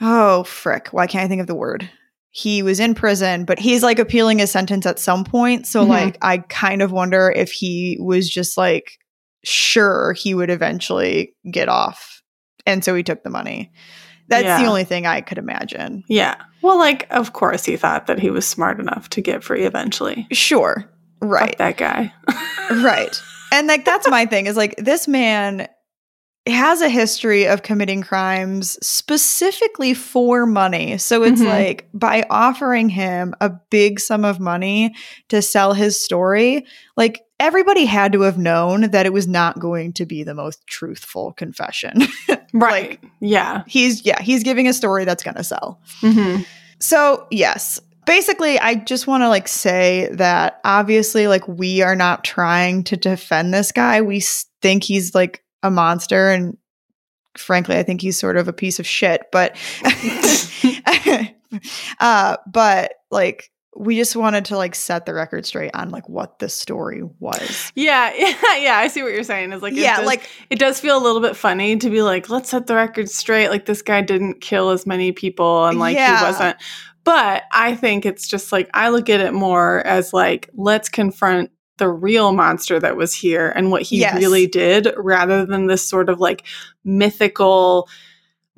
oh 0.00 0.44
frick, 0.44 0.88
why 0.88 1.06
can't 1.06 1.24
I 1.24 1.28
think 1.28 1.40
of 1.40 1.46
the 1.46 1.54
word? 1.54 1.88
He 2.30 2.62
was 2.62 2.78
in 2.80 2.94
prison, 2.94 3.44
but 3.44 3.58
he's 3.58 3.82
like 3.82 3.98
appealing 3.98 4.38
his 4.38 4.50
sentence 4.50 4.86
at 4.86 4.98
some 5.00 5.24
point. 5.24 5.66
So 5.66 5.84
Mhm. 5.84 5.88
like 5.88 6.18
I 6.22 6.38
kind 6.38 6.80
of 6.82 6.92
wonder 6.92 7.30
if 7.34 7.50
he 7.50 7.98
was 8.00 8.28
just 8.30 8.56
like 8.56 8.98
sure 9.44 10.12
he 10.12 10.34
would 10.34 10.50
eventually 10.50 11.34
get 11.50 11.68
off. 11.68 12.22
And 12.66 12.84
so 12.84 12.94
he 12.94 13.02
took 13.02 13.22
the 13.24 13.30
money. 13.30 13.72
That's 14.28 14.62
the 14.62 14.68
only 14.68 14.84
thing 14.84 15.06
I 15.06 15.22
could 15.22 15.38
imagine. 15.38 16.04
Yeah. 16.06 16.36
Well, 16.62 16.78
like, 16.78 17.08
of 17.10 17.32
course 17.32 17.64
he 17.64 17.76
thought 17.76 18.06
that 18.06 18.20
he 18.20 18.30
was 18.30 18.46
smart 18.46 18.78
enough 18.78 19.10
to 19.10 19.20
get 19.20 19.42
free 19.42 19.64
eventually. 19.64 20.28
Sure. 20.30 20.88
Right. 21.20 21.56
Fuck 21.58 21.58
that 21.58 21.76
guy. 21.78 22.12
right 22.82 23.20
and 23.52 23.66
like 23.68 23.84
that's 23.84 24.08
my 24.08 24.26
thing 24.26 24.46
is 24.46 24.56
like 24.56 24.76
this 24.76 25.06
man 25.08 25.68
has 26.46 26.80
a 26.80 26.88
history 26.88 27.46
of 27.46 27.62
committing 27.62 28.02
crimes 28.02 28.78
specifically 28.86 29.92
for 29.92 30.46
money. 30.46 30.96
So 30.96 31.22
it's 31.22 31.40
Mhm. 31.42 31.46
like 31.46 31.88
by 31.92 32.24
offering 32.30 32.88
him 32.88 33.34
a 33.42 33.50
big 33.70 34.00
sum 34.00 34.24
of 34.24 34.40
money 34.40 34.94
to 35.28 35.42
sell 35.42 35.74
his 35.74 36.02
story, 36.02 36.64
like 36.96 37.20
everybody 37.38 37.84
had 37.84 38.12
to 38.14 38.22
have 38.22 38.38
known 38.38 38.90
that 38.90 39.04
it 39.04 39.12
was 39.12 39.28
not 39.28 39.58
going 39.58 39.92
to 39.94 40.06
be 40.06 40.22
the 40.22 40.34
most 40.34 40.66
truthful 40.66 41.32
confession. 41.32 42.06
Right. 42.52 42.98
Like, 43.02 43.04
yeah. 43.20 43.62
he's 43.68 44.04
yeah, 44.04 44.20
he's 44.20 44.42
giving 44.42 44.66
a 44.66 44.72
story 44.72 45.04
that's 45.04 45.22
going 45.22 45.36
to 45.36 45.44
sell. 45.44 45.80
hmm 46.00 46.38
So, 46.80 47.28
yes. 47.30 47.80
Basically, 48.10 48.58
I 48.58 48.74
just 48.74 49.06
want 49.06 49.22
to 49.22 49.28
like 49.28 49.46
say 49.46 50.08
that 50.14 50.60
obviously 50.64 51.28
like 51.28 51.46
we 51.46 51.80
are 51.80 51.94
not 51.94 52.24
trying 52.24 52.82
to 52.84 52.96
defend 52.96 53.54
this 53.54 53.70
guy. 53.70 54.02
We 54.02 54.20
think 54.60 54.82
he's 54.82 55.14
like 55.14 55.44
a 55.62 55.70
monster 55.70 56.28
and 56.30 56.58
frankly, 57.38 57.76
I 57.76 57.84
think 57.84 58.00
he's 58.00 58.18
sort 58.18 58.36
of 58.36 58.48
a 58.48 58.52
piece 58.52 58.80
of 58.80 58.86
shit, 58.86 59.26
but 59.30 59.56
uh 62.00 62.36
but 62.52 62.94
like 63.12 63.52
we 63.76 63.96
just 63.96 64.16
wanted 64.16 64.44
to 64.46 64.56
like 64.56 64.74
set 64.74 65.06
the 65.06 65.14
record 65.14 65.46
straight 65.46 65.70
on 65.74 65.90
like 65.90 66.08
what 66.08 66.40
the 66.40 66.48
story 66.48 67.02
was. 67.20 67.70
Yeah, 67.76 68.12
yeah, 68.18 68.56
yeah. 68.56 68.76
I 68.78 68.88
see 68.88 69.04
what 69.04 69.12
you're 69.12 69.22
saying. 69.22 69.52
Is 69.52 69.62
like, 69.62 69.72
it 69.74 69.78
yeah, 69.78 69.98
does- 69.98 70.06
like 70.06 70.28
it 70.50 70.58
does 70.58 70.80
feel 70.80 70.98
a 70.98 71.02
little 71.02 71.20
bit 71.20 71.36
funny 71.36 71.76
to 71.76 71.88
be 71.88 72.02
like, 72.02 72.28
let's 72.28 72.50
set 72.50 72.66
the 72.66 72.74
record 72.74 73.08
straight. 73.08 73.48
Like 73.48 73.66
this 73.66 73.80
guy 73.82 74.00
didn't 74.02 74.40
kill 74.40 74.70
as 74.70 74.86
many 74.86 75.12
people, 75.12 75.66
and 75.66 75.78
like 75.78 75.94
Yeah. 75.96 76.18
he 76.18 76.24
wasn't. 76.24 76.56
But 77.04 77.44
I 77.52 77.74
think 77.74 78.04
it's 78.06 78.28
just 78.28 78.52
like 78.52 78.68
I 78.74 78.90
look 78.90 79.08
at 79.08 79.20
it 79.20 79.32
more 79.32 79.86
as 79.86 80.12
like 80.12 80.50
let's 80.54 80.88
confront 80.88 81.50
the 81.78 81.88
real 81.88 82.32
monster 82.32 82.78
that 82.78 82.96
was 82.96 83.14
here 83.14 83.50
and 83.56 83.70
what 83.70 83.82
he 83.82 84.00
Yes. 84.00 84.14
really 84.14 84.46
did, 84.46 84.92
rather 84.98 85.46
than 85.46 85.66
this 85.66 85.86
sort 85.88 86.10
of 86.10 86.20
like 86.20 86.44
mythical 86.84 87.88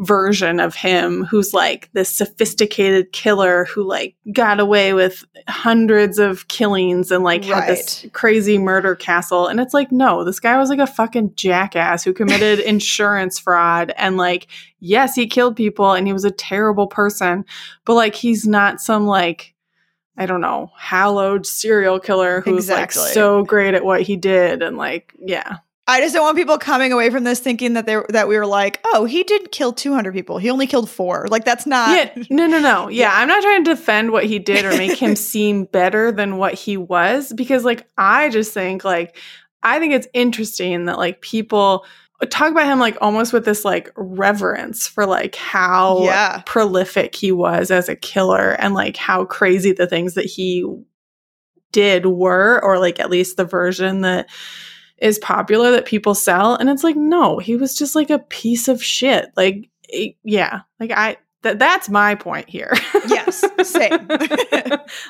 version 0.03 0.59
of 0.59 0.75
him 0.75 1.25
who's 1.25 1.55
like 1.55 1.89
this 1.93 2.09
sophisticated 2.09 3.13
killer 3.13 3.67
who 3.67 3.85
like 3.85 4.17
got 4.33 4.59
away 4.59 4.93
with 4.93 5.25
hundreds 5.47 6.19
of 6.19 6.49
killings 6.49 7.13
and 7.13 7.23
like 7.23 7.45
had 7.45 7.69
this 7.69 8.05
crazy 8.13 8.59
murder 8.59 8.97
castle 8.97 9.47
and 9.47 9.61
it's 9.61 9.73
like 9.73 9.93
no 9.93 10.25
this 10.25 10.41
guy 10.41 10.59
was 10.59 10.71
like 10.71 10.81
a 10.81 10.87
fucking 10.87 11.33
jackass 11.37 12.03
who 12.03 12.13
committed 12.13 12.59
insurance 12.67 13.39
fraud 13.39 13.93
and 13.97 14.17
like 14.17 14.49
yes 14.81 15.15
he 15.15 15.27
killed 15.27 15.55
people 15.55 15.93
and 15.93 16.07
he 16.07 16.13
was 16.13 16.25
a 16.25 16.31
terrible 16.33 16.89
person 16.89 17.45
but 17.85 17.95
like 17.95 18.17
he's 18.17 18.47
not 18.47 18.81
some 18.81 19.07
like 19.07 19.55
I 20.15 20.27
don't 20.27 20.43
know, 20.43 20.71
hallowed 20.77 21.47
serial 21.47 21.99
killer 21.99 22.43
who's 22.43 22.65
Exactly. 22.69 23.03
like 23.03 23.15
so 23.15 23.45
great 23.45 23.73
at 23.73 23.83
what 23.83 24.03
he 24.03 24.17
did 24.17 24.63
and 24.63 24.77
like 24.77 25.15
yeah. 25.19 25.59
I 25.93 26.01
just 26.01 26.15
don't 26.15 26.25
want 26.25 26.37
people 26.37 26.59
coming 26.59 26.93
away 26.93 27.11
from 27.11 27.25
this 27.25 27.39
thinking 27.41 27.75
that 27.75 27.87
they 27.87 27.99
that 28.09 28.27
we 28.29 28.37
were 28.37 28.47
like, 28.47 28.81
oh, 28.87 29.05
he 29.05 29.23
did 29.23 29.53
kill 29.53 29.73
200 29.73 30.13
people. 30.15 30.39
He 30.39 30.51
only 30.51 30.67
killed 30.67 30.89
four. 30.89 31.27
Like 31.29 31.45
that's 31.45 31.67
not. 31.67 31.97
yeah, 31.97 32.25
no, 32.31 32.47
no, 32.47 32.61
no. 32.61 32.89
Yeah, 32.89 33.11
I'm 33.15 33.29
not 33.29 33.43
trying 33.43 33.65
to 33.65 33.71
defend 33.75 34.11
what 34.11 34.25
he 34.25 34.39
did 34.39 34.65
or 34.65 34.71
make 34.77 34.99
him 34.99 35.15
seem 35.33 35.65
better 35.65 36.11
than 36.11 36.37
what 36.39 36.55
he 36.55 36.77
was 36.77 37.33
because, 37.35 37.65
like, 37.65 37.87
I 37.99 38.31
just 38.31 38.53
think, 38.55 38.85
like, 38.85 39.17
I 39.63 39.79
think 39.79 39.93
it's 39.93 40.09
interesting 40.15 40.87
that, 40.87 40.99
like, 40.99 41.21
people 41.21 41.85
talk 42.31 42.51
about 42.53 42.67
him, 42.67 42.79
like, 42.79 42.97
almost 43.01 43.33
with 43.33 43.45
this, 43.45 43.65
like, 43.65 43.91
reverence 43.97 44.87
for, 44.87 45.07
like, 45.07 45.35
how 45.35 46.05
Yeah. 46.05 46.43
prolific 46.47 47.15
he 47.15 47.33
was 47.33 47.71
as 47.71 47.89
a 47.89 47.97
killer 47.97 48.51
and, 48.53 48.75
like, 48.75 48.97
how 48.97 49.25
crazy 49.25 49.73
the 49.73 49.87
things 49.87 50.15
that 50.15 50.25
he 50.27 50.65
did 51.73 52.07
were, 52.07 52.61
or, 52.63 52.79
like, 52.79 53.01
at 53.01 53.11
least 53.11 53.37
the 53.37 53.45
version 53.45 54.03
that 54.03 54.29
is 55.03 55.19
popular 55.19 55.71
that 55.73 55.85
people 55.85 56.15
sell. 56.15 56.55
And 56.55 56.71
it's 56.71 56.85
like, 56.85 56.97
no, 56.97 57.39
he 57.39 57.57
was 57.57 57.77
just, 57.77 57.95
like, 57.95 58.09
a 58.11 58.19
piece 58.21 58.69
of 58.69 58.83
shit. 58.83 59.31
Like, 59.37 59.69
it- 59.89 60.17
yeah, 60.25 60.61
like, 60.81 60.91
I. 60.93 61.17
That 61.43 61.59
that's 61.59 61.89
my 61.89 62.15
point 62.15 62.49
here. 62.49 62.73
Yes, 63.09 63.45
same. 63.65 64.09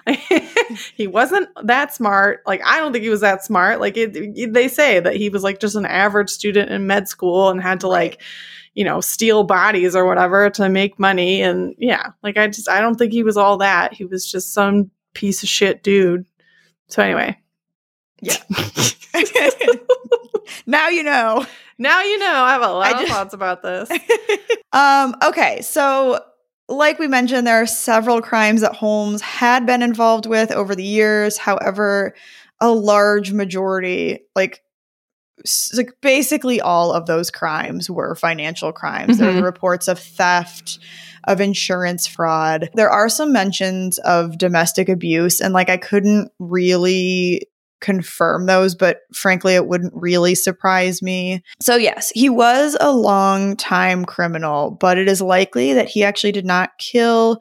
he 0.97 1.07
wasn't 1.07 1.47
that 1.63 1.93
smart. 1.93 2.41
Like 2.47 2.63
I 2.65 2.79
don't 2.79 2.91
think 2.93 3.03
he 3.05 3.11
was 3.11 3.21
that 3.21 3.45
smart. 3.45 3.81
Like 3.81 3.99
it, 3.99 4.53
they 4.55 4.67
say 4.69 4.99
that 4.99 5.15
he 5.15 5.29
was 5.29 5.43
like 5.43 5.61
just 5.61 5.77
an 5.77 5.85
average 5.85 6.31
student 6.31 6.71
in 6.71 6.87
med 6.87 7.07
school 7.07 7.51
and 7.51 7.61
had 7.63 7.81
to 7.81 7.87
Right. 7.87 8.13
like, 8.13 8.23
you 8.73 8.83
know, 8.83 9.03
steal 9.03 9.45
bodies 9.45 9.95
or 9.95 10.07
whatever 10.07 10.49
to 10.49 10.71
make 10.71 10.99
money. 10.99 11.43
And 11.43 11.75
yeah, 11.77 12.13
like 12.23 12.39
I 12.39 12.47
just 12.49 12.67
I 12.67 12.81
don't 12.81 12.95
think 12.95 13.13
he 13.13 13.23
was 13.25 13.37
all 13.37 13.59
that. 13.59 13.93
He 13.93 14.07
was 14.07 14.31
just 14.31 14.55
some 14.55 14.91
piece 15.13 15.43
of 15.43 15.51
shit 15.51 15.83
dude. 15.83 16.25
So 16.89 17.03
anyway, 17.03 17.39
Yeah. 18.23 18.37
now 20.67 20.89
you 20.89 21.03
know. 21.03 21.45
now 21.79 22.03
you 22.03 22.19
know 22.19 22.33
I 22.33 22.53
have 22.53 22.63
a 22.63 22.73
lot 22.73 22.95
I 22.97 23.03
of 23.03 23.09
thoughts 23.09 23.35
about 23.35 23.63
this. 23.63 23.91
Um, 24.75 25.15
okay, 25.23 25.61
so 25.61 26.19
like 26.67 26.99
we 26.99 27.07
mentioned, 27.07 27.47
there 27.47 27.61
are 27.61 27.67
several 27.67 28.23
crimes 28.23 28.63
that 28.63 28.75
Holmes 28.75 29.21
had 29.21 29.67
been 29.67 29.83
involved 29.83 30.25
with 30.25 30.51
over 30.51 30.75
the 30.75 30.83
years. 30.83 31.37
However, 31.37 32.15
a 32.59 32.71
large 32.71 33.33
majority, 33.33 34.21
like, 34.35 34.63
like 35.77 35.91
basically 36.01 36.63
all 36.63 36.93
of 36.93 37.05
those 37.05 37.31
crimes 37.31 37.91
were 37.91 38.15
financial 38.15 38.73
crimes. 38.73 39.19
There 39.19 39.29
Mhm. 39.31 39.41
were 39.41 39.45
reports 39.45 39.89
of 39.89 39.99
theft, 39.99 40.79
of 41.25 41.43
insurance 41.43 42.07
fraud. 42.07 42.71
There 42.75 42.89
are 42.91 43.11
some 43.11 43.31
mentions 43.31 43.99
of 43.99 44.39
domestic 44.39 44.89
abuse, 44.89 45.39
and 45.43 45.53
like 45.53 45.69
I 45.69 45.77
couldn't 45.77 46.31
really 46.39 47.47
confirm 47.83 48.47
those, 48.47 48.75
but 48.75 49.01
frankly, 49.13 49.55
it 49.55 49.67
wouldn't 49.67 49.93
really 49.95 50.35
surprise 50.35 51.03
me. 51.03 51.43
So, 51.61 51.77
yes, 51.77 52.11
he 52.15 52.31
was 52.31 52.77
a 52.81 52.93
long 52.93 53.57
time 53.57 54.07
criminal, 54.07 54.71
but 54.71 54.97
it 54.97 55.09
is 55.09 55.21
likely 55.21 55.75
that 55.75 55.89
he 55.89 56.03
actually 56.03 56.33
did 56.33 56.47
not 56.47 56.71
kill 56.79 57.41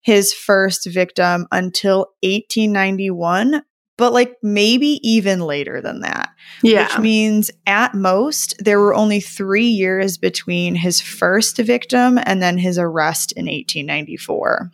his 0.00 0.32
first 0.32 0.88
victim 0.90 1.46
until 1.52 2.08
1891, 2.22 3.62
but 3.96 4.12
like 4.12 4.34
maybe 4.42 4.98
even 5.08 5.40
later 5.40 5.80
than 5.80 6.00
that. 6.00 6.30
Yeah. 6.62 6.86
Which 6.86 6.98
means 6.98 7.50
at 7.66 7.94
most, 7.94 8.56
there 8.58 8.80
were 8.80 8.94
only 8.94 9.20
three 9.20 9.66
years 9.66 10.18
between 10.18 10.74
his 10.74 11.00
first 11.00 11.58
victim 11.58 12.18
and 12.24 12.42
then 12.42 12.58
his 12.58 12.78
arrest 12.78 13.32
in 13.32 13.44
1894. 13.44 14.72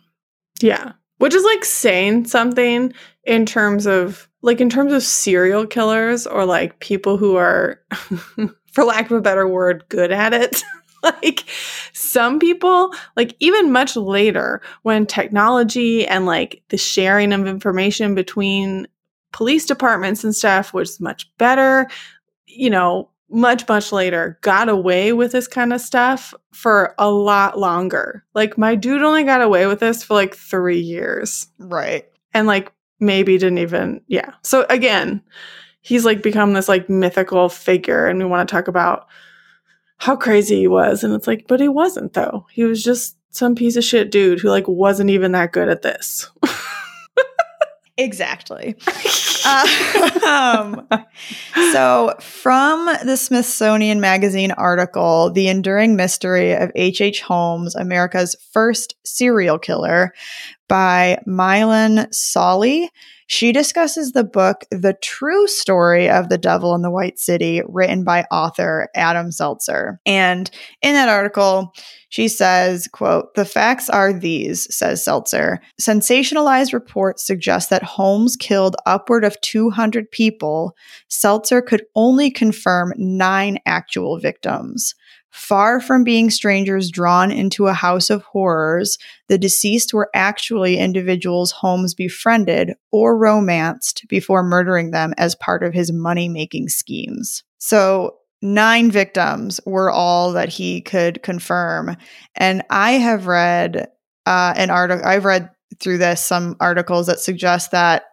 Yeah. 0.61 0.93
Which 1.17 1.35
is 1.35 1.43
like 1.43 1.65
saying 1.65 2.25
something 2.25 2.93
in 3.25 3.45
terms 3.45 3.85
of 3.85 4.28
like 4.41 4.61
in 4.61 4.69
terms 4.69 4.93
of 4.93 5.03
serial 5.03 5.65
killers 5.67 6.25
or 6.25 6.45
like 6.45 6.79
people 6.79 7.17
who 7.17 7.35
are 7.35 7.81
for 8.71 8.83
lack 8.83 9.05
of 9.05 9.17
a 9.17 9.21
better 9.21 9.47
word 9.47 9.83
good 9.89 10.11
at 10.11 10.33
it. 10.33 10.63
like 11.03 11.45
some 11.93 12.39
people 12.39 12.93
like 13.15 13.35
even 13.39 13.71
much 13.71 13.95
later 13.95 14.61
when 14.83 15.05
technology 15.05 16.05
and 16.05 16.25
like 16.25 16.61
the 16.69 16.77
sharing 16.77 17.31
of 17.31 17.47
information 17.47 18.15
between 18.15 18.85
police 19.31 19.65
departments 19.65 20.23
and 20.23 20.35
stuff 20.35 20.73
was 20.73 20.99
much 20.99 21.29
better, 21.37 21.87
you 22.47 22.69
know, 22.69 23.09
much 23.29 23.67
much 23.69 23.91
later 23.91 24.39
got 24.41 24.67
away 24.69 25.13
with 25.13 25.31
this 25.31 25.47
kind 25.47 25.71
of 25.71 25.79
stuff 25.79 26.33
for 26.51 26.95
a 26.97 27.09
lot 27.09 27.57
longer. 27.59 28.25
Like 28.33 28.57
my 28.57 28.75
dude 28.75 29.01
only 29.03 29.23
got 29.23 29.41
away 29.41 29.67
with 29.67 29.79
this 29.79 30.03
for 30.03 30.15
like 30.15 30.35
3 30.35 30.79
years 30.79 31.47
Right. 31.59 32.05
and 32.33 32.47
like 32.47 32.73
maybe 32.99 33.37
didn't 33.37 33.59
even 33.59 34.01
yeah. 34.07 34.33
So 34.43 34.65
again, 34.69 35.21
he's 35.81 36.05
like 36.05 36.21
become 36.21 36.53
this 36.53 36.69
like 36.69 36.89
mythical 36.89 37.49
figure 37.49 38.07
and 38.07 38.19
we 38.19 38.25
want 38.25 38.47
to 38.47 38.53
talk 38.53 38.67
about 38.67 39.07
how 39.97 40.15
crazy 40.15 40.57
he 40.57 40.67
was 40.67 41.03
and 41.03 41.13
it's 41.13 41.27
like 41.27 41.45
but 41.47 41.59
he 41.59 41.67
wasn't 41.67 42.13
though. 42.13 42.45
He 42.51 42.63
was 42.63 42.83
just 42.83 43.17
some 43.31 43.55
piece 43.55 43.75
of 43.75 43.83
shit 43.83 44.11
dude 44.11 44.39
who 44.39 44.49
like 44.49 44.67
wasn't 44.67 45.09
even 45.09 45.31
that 45.33 45.51
good 45.51 45.69
at 45.69 45.81
this. 45.81 46.29
Exactly. 47.99 48.75
um, 50.25 50.87
so, 51.71 52.13
from 52.19 52.85
the 53.03 53.17
Smithsonian 53.17 53.99
Magazine 53.99 54.51
article, 54.51 55.31
The 55.31 55.49
Enduring 55.49 55.95
Mystery 55.95 56.53
of 56.53 56.71
H.H. 56.75 57.01
H. 57.01 57.21
Holmes, 57.21 57.75
America's 57.75 58.35
First 58.53 58.95
Serial 59.03 59.59
Killer 59.59 60.13
by 60.69 61.21
Meilan 61.27 62.07
Solly, 62.13 62.89
she 63.27 63.51
discusses 63.51 64.11
the 64.11 64.23
book 64.23 64.63
The 64.71 64.93
True 64.93 65.45
Story 65.47 66.09
of 66.09 66.29
the 66.29 66.37
Devil 66.37 66.73
in 66.73 66.81
the 66.81 66.89
White 66.89 67.19
City, 67.19 67.61
written 67.67 68.03
by 68.03 68.23
author 68.31 68.87
Adam 68.95 69.29
Selzer. 69.29 69.97
And 70.05 70.49
in 70.81 70.93
that 70.93 71.09
article, 71.09 71.73
she 72.09 72.27
says, 72.27 72.87
quote, 72.87 73.35
the 73.35 73.45
facts 73.45 73.87
are 73.87 74.13
these, 74.13 74.73
says 74.75 75.05
Selzer. 75.05 75.59
Sensationalized 75.79 76.73
reports 76.73 77.25
suggest 77.25 77.69
that 77.69 77.83
Holmes 77.83 78.35
killed 78.35 78.75
upward 78.87 79.23
of 79.23 79.39
200 79.41 80.09
people. 80.09 80.75
Seltzer 81.07 81.61
could 81.61 81.85
only 81.95 82.31
confirm 82.31 82.93
nine 82.97 83.59
actual 83.67 84.17
victims. 84.17 84.95
Far 85.31 85.79
from 85.79 86.03
being 86.03 86.29
strangers 86.29 86.89
drawn 86.89 87.31
into 87.31 87.67
a 87.67 87.73
house 87.73 88.09
of 88.09 88.23
horrors, 88.23 88.97
the 89.27 89.37
deceased 89.37 89.93
were 89.93 90.09
actually 90.13 90.77
individuals 90.77 91.51
Holmes 91.51 91.93
befriended 91.93 92.73
or 92.91 93.17
romanced 93.17 94.07
before 94.07 94.43
murdering 94.43 94.91
them 94.91 95.13
as 95.17 95.35
part 95.35 95.63
of 95.63 95.73
his 95.73 95.91
money 95.91 96.29
making 96.29 96.69
schemes. 96.69 97.43
So 97.59 98.15
nine 98.41 98.89
victims 98.89 99.59
were 99.65 99.91
all 99.91 100.33
that 100.33 100.49
he 100.49 100.81
could 100.81 101.21
confirm. 101.21 101.95
And 102.35 102.63
I 102.69 102.93
have 102.93 103.27
read 103.27 103.89
uh, 104.25 104.53
an 104.55 104.69
article, 104.69 105.05
I've 105.05 105.25
read 105.25 105.49
through 105.79 105.99
this 105.99 106.25
some 106.25 106.55
articles 106.59 107.07
that 107.07 107.19
suggest 107.19 107.71
that 107.71 108.03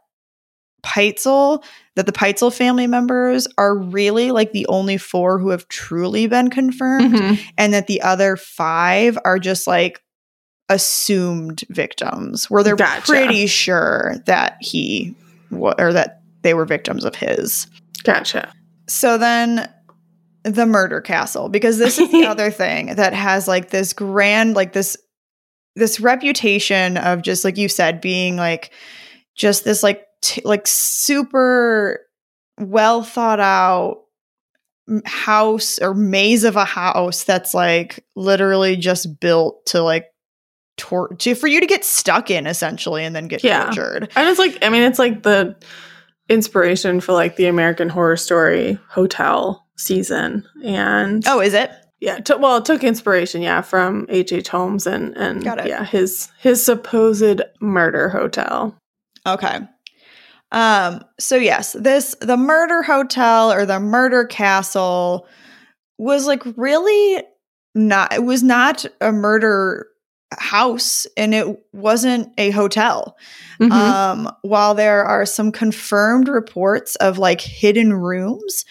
Pitezel, 0.86 1.62
that 1.96 2.06
the 2.06 2.12
Pitezel 2.12 2.52
family 2.54 2.86
members 2.86 3.48
are 3.58 3.76
really 3.76 4.30
like 4.30 4.52
the 4.52 4.66
only 4.68 4.96
four 4.98 5.38
who 5.38 5.48
have 5.50 5.66
truly 5.68 6.26
been 6.26 6.48
confirmed, 6.50 7.14
Mhm. 7.14 7.38
and 7.58 7.74
that 7.74 7.86
the 7.88 8.00
other 8.02 8.36
five 8.36 9.18
are 9.24 9.38
just 9.38 9.66
like 9.66 10.00
assumed 10.68 11.64
victims, 11.70 12.50
where 12.50 12.62
they're 12.62 12.76
Gotcha. 12.76 13.02
pretty 13.02 13.46
sure 13.46 14.16
that 14.26 14.56
he 14.60 15.14
wa- 15.50 15.74
or 15.78 15.92
that 15.92 16.20
they 16.42 16.54
were 16.54 16.64
victims 16.64 17.04
of 17.04 17.14
his. 17.14 17.66
Gotcha. 18.04 18.52
So 18.88 19.16
then 19.18 19.68
the 20.44 20.66
murder 20.66 21.00
castle 21.00 21.48
because 21.48 21.78
this 21.78 21.98
is 21.98 22.10
the 22.12 22.24
other 22.26 22.50
thing 22.52 22.94
that 22.94 23.12
has 23.12 23.48
like 23.48 23.70
this 23.70 23.92
grand 23.92 24.54
like 24.54 24.72
this 24.72 24.96
this 25.74 25.98
reputation 26.00 26.96
of 26.96 27.20
just 27.22 27.44
like 27.44 27.56
you 27.56 27.68
said 27.68 28.00
being 28.00 28.36
like 28.36 28.70
just 29.36 29.64
this 29.64 29.82
like 29.82 30.05
t- 30.26 30.42
like 30.44 30.66
super 30.66 32.00
well 32.58 33.02
thought 33.02 33.38
out 33.40 34.02
house 35.04 35.78
or 35.80 35.94
maze 35.94 36.44
of 36.44 36.56
a 36.56 36.64
house 36.64 37.24
that's 37.24 37.54
like 37.54 38.04
literally 38.14 38.76
just 38.76 39.18
built 39.20 39.64
to 39.66 39.82
like 39.82 40.06
tor- 40.76 41.14
to 41.18 41.34
for 41.34 41.46
you 41.48 41.60
to 41.60 41.66
get 41.66 41.84
stuck 41.84 42.30
in 42.30 42.46
essentially 42.46 43.04
and 43.04 43.14
then 43.14 43.26
get 43.28 43.42
Yeah. 43.42 43.64
tortured. 43.64 44.10
And 44.14 44.28
it's 44.28 44.38
like, 44.38 44.58
I 44.64 44.68
mean, 44.68 44.82
it's 44.82 44.98
like 44.98 45.22
the 45.22 45.56
inspiration 46.28 47.00
for 47.00 47.12
like 47.12 47.36
the 47.36 47.46
American 47.46 47.88
Horror 47.88 48.16
Story 48.16 48.78
hotel 48.88 49.66
season. 49.76 50.44
And 50.64 51.26
Oh, 51.26 51.40
is 51.40 51.54
it? 51.54 51.70
yeah, 52.00 52.18
t- 52.20 52.34
well, 52.34 52.58
it 52.58 52.64
took 52.64 52.84
inspiration, 52.84 53.42
yeah, 53.42 53.62
from 53.62 54.06
H. 54.08 54.32
H. 54.32 54.48
Holmes 54.48 54.86
and 54.86 55.16
and 55.16 55.42
Got 55.42 55.60
it. 55.60 55.66
yeah, 55.68 55.84
his 55.84 56.28
his 56.38 56.64
supposed 56.64 57.40
murder 57.60 58.08
hotel. 58.08 58.76
Okay. 59.26 59.60
Um 60.52 61.02
so 61.18 61.36
yes, 61.36 61.72
this 61.72 62.14
the 62.20 62.36
murder 62.36 62.82
hotel 62.82 63.52
or 63.52 63.66
the 63.66 63.80
murder 63.80 64.24
castle 64.24 65.26
was 65.98 66.26
like 66.26 66.42
really 66.56 67.22
not 67.74 68.12
it 68.12 68.24
was 68.24 68.42
not 68.42 68.84
a 69.00 69.12
murder 69.12 69.88
house 70.38 71.06
and 71.16 71.34
it 71.34 71.46
wasn't 71.72 72.32
a 72.38 72.50
hotel. 72.50 73.16
Mhm. 73.60 73.72
Um 73.72 74.30
while 74.42 74.74
there 74.74 75.04
are 75.04 75.26
some 75.26 75.50
confirmed 75.52 76.28
reports 76.28 76.96
of 76.96 77.18
like 77.18 77.40
hidden 77.40 77.92
rooms, 77.92 78.64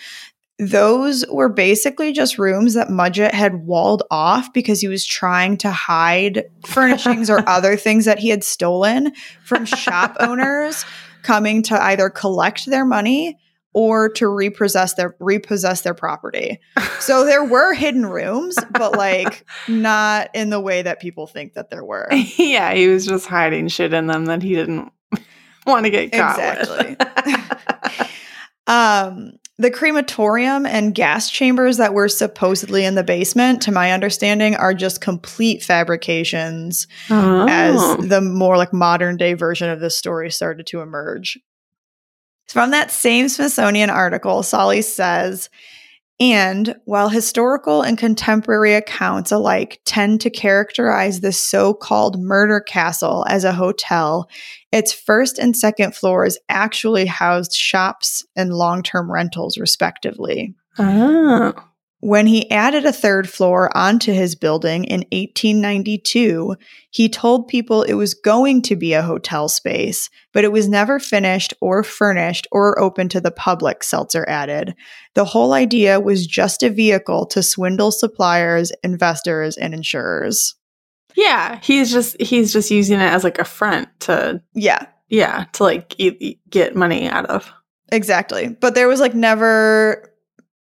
those 0.57 1.26
were 1.28 1.49
basically 1.49 2.13
just 2.13 2.38
rooms 2.38 2.76
that 2.76 2.88
Mudgett 2.88 3.34
had 3.34 3.65
walled 3.65 4.03
off 4.09 4.53
because 4.53 4.80
he 4.80 4.88
was 4.88 5.05
trying 5.05 5.57
to 5.57 5.69
hide 5.69 6.45
furnishings 6.65 7.30
or 7.30 7.43
other 7.49 7.76
things 7.76 8.05
that 8.05 8.19
he 8.19 8.30
had 8.30 8.43
stolen 8.43 9.11
from 9.43 9.65
shop 9.65 10.15
owners 10.21 10.86
coming 11.26 11.63
to 11.63 11.84
either 11.84 12.09
collect 12.09 12.67
their 12.67 12.86
money 12.86 13.38
or 13.73 14.07
to 14.07 14.28
repossess 14.30 14.93
their 14.93 15.17
repossess 15.19 15.82
their 15.82 15.93
property. 15.93 16.59
So 16.99 17.26
there 17.26 17.43
were 17.43 17.73
hidden 17.73 18.05
rooms, 18.05 18.55
but 18.71 18.93
like 18.95 19.45
not 19.67 20.30
in 20.34 20.49
the 20.49 20.61
way 20.61 20.82
that 20.84 21.01
people 21.01 21.28
think 21.28 21.55
that 21.55 21.69
there 21.69 21.84
were. 21.84 22.07
yeah, 22.38 22.73
he 22.73 22.88
was 22.88 23.05
just 23.05 23.28
hiding 23.28 23.67
shit 23.67 23.93
in 23.93 24.07
them 24.07 24.26
that 24.26 24.41
he 24.43 24.55
didn't 24.55 24.91
want 25.67 25.86
to 25.86 25.89
get 25.89 26.13
caught 26.13 26.39
Exactly. 26.39 26.95
with. 26.99 28.11
Um, 28.67 29.34
the 29.58 29.72
crematorium 29.72 30.66
and 30.66 30.93
gas 30.93 31.30
chambers 31.30 31.78
that 31.78 31.93
were 31.93 32.10
supposedly 32.10 32.84
in 32.84 32.95
the 32.95 33.03
basement, 33.03 33.62
to 33.62 33.72
my 33.72 33.93
understanding, 33.93 34.56
are 34.56 34.74
just 34.74 34.99
complete 35.01 35.64
fabrications 35.64 36.88
Oh. 37.10 37.47
as 37.47 38.08
the 38.08 38.20
more 38.22 38.58
like 38.58 38.74
modern 38.74 39.16
day 39.18 39.34
version 39.34 39.70
of 39.70 39.80
this 39.80 39.97
story 39.97 40.30
started 40.30 40.66
to 40.68 40.82
emerge. 40.82 41.39
From 42.47 42.72
that 42.72 42.91
same 42.91 43.30
Smithsonian 43.30 43.89
article, 43.89 44.43
Solly 44.43 44.82
says, 44.82 45.49
and 46.20 46.76
while 46.86 47.10
historical 47.10 47.82
and 47.82 47.97
contemporary 47.97 48.74
accounts 48.76 49.32
alike 49.32 49.82
tend 49.86 50.22
to 50.22 50.30
characterize 50.30 51.20
the 51.20 51.34
so 51.34 51.74
called 51.74 52.22
murder 52.22 52.62
castle 52.62 53.26
as 53.28 53.43
a 53.43 53.51
hotel, 53.51 54.30
its 54.76 54.91
first 54.91 55.39
and 55.39 55.55
second 55.55 55.95
floors 55.95 56.38
actually 56.49 57.05
housed 57.05 57.53
shops 57.53 58.26
and 58.36 58.53
long 58.53 58.84
term 58.84 59.09
rentals, 59.09 59.57
respectively. 59.57 60.53
Oh. 60.78 61.53
When 62.01 62.28
he 62.28 62.51
added 62.51 62.86
a 62.86 62.91
third 62.91 63.28
floor 63.28 63.76
onto 63.76 64.11
his 64.11 64.36
building 64.36 64.84
in 64.84 65.05
1892, 65.11 66.55
he 66.91 67.07
told 67.07 67.47
people 67.47 67.84
it 67.84 67.93
was 67.93 68.13
going 68.13 68.61
to 68.63 68.76
be 68.76 68.93
a 68.93 69.01
hotel 69.01 69.47
space, 69.47 70.09
but 70.34 70.43
it 70.43 70.51
was 70.51 70.67
never 70.67 70.99
finished 70.99 71.53
or 71.61 71.82
furnished 71.82 72.45
or 72.51 72.78
open 72.78 73.07
to 73.09 73.21
the 73.21 73.32
public, 73.32 73.80
Selzer 73.80 74.26
added. 74.28 74.76
The 75.13 75.26
whole 75.26 75.53
idea 75.53 76.01
was 76.01 76.28
just 76.28 76.63
a 76.63 76.69
vehicle 76.69 77.26
to 77.28 77.41
swindle 77.41 77.91
suppliers, 77.91 78.73
investors, 78.84 79.57
and 79.57 79.73
insurers. 79.73 80.53
Yeah, 81.16 81.59
he's 81.63 81.91
just 81.91 82.20
he's 82.22 82.51
just 82.53 82.70
using 82.72 82.99
it 82.99 83.03
as 83.03 83.24
like 83.24 83.39
a 83.39 83.45
front 83.45 83.88
to 84.01 84.41
Yeah, 84.53 84.86
yeah 85.09 85.45
to 85.53 85.63
like 85.63 85.95
e- 85.99 86.38
get 86.49 86.76
money 86.76 87.07
out 87.07 87.26
of. 87.28 87.51
exactly. 87.91 88.49
But 88.49 88.76
there 88.76 88.88
was 88.88 88.99
like 88.99 89.13
never. 89.16 90.11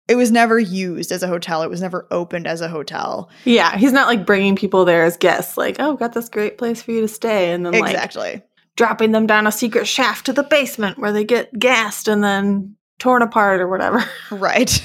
It 0.09 0.17
was 0.17 0.33
never 0.33 0.59
used 0.59 1.13
as 1.13 1.23
a 1.23 1.29
hotel. 1.29 1.63
It 1.63 1.71
was 1.71 1.81
never 1.81 2.07
opened 2.11 2.47
as 2.47 2.61
a 2.61 2.69
hotel. 2.69 3.31
Yeah, 3.45 3.77
he's 3.79 3.93
not 3.93 4.09
like 4.09 4.27
bringing 4.27 4.57
people 4.57 4.85
there 4.85 5.05
as 5.05 5.17
guests. 5.17 5.57
Like, 5.57 5.77
oh, 5.79 5.95
got 5.97 6.13
this 6.13 6.29
great 6.29 6.59
place 6.59 6.83
for 6.83 6.91
you 6.91 7.01
to 7.03 7.09
stay, 7.09 7.53
and 7.53 7.65
then 7.65 7.73
like 7.73 7.93
Exactly. 7.95 8.43
dropping 8.77 9.13
them 9.13 9.27
down 9.27 9.47
a 9.47 9.53
secret 9.53 9.87
shaft 9.87 10.27
to 10.27 10.33
the 10.33 10.43
basement 10.43 10.99
where 10.99 11.13
they 11.13 11.25
get 11.25 11.57
gassed 11.59 12.09
and 12.09 12.23
then 12.23 12.77
torn 12.99 13.23
apart 13.23 13.61
or 13.61 13.69
whatever. 13.69 14.05
Right. 14.31 14.69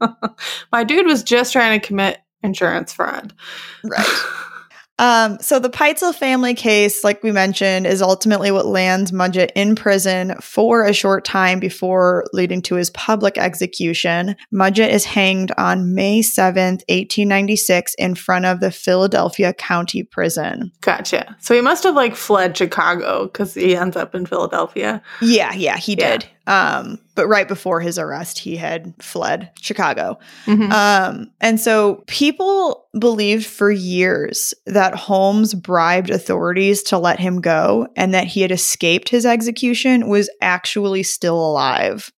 My 0.72 0.84
dude 0.84 1.06
was 1.06 1.22
just 1.22 1.52
trying 1.52 1.78
to 1.78 1.86
commit 1.86 2.18
insurance 2.42 2.92
fraud. 2.92 3.34
right. 3.82 4.06
Um, 4.98 5.38
so 5.40 5.58
the 5.58 5.70
Pitezel 5.70 6.14
family 6.14 6.54
case, 6.54 7.02
like 7.02 7.22
we 7.22 7.32
mentioned, 7.32 7.86
is 7.86 8.00
ultimately 8.00 8.50
what 8.50 8.66
lands 8.66 9.10
Mudgett 9.10 9.50
in 9.54 9.74
prison 9.74 10.36
for 10.40 10.84
a 10.84 10.92
short 10.92 11.24
time 11.24 11.58
before 11.58 12.24
leading 12.32 12.62
to 12.62 12.76
his 12.76 12.90
public 12.90 13.36
execution. 13.36 14.36
Mudgett 14.52 14.90
is 14.90 15.04
hanged 15.04 15.50
on 15.58 15.94
May 15.94 16.20
7th, 16.20 16.82
1896, 16.88 17.94
in 17.94 18.14
front 18.14 18.44
of 18.44 18.60
the 18.60 18.70
Philadelphia 18.70 19.52
County 19.52 20.04
Prison. 20.04 20.70
Gotcha. 20.80 21.36
So 21.40 21.54
he 21.54 21.60
must 21.60 21.82
have 21.82 21.96
like 21.96 22.14
fled 22.14 22.56
Chicago 22.56 23.24
because 23.24 23.54
he 23.54 23.76
ends 23.76 23.96
up 23.96 24.14
in 24.14 24.26
Philadelphia. 24.26 25.02
Yeah, 25.20 25.52
yeah, 25.54 25.76
he 25.76 25.96
Yeah. 26.24 26.33
Um, 26.46 26.98
but 27.14 27.26
right 27.26 27.48
before 27.48 27.80
his 27.80 27.98
arrest, 27.98 28.38
he 28.38 28.56
had 28.56 28.92
fled 29.00 29.50
Chicago. 29.60 30.18
Mhm. 30.46 30.70
Um, 30.70 31.30
and 31.40 31.58
so 31.58 32.04
people 32.06 32.86
believed 32.98 33.46
for 33.46 33.70
years 33.70 34.52
that 34.66 34.94
Holmes 34.94 35.54
bribed 35.54 36.10
authorities 36.10 36.82
to 36.84 36.98
let 36.98 37.18
him 37.18 37.40
go 37.40 37.88
and 37.96 38.12
that 38.12 38.26
he 38.26 38.42
had 38.42 38.52
escaped 38.52 39.08
his 39.08 39.24
execution 39.24 40.08
was 40.08 40.28
actually 40.42 41.02
still 41.02 41.36
alive. 41.36 42.12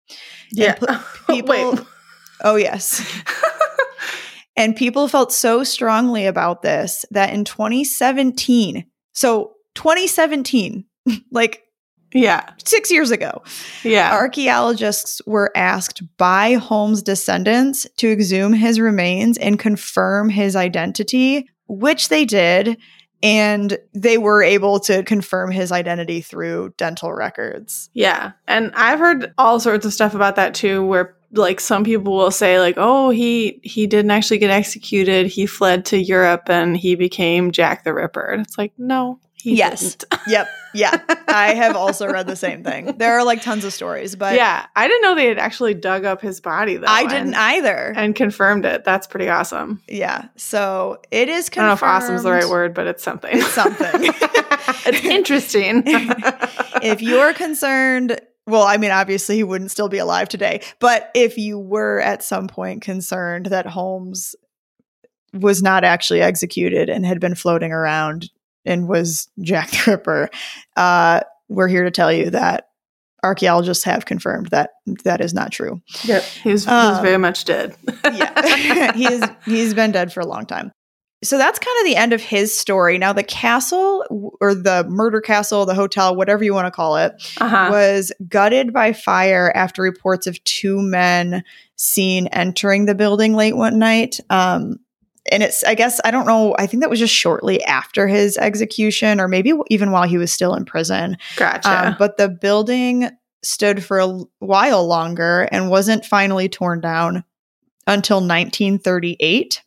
yeah. 0.53 0.75
pu- 0.75 0.87
people- 1.33 1.79
Oh, 2.43 2.57
yes. 2.57 3.03
And 4.59 4.75
people 4.75 5.07
felt 5.07 5.33
so 5.33 5.65
strongly 5.65 6.25
about 6.25 6.63
this 6.63 7.05
that 7.11 7.31
in 7.33 7.45
2017, 7.45 8.87
so 9.13 9.53
2017, 9.75 10.87
like 11.31 11.63
yeah. 12.13 12.51
six 12.65 12.91
years 12.91 13.11
ago, 13.11 13.43
Yeah. 13.83 14.13
Archaeologists 14.13 15.21
were 15.27 15.51
asked 15.57 16.03
by 16.17 16.55
Holmes' 16.55 17.03
descendants 17.03 17.87
to 17.99 18.11
exhume 18.11 18.53
his 18.53 18.81
remains 18.81 19.39
and 19.39 19.59
confirm 19.59 20.29
his 20.29 20.57
identity, 20.57 21.49
which 21.69 22.09
they 22.09 22.25
did. 22.25 22.77
And 23.23 23.79
they 23.95 24.19
were 24.19 24.43
able 24.43 24.79
to 24.81 25.03
confirm 25.03 25.51
his 25.51 25.73
identity 25.73 26.21
through 26.21 26.75
dental 26.77 27.13
records. 27.13 27.91
Yeah. 27.95 28.33
And 28.47 28.73
I've 28.75 28.99
heard 28.99 29.33
all 29.39 29.59
sorts 29.59 29.87
of 29.87 29.93
stuff 29.93 30.15
about 30.15 30.37
that 30.37 30.55
too 30.55 30.85
where 30.85 31.17
like 31.33 31.59
some 31.59 31.83
people 31.83 32.15
will 32.15 32.31
say 32.31 32.61
like 32.61 32.77
oh 32.77 33.11
he 33.11 33.61
he 33.63 33.87
didn't 33.87 34.13
actually 34.13 34.39
get 34.39 34.51
executed 34.51 35.27
he 35.27 35.45
fled 35.45 35.85
to 35.85 35.99
Europe 35.99 36.45
and 36.49 36.77
he 36.77 36.95
became 36.95 37.51
Jack 37.51 37.85
the 37.85 37.93
Ripper. 37.93 38.27
And 38.27 38.47
it's 38.47 38.57
like 38.57 38.73
no 38.79 39.19
he 39.37 39.57
Yes. 39.57 39.95
didn't. 39.97 40.05
Yep. 40.29 40.49
Yeah. 40.75 41.01
I 41.29 41.55
have 41.55 41.77
also 41.77 42.07
read 42.09 42.27
the 42.27 42.35
same 42.37 42.65
thing. 42.65 42.97
There 42.99 43.17
are 43.19 43.25
like 43.25 43.43
tons 43.43 43.65
of 43.65 43.73
stories, 43.73 44.17
but 44.17 44.35
yeah, 44.35 44.67
I 44.75 44.89
didn't 44.89 45.03
know 45.03 45.15
they 45.15 45.27
had 45.29 45.39
actually 45.39 45.73
dug 45.75 46.05
up 46.05 46.21
his 46.21 46.41
body 46.41 46.77
though. 46.77 46.87
I 46.89 47.07
didn't 47.07 47.35
either. 47.35 47.93
and 47.97 48.15
confirmed 48.15 48.65
it. 48.67 48.85
That's 48.85 49.07
pretty 49.07 49.29
awesome. 49.29 49.81
yeah. 49.89 50.29
So 50.37 51.01
it 51.13 51.29
is 51.29 51.49
I 51.53 51.55
don't 51.57 51.67
know 51.67 51.73
if 51.75 51.79
confirmed. 51.81 52.03
awesome 52.03 52.15
is 52.17 52.23
the 52.25 52.33
right 52.33 52.49
word, 52.49 52.75
but 52.75 52.87
it's 52.89 53.03
something. 53.03 53.31
It's 53.33 53.53
something. 53.53 53.89
it's 54.87 55.05
interesting. 55.05 55.83
if 55.87 57.01
you're 57.01 57.33
concerned 57.33 58.21
well, 58.49 58.63
I 58.63 58.77
mean, 58.77 58.93
obviously 58.93 59.37
he 59.37 59.43
wouldn't 59.45 59.73
still 59.73 59.89
be 59.89 59.99
alive 59.99 60.29
today, 60.29 60.61
but 60.79 61.11
if 61.15 61.37
you 61.37 61.59
were 61.59 62.01
at 62.01 62.23
some 62.23 62.47
point 62.49 62.81
concerned 62.83 63.47
that 63.47 63.67
Holmes 63.67 64.37
was 65.33 65.63
not 65.63 65.83
actually 65.85 66.21
executed 66.23 66.89
and 66.89 67.05
had 67.05 67.19
been 67.21 67.35
floating 67.35 67.73
around 67.73 68.31
and 68.67 68.89
was 68.89 69.29
Jack 69.41 69.71
the 69.85 69.93
Ripper, 69.93 70.29
uh, 70.77 71.21
we're 71.49 71.69
here 71.69 71.85
to 71.85 71.91
tell 71.91 72.13
you 72.13 72.31
that 72.31 72.69
archaeologists 73.25 73.85
have 73.85 74.05
confirmed 74.05 74.49
that 74.49 74.71
that 75.05 75.21
is 75.21 75.33
not 75.35 75.51
true. 75.53 75.81
Yep. 76.05 76.23
He 76.23 76.53
was, 76.53 76.65
he 76.65 76.71
was 76.71 76.99
Um, 76.99 77.03
very 77.03 77.19
much 77.19 77.45
dead. 77.45 77.75
yeah, 78.05 78.93
he's 78.95 79.23
he's 79.45 79.75
been 79.75 79.93
dead 79.93 80.13
for 80.13 80.21
a 80.21 80.27
long 80.27 80.47
time. 80.47 80.71
So 81.25 81.39
that's 81.39 81.59
kind 81.59 81.77
of 81.81 81.87
the 81.87 81.97
end 81.97 82.13
of 82.13 82.21
his 82.21 82.57
story. 82.57 82.99
Now 82.99 83.13
the 83.15 83.23
castle 83.25 84.05
or 84.41 84.55
the 84.55 84.85
murder 84.89 85.21
castle, 85.23 85.65
the 85.65 85.75
hotel, 85.75 86.15
whatever 86.15 86.45
you 86.45 86.53
want 86.53 86.67
to 86.67 86.71
call 86.71 86.97
it, 86.99 87.15
Uh-huh. 87.41 87.69
was 87.73 88.13
gutted 88.29 88.73
by 88.73 88.93
fire 88.93 89.51
after 89.55 89.81
reports 89.83 90.27
of 90.27 90.43
two 90.45 90.81
men 90.83 91.43
seen 91.77 92.27
entering 92.29 92.85
the 92.85 92.95
building 92.95 93.35
late 93.35 93.57
one 93.57 93.79
night. 93.79 94.21
Um, 94.29 94.77
and 95.31 95.43
it's, 95.43 95.65
I 95.65 95.75
guess, 95.75 96.01
I 96.05 96.11
don't 96.11 96.27
know. 96.27 96.55
I 96.59 96.67
think 96.67 96.83
that 96.83 96.91
was 96.91 96.99
just 96.99 97.15
shortly 97.15 97.63
after 97.65 98.07
his 98.07 98.37
execution, 98.39 99.21
or 99.21 99.29
maybe 99.29 99.53
even 99.69 99.91
while 99.91 100.09
he 100.09 100.19
was 100.19 100.33
still 100.33 100.55
in 100.55 100.65
prison. 100.65 101.17
Gotcha. 101.37 101.89
Um, 101.89 101.97
but 101.99 102.17
the 102.17 102.29
building 102.29 103.11
stood 103.43 103.85
for 103.85 103.99
a 103.99 104.19
while 104.41 104.87
longer 104.87 105.49
and 105.53 105.71
wasn't 105.71 106.05
finally 106.05 106.49
torn 106.49 106.81
down 106.81 107.25
until 107.87 108.19
1938. 108.19 109.63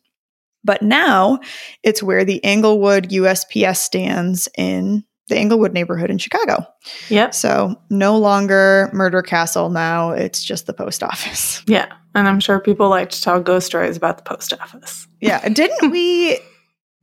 But 0.62 0.82
now 0.82 1.40
it's 1.82 2.02
where 2.02 2.24
the 2.24 2.44
Englewood 2.44 3.10
USPS 3.10 3.78
stands 3.78 4.48
in 4.58 5.04
the 5.30 5.38
Englewood 5.38 5.72
neighborhood 5.72 6.10
in 6.10 6.18
Chicago. 6.18 6.66
yep. 7.08 7.32
So 7.34 7.80
no 7.88 8.18
longer 8.18 8.90
Murder 8.92 9.22
Castle 9.22 9.70
now, 9.70 10.10
it's 10.10 10.44
just 10.44 10.66
the 10.66 10.74
post 10.74 11.02
office. 11.02 11.62
Yeah. 11.70 11.86
And 12.14 12.26
I'm 12.26 12.40
sure 12.40 12.58
people 12.58 12.88
like 12.88 13.10
to 13.10 13.22
tell 13.22 13.40
ghost 13.40 13.66
stories 13.66 13.96
about 13.96 14.16
the 14.18 14.24
post 14.24 14.52
office. 14.52 15.06
Yeah, 15.20 15.48
didn't 15.48 15.90
we 15.92 16.40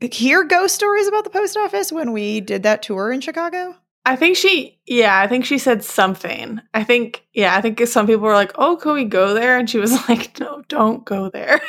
hear 0.02 0.44
ghost 0.44 0.76
stories 0.76 1.08
about 1.08 1.24
the 1.24 1.30
post 1.30 1.56
office 1.56 1.92
when 1.92 2.12
we 2.12 2.42
did 2.42 2.64
that 2.64 2.84
tour 2.84 3.12
in 3.12 3.22
Chicago? 3.22 3.74
I 4.06 4.16
think 4.18 4.36
she, 4.38 4.80
yeah, 4.86 5.20
I 5.20 5.28
think 5.28 5.46
she 5.46 5.58
said 5.58 5.84
something. 5.84 6.60
I 6.74 6.84
think, 6.84 7.26
yeah, 7.34 7.56
I 7.56 7.62
think 7.62 7.80
some 7.88 8.06
people 8.08 8.24
were 8.24 8.34
like, 8.34 8.52
oh, 8.56 8.76
can 8.78 8.94
we 8.94 9.06
go 9.06 9.34
there? 9.34 9.58
And 9.58 9.70
she 9.70 9.80
was 9.80 9.92
like, 10.10 10.40
no, 10.40 10.64
don't 10.68 11.04
go 11.06 11.30
there. 11.30 11.60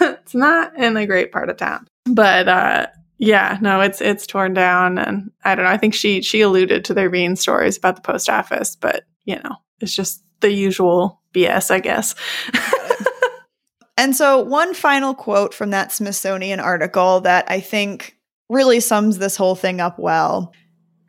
it's 0.00 0.34
not 0.34 0.76
in 0.76 0.96
a 0.96 1.06
great 1.06 1.32
part 1.32 1.50
of 1.50 1.56
town. 1.56 1.86
But 2.06 2.48
uh 2.48 2.86
yeah, 3.18 3.58
no, 3.60 3.80
it's 3.80 4.00
it's 4.00 4.26
torn 4.26 4.54
down 4.54 4.98
and 4.98 5.30
I 5.44 5.54
don't 5.54 5.64
know. 5.64 5.70
I 5.70 5.78
think 5.78 5.94
she 5.94 6.22
she 6.22 6.40
alluded 6.40 6.84
to 6.84 6.94
there 6.94 7.10
being 7.10 7.36
stories 7.36 7.76
about 7.76 7.96
the 7.96 8.02
post 8.02 8.28
office, 8.28 8.76
but 8.76 9.04
you 9.24 9.36
know, 9.36 9.56
it's 9.80 9.94
just 9.94 10.22
the 10.40 10.50
usual 10.50 11.20
BS, 11.34 11.70
I 11.70 11.80
guess. 11.80 12.14
And 13.96 14.14
so, 14.14 14.40
one 14.40 14.74
final 14.74 15.14
quote 15.14 15.54
from 15.54 15.70
that 15.70 15.90
Smithsonian 15.90 16.60
article 16.60 17.20
that 17.20 17.46
I 17.50 17.60
think 17.60 18.16
really 18.48 18.80
sums 18.80 19.18
this 19.18 19.36
whole 19.36 19.54
thing 19.54 19.80
up 19.80 19.98
well. 19.98 20.52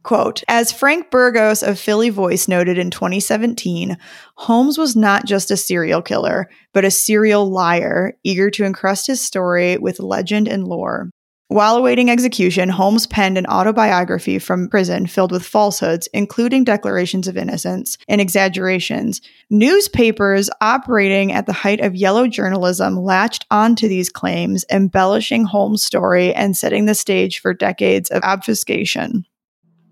Quote 0.08 0.42
As 0.48 0.72
Frank 0.72 1.12
Burgos 1.12 1.62
of 1.62 1.78
Philly 1.78 2.10
Voice 2.10 2.48
noted 2.48 2.78
in 2.78 2.90
2017, 2.92 3.98
Holmes 4.38 4.78
was 4.78 4.96
not 4.96 5.26
just 5.26 5.52
a 5.52 5.58
serial 5.58 6.02
killer, 6.02 6.50
but 6.74 6.86
a 6.86 6.92
serial 6.92 7.52
liar, 7.52 8.14
eager 8.24 8.50
to 8.52 8.64
encrust 8.64 9.08
his 9.08 9.20
story 9.20 9.78
with 9.78 10.00
legend 10.00 10.48
and 10.48 10.66
lore. 10.66 11.10
While 11.50 11.76
awaiting 11.76 12.10
execution, 12.10 12.70
Holmes 12.70 13.06
penned 13.06 13.38
an 13.38 13.48
autobiography 13.48 14.40
from 14.40 14.70
prison 14.70 15.08
filled 15.08 15.34
with 15.34 15.46
falsehoods, 15.46 16.08
including 16.14 16.64
declarations 16.64 17.28
of 17.28 17.36
innocence 17.36 17.98
and 18.08 18.22
exaggerations. 18.22 19.20
Newspapers 19.50 20.50
operating 20.62 21.34
at 21.34 21.48
the 21.48 21.54
height 21.54 21.82
of 21.82 21.98
yellow 21.98 22.30
journalism 22.30 22.96
latched 22.96 23.46
onto 23.52 23.90
these 23.90 24.10
claims, 24.10 24.64
embellishing 24.72 25.44
Holmes' 25.44 25.84
story 25.84 26.34
and 26.34 26.56
setting 26.56 26.86
the 26.86 26.96
stage 26.96 27.40
for 27.40 27.54
decades 27.54 28.10
of 28.10 28.24
obfuscation. 28.24 29.26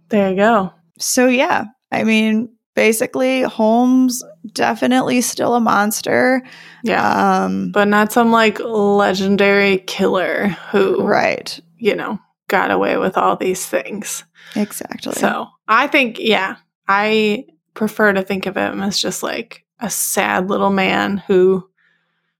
There 0.09 0.29
you 0.29 0.35
go. 0.35 0.73
So, 0.99 1.27
yeah, 1.27 1.65
I 1.91 2.03
mean, 2.03 2.49
basically, 2.75 3.41
Holmes 3.41 4.23
definitely 4.53 5.21
still 5.21 5.55
a 5.55 5.59
monster. 5.59 6.41
Yeah. 6.83 7.43
Um, 7.45 7.71
but 7.71 7.87
not 7.87 8.11
some 8.11 8.31
like 8.31 8.59
legendary 8.59 9.79
killer 9.79 10.47
who 10.71 11.01
right. 11.03 11.59
you 11.77 11.95
know, 11.95 12.19
got 12.47 12.71
away 12.71 12.97
with 12.97 13.17
all 13.17 13.35
these 13.35 13.65
things. 13.65 14.23
Exactly. 14.55 15.13
So 15.13 15.47
I 15.67 15.87
think, 15.87 16.19
yeah, 16.19 16.57
I 16.87 17.45
prefer 17.73 18.13
to 18.13 18.21
think 18.23 18.45
of 18.45 18.55
him 18.55 18.81
as 18.81 18.97
just 18.97 19.23
like 19.23 19.65
a 19.79 19.89
sad 19.89 20.49
little 20.49 20.69
man 20.69 21.17
who 21.17 21.67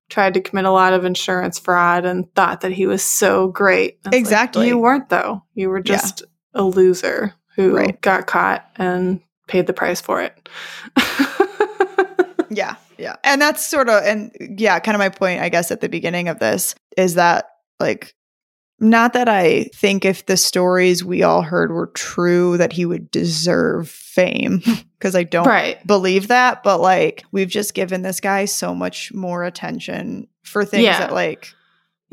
tried 0.07 0.36
to 0.36 0.41
commit 0.41 0.66
a 0.66 0.72
lot 0.72 0.93
of 0.93 1.03
insurance 1.03 1.57
fraud 1.59 2.05
and 2.05 2.34
thought 2.36 2.61
that 2.61 2.72
he 2.72 2.86
was 2.86 3.03
so 3.03 3.47
great. 3.47 3.95
It's 3.97 4.05
like, 4.05 4.16
Exactly. 4.16 4.68
you 4.68 4.78
weren't, 4.78 5.09
though. 5.09 5.43
You 5.55 5.70
were 5.70 5.80
Yeah. 5.80 5.95
just 5.95 6.24
a 6.53 6.63
loser 6.63 7.34
who 7.56 7.76
Right. 7.76 7.99
got 8.01 8.28
caught 8.28 8.66
and 8.78 9.20
paid 9.47 9.68
the 9.68 9.74
price 9.74 10.01
for 10.01 10.22
it. 10.22 10.49
Yeah, 12.51 12.76
yeah. 12.97 13.16
And 13.24 13.41
that's 13.41 13.66
sort 13.66 13.89
of 13.89 14.03
and 14.03 14.32
yeah, 14.58 14.80
kind 14.80 14.95
of 14.95 14.99
my 14.99 15.10
point 15.10 15.41
I 15.41 15.49
guess 15.49 15.72
at 15.72 15.82
the 15.82 15.89
beginning 15.89 16.28
of 16.30 16.39
this 16.39 16.76
is 16.95 17.16
that 17.16 17.45
like 17.80 18.14
not 18.80 19.14
that 19.14 19.28
I 19.28 19.66
think 19.76 20.06
if 20.06 20.26
the 20.28 20.38
stories 20.38 21.03
we 21.03 21.24
all 21.24 21.41
heard 21.41 21.72
were 21.72 21.88
true 21.88 22.58
that 22.58 22.72
he 22.72 22.86
would 22.86 23.10
deserve 23.10 23.89
fame 23.89 24.62
because 24.99 25.16
I 25.16 25.24
don't 25.24 25.47
right. 25.47 25.86
believe 25.88 26.28
that, 26.28 26.62
but 26.64 26.80
like 26.80 27.24
we've 27.32 27.49
just 27.49 27.74
given 27.74 28.03
this 28.03 28.22
guy 28.22 28.45
so 28.45 28.76
much 28.76 29.12
more 29.14 29.43
attention 29.43 30.28
for 30.43 30.64
things 30.64 30.84
Yeah. 30.84 30.99
that 30.99 31.14
like 31.14 31.51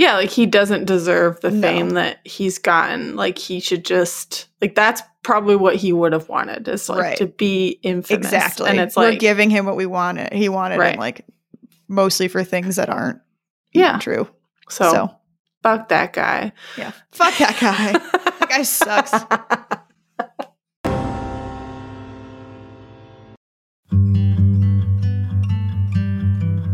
Yeah, 0.02 0.14
like 0.16 0.30
he 0.30 0.46
doesn't 0.46 0.86
deserve 0.86 1.40
the 1.42 1.50
No. 1.52 1.60
fame 1.68 1.90
that 1.90 2.18
he's 2.24 2.58
gotten. 2.58 3.14
Like 3.14 3.38
he 3.38 3.60
should 3.60 3.84
just 3.84 4.48
like 4.60 4.74
that's 4.74 5.00
probably 5.22 5.54
what 5.54 5.76
he 5.76 5.92
would 5.92 6.12
have 6.12 6.28
wanted 6.28 6.66
is 6.66 6.88
like 6.88 6.98
Right. 7.00 7.16
to 7.18 7.26
be 7.28 7.78
infamous. 7.84 8.26
exactly 8.26 8.68
And 8.68 8.80
it's 8.80 8.96
we're 8.96 9.10
like 9.10 9.20
giving 9.20 9.48
him 9.48 9.64
what 9.64 9.76
we 9.76 9.86
wanted 9.86 10.32
he 10.32 10.48
wanted 10.48 10.78
Right. 10.80 10.88
and 10.94 10.98
like 10.98 11.24
mostly 11.86 12.26
for 12.26 12.42
things 12.42 12.74
that 12.76 12.88
aren't 12.90 13.20
Yeah. 13.72 13.98
true. 14.00 14.28
so, 14.68 14.92
so 14.92 15.10
fuck 15.62 15.88
that 15.90 16.12
guy. 16.12 16.52
yeah. 16.76 16.90
Fuck 17.12 17.38
that 17.38 17.56
guy. 17.60 17.92
that 18.40 18.48
guy 18.48 18.62
sucks. 18.64 19.12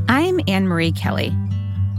I'm 0.09 0.41
Anne 0.49 0.67
Marie 0.69 0.93
Kelly. 0.93 1.33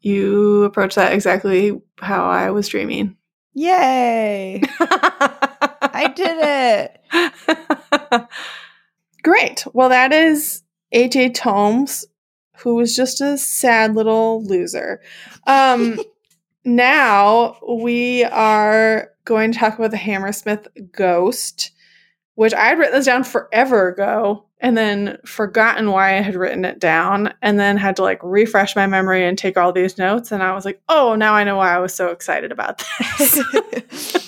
You 0.00 0.64
approached 0.64 0.96
that 0.96 1.12
exactly 1.12 1.80
how 2.00 2.28
I 2.28 2.50
was 2.50 2.68
dreaming. 2.68 3.16
Yay. 3.54 4.62
I 4.80 6.12
did 6.14 6.98
it. 7.12 8.28
Great. 9.22 9.66
Well, 9.72 9.88
that 9.88 10.12
is 10.12 10.62
H.H. 10.92 11.40
Holmes, 11.40 12.04
who 12.58 12.76
was 12.76 12.94
just 12.94 13.20
a 13.20 13.36
sad 13.36 13.94
little 13.94 14.44
loser. 14.44 15.00
Um, 15.46 15.98
now 16.64 17.58
we 17.68 18.24
are 18.24 19.10
going 19.24 19.52
to 19.52 19.58
talk 19.58 19.78
about 19.78 19.90
the 19.90 19.96
Hammersmith 19.96 20.68
ghost, 20.92 21.72
which 22.36 22.54
I 22.54 22.66
had 22.66 22.78
written 22.78 22.94
this 22.94 23.06
down 23.06 23.24
forever 23.24 23.88
ago 23.88 24.47
and 24.60 24.76
then 24.76 25.18
forgotten 25.24 25.90
why 25.90 26.16
I 26.16 26.20
had 26.20 26.34
written 26.34 26.64
it 26.64 26.78
down 26.78 27.32
and 27.42 27.58
then 27.58 27.76
had 27.76 27.96
to 27.96 28.02
like 28.02 28.18
refresh 28.22 28.74
my 28.74 28.86
memory 28.86 29.24
and 29.24 29.38
take 29.38 29.56
all 29.56 29.72
these 29.72 29.98
notes. 29.98 30.32
And 30.32 30.42
I 30.42 30.52
was 30.52 30.64
like, 30.64 30.80
oh, 30.88 31.14
now 31.14 31.34
I 31.34 31.44
know 31.44 31.56
why 31.56 31.74
I 31.74 31.78
was 31.78 31.94
so 31.94 32.08
excited 32.08 32.50
about 32.50 32.82
this. 33.18 33.30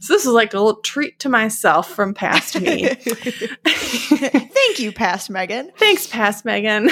so 0.00 0.14
this 0.14 0.24
is 0.24 0.26
like 0.26 0.54
a 0.54 0.58
little 0.58 0.80
treat 0.80 1.18
to 1.20 1.28
myself 1.28 1.90
from 1.90 2.14
past 2.14 2.60
me. 2.60 2.86
Thank 3.66 4.78
you, 4.78 4.92
past 4.92 5.28
Megan. 5.28 5.70
Thanks, 5.76 6.06
past 6.06 6.44
Megan. 6.44 6.88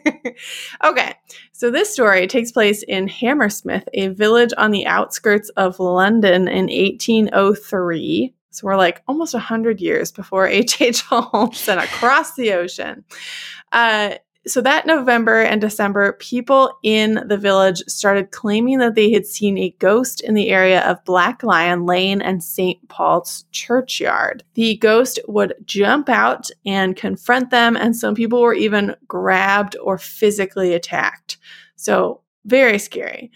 okay, 0.84 1.14
so 1.52 1.70
this 1.70 1.92
story 1.92 2.26
takes 2.26 2.50
place 2.50 2.82
in 2.82 3.06
Hammersmith, 3.06 3.88
a 3.94 4.08
village 4.08 4.52
on 4.56 4.72
the 4.72 4.86
outskirts 4.86 5.48
of 5.50 5.78
London 5.78 6.48
in 6.48 6.66
1803. 6.66 8.34
So 8.52 8.66
we're 8.66 8.76
like 8.76 9.02
almost 9.08 9.34
100 9.34 9.80
years 9.80 10.12
before 10.12 10.46
H.H. 10.48 11.02
Holmes 11.02 11.68
and 11.68 11.80
across 11.80 12.34
the 12.34 12.52
ocean. 12.52 13.04
Uh, 13.72 14.14
so 14.46 14.60
that 14.60 14.86
November 14.86 15.40
and 15.40 15.60
December, 15.60 16.14
people 16.14 16.76
in 16.82 17.22
the 17.28 17.36
village 17.36 17.78
started 17.86 18.32
claiming 18.32 18.78
that 18.78 18.96
they 18.96 19.12
had 19.12 19.24
seen 19.24 19.56
a 19.56 19.74
ghost 19.78 20.20
in 20.20 20.34
the 20.34 20.48
area 20.48 20.80
of 20.82 21.04
Black 21.04 21.44
Lion 21.44 21.86
Lane 21.86 22.20
and 22.20 22.42
St. 22.42 22.88
Paul's 22.88 23.44
churchyard. 23.52 24.42
The 24.54 24.76
ghost 24.78 25.20
would 25.28 25.54
jump 25.64 26.08
out 26.08 26.50
and 26.66 26.96
confront 26.96 27.50
them, 27.50 27.76
and 27.76 27.94
some 27.94 28.16
people 28.16 28.40
were 28.40 28.54
even 28.54 28.96
grabbed 29.06 29.76
or 29.76 29.96
physically 29.96 30.74
attacked. 30.74 31.38
So, 31.76 32.22
very 32.44 32.80
scary. 32.80 33.30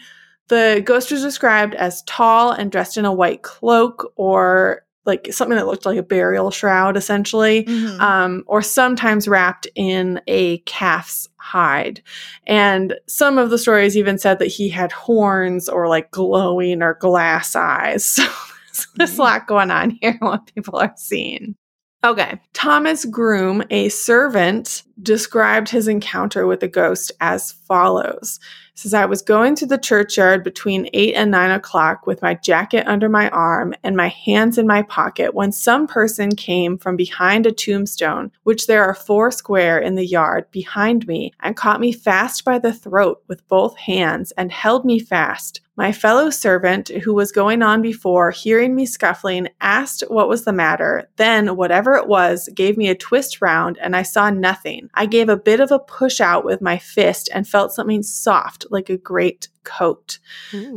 The 0.48 0.82
ghost 0.84 1.12
was 1.12 1.22
described 1.22 1.74
as 1.74 2.02
tall 2.04 2.50
and 2.50 2.70
dressed 2.70 2.96
in 2.96 3.04
a 3.04 3.12
white 3.12 3.42
cloak 3.42 4.12
or 4.16 4.85
like 5.06 5.32
something 5.32 5.56
that 5.56 5.66
looked 5.66 5.86
like 5.86 5.98
a 5.98 6.02
burial 6.02 6.50
shroud 6.50 6.96
essentially 6.96 7.64
Mhm. 7.64 8.00
um, 8.00 8.44
or 8.46 8.60
sometimes 8.62 9.28
wrapped 9.28 9.66
in 9.74 10.20
a 10.26 10.58
calf's 10.58 11.28
hide. 11.36 12.02
And 12.46 12.94
some 13.06 13.38
of 13.38 13.50
the 13.50 13.58
stories 13.58 13.96
even 13.96 14.18
said 14.18 14.38
that 14.40 14.46
he 14.48 14.68
had 14.68 14.90
horns 14.92 15.68
or 15.68 15.88
like 15.88 16.10
glowing 16.10 16.82
or 16.82 16.94
glass 16.94 17.54
eyes. 17.56 18.18
So 18.76 18.84
there's, 18.96 19.14
there's 19.14 19.18
a 19.18 19.22
lot 19.22 19.46
going 19.46 19.70
on 19.70 19.96
here 20.02 20.16
what 20.20 20.52
people 20.54 20.78
are 20.78 20.92
seeing. 20.96 21.56
Okay. 22.04 22.38
Thomas 22.52 23.06
groom 23.06 23.62
a 23.70 23.88
servant 23.88 24.82
described 25.02 25.68
his 25.68 25.88
encounter 25.88 26.46
with 26.46 26.60
the 26.60 26.68
ghost 26.68 27.12
as 27.20 27.52
follows 27.52 28.40
says 28.76 28.94
I 28.94 29.06
was 29.06 29.22
going 29.22 29.54
to 29.56 29.66
the 29.66 29.78
churchyard 29.78 30.44
between 30.44 30.90
eight 30.92 31.14
and 31.14 31.30
nine 31.30 31.50
o'clock 31.50 32.06
with 32.06 32.22
my 32.22 32.34
jacket 32.34 32.86
under 32.86 33.08
my 33.08 33.30
arm 33.30 33.74
and 33.82 33.96
my 33.96 34.08
hands 34.08 34.58
in 34.58 34.66
my 34.66 34.82
pocket 34.82 35.34
when 35.34 35.50
some 35.50 35.86
person 35.86 36.36
came 36.36 36.76
from 36.76 36.96
behind 36.96 37.46
a 37.46 37.52
tombstone, 37.52 38.30
which 38.42 38.66
there 38.66 38.84
are 38.84 38.94
four 38.94 39.30
square 39.30 39.78
in 39.78 39.94
the 39.94 40.06
yard 40.06 40.50
behind 40.50 41.06
me, 41.06 41.32
and 41.40 41.56
caught 41.56 41.80
me 41.80 41.92
fast 41.92 42.44
by 42.44 42.58
the 42.58 42.72
throat 42.72 43.22
with 43.28 43.46
both 43.48 43.76
hands 43.78 44.32
and 44.32 44.52
held 44.52 44.84
me 44.84 44.98
fast. 44.98 45.62
My 45.78 45.92
fellow 45.92 46.30
servant, 46.30 46.88
who 46.88 47.12
was 47.12 47.32
going 47.32 47.62
on 47.62 47.82
before, 47.82 48.30
hearing 48.30 48.74
me 48.74 48.86
scuffling, 48.86 49.48
asked 49.60 50.04
what 50.08 50.28
was 50.28 50.44
the 50.44 50.52
matter. 50.52 51.06
Then, 51.16 51.54
whatever 51.54 51.96
it 51.96 52.06
was, 52.06 52.48
gave 52.54 52.78
me 52.78 52.88
a 52.88 52.94
twist 52.94 53.42
round, 53.42 53.76
and 53.78 53.94
I 53.94 54.02
saw 54.02 54.30
nothing. 54.30 54.85
I 54.94 55.06
gave 55.06 55.28
a 55.28 55.36
bit 55.36 55.60
of 55.60 55.70
a 55.70 55.78
push 55.78 56.20
out 56.20 56.44
with 56.44 56.60
my 56.60 56.78
fist 56.78 57.28
and 57.34 57.46
felt 57.48 57.72
something 57.72 58.02
soft, 58.02 58.66
like 58.70 58.88
a 58.90 58.96
great 58.96 59.48
coat. 59.64 60.18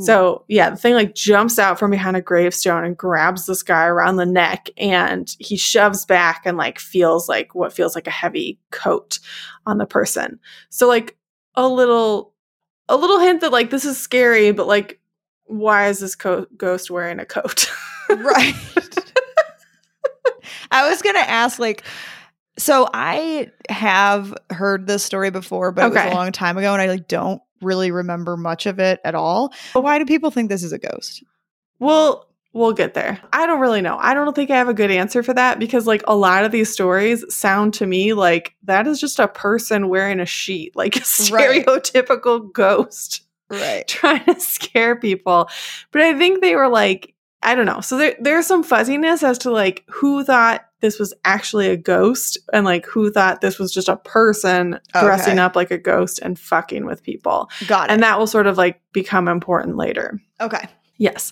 So, 0.02 0.46
yeah, 0.48 0.72
the 0.72 0.76
thing 0.78 0.94
like 0.94 1.16
jumps 1.16 1.60
out 1.60 1.80
from 1.80 1.92
behind 1.92 2.18
a 2.18 2.22
gravestone 2.22 2.84
and 2.84 2.98
grabs 2.98 3.46
this 3.46 3.64
guy 3.64 3.86
around 3.86 4.16
the 4.18 4.26
neck, 4.26 4.70
and 4.78 5.34
he 5.40 5.58
shoves 5.58 6.06
back 6.06 6.42
and 6.46 6.58
like 6.58 6.80
feels 6.80 7.30
like 7.30 7.56
what 7.56 7.74
feels 7.74 7.96
like 7.96 8.08
a 8.08 8.12
heavy 8.12 8.60
coat 8.72 9.20
on 9.66 9.78
the 9.78 9.86
person. 9.86 10.40
So, 10.70 10.88
like 10.88 11.18
a 11.56 11.68
little, 11.68 12.34
a 12.88 12.98
little 12.98 13.20
hint 13.20 13.42
that 13.42 13.52
like 13.52 13.70
this 13.70 13.86
is 13.86 13.98
scary, 13.98 14.52
but 14.52 14.68
like, 14.68 15.00
why 15.46 15.88
is 15.88 16.00
this 16.00 16.16
co- 16.16 16.48
ghost 16.58 16.92
wearing 16.92 17.20
a 17.20 17.26
coat? 17.26 17.70
right. 18.10 18.56
I 20.72 20.90
was 20.90 21.02
gonna 21.02 21.20
ask, 21.20 21.60
like, 21.60 21.84
so 22.60 22.88
I 22.94 23.52
have 23.70 24.34
heard 24.52 24.86
this 24.86 25.04
story 25.04 25.32
before, 25.32 25.72
but 25.72 25.86
it 25.88 25.94
was 25.94 26.06
a 26.06 26.16
long 26.16 26.32
time 26.32 26.58
ago, 26.58 26.72
and 26.74 26.82
I 26.82 26.88
like 26.88 27.08
don't 27.08 27.42
really 27.62 27.90
remember 27.92 28.38
much 28.38 28.66
of 28.68 28.80
it 28.80 29.00
at 29.04 29.16
all. 29.16 29.54
But 29.74 29.82
why 29.82 29.98
do 29.98 30.06
people 30.06 30.30
think 30.32 30.50
this 30.50 30.64
is 30.64 30.72
a 30.72 30.78
ghost? 30.78 31.24
Well, 31.80 32.28
we'll 32.54 32.74
get 32.74 32.94
there. 32.94 33.20
I 33.34 33.46
don't 33.46 33.60
really 33.60 33.82
know. 33.82 33.98
I 34.00 34.14
don't 34.14 34.36
think 34.36 34.52
I 34.52 34.58
have 34.58 34.70
a 34.70 34.74
good 34.74 34.92
answer 34.92 35.24
for 35.24 35.34
that 35.34 35.60
because, 35.60 35.88
like, 35.88 36.04
a 36.08 36.16
lot 36.16 36.46
of 36.46 36.52
these 36.52 36.72
stories 36.72 37.24
sound 37.34 37.74
to 37.76 37.86
me 37.88 38.14
like 38.14 38.56
that 38.64 38.88
is 38.88 39.00
just 39.00 39.20
a 39.20 39.28
person 39.28 39.90
wearing 39.90 40.20
a 40.20 40.26
sheet, 40.26 40.76
like 40.76 40.96
a 40.98 41.00
Right. 41.32 41.66
stereotypical 41.66 42.52
ghost 42.54 43.22
Right. 43.50 43.88
trying 43.88 44.24
to 44.26 44.40
scare 44.40 44.96
people. 44.96 45.50
But 45.92 46.02
I 46.02 46.18
think 46.18 46.42
they 46.42 46.56
were 46.56 46.70
like, 46.70 47.16
I 47.42 47.56
don't 47.56 47.66
know. 47.66 47.82
So 47.82 47.98
there, 47.98 48.16
there's 48.20 48.46
some 48.46 48.64
fuzziness 48.64 49.24
as 49.24 49.38
to 49.40 49.52
like 49.52 49.84
who 49.90 50.24
thought 50.24 50.66
this 50.82 51.00
was 51.00 51.14
actually 51.26 51.68
a 51.68 51.78
ghost 51.78 52.38
and 52.54 52.66
like 52.66 52.86
who 52.86 53.12
thought 53.12 53.42
this 53.42 53.60
was 53.60 53.72
just 53.72 53.90
a 53.90 53.98
person 53.98 54.80
dressing 55.00 55.40
up 55.40 55.56
like 55.56 55.72
a 55.72 55.78
ghost 55.78 56.20
and 56.22 56.40
fucking 56.40 56.86
with 56.86 57.04
people. 57.04 57.50
Got 57.68 57.90
it. 57.90 57.94
And 57.94 58.04
that 58.04 58.18
will 58.18 58.28
sort 58.28 58.48
of 58.48 58.58
like 58.58 58.82
become 58.94 59.28
important 59.28 59.78
later. 59.78 60.22
okay. 60.40 60.68
Yes. 60.98 61.32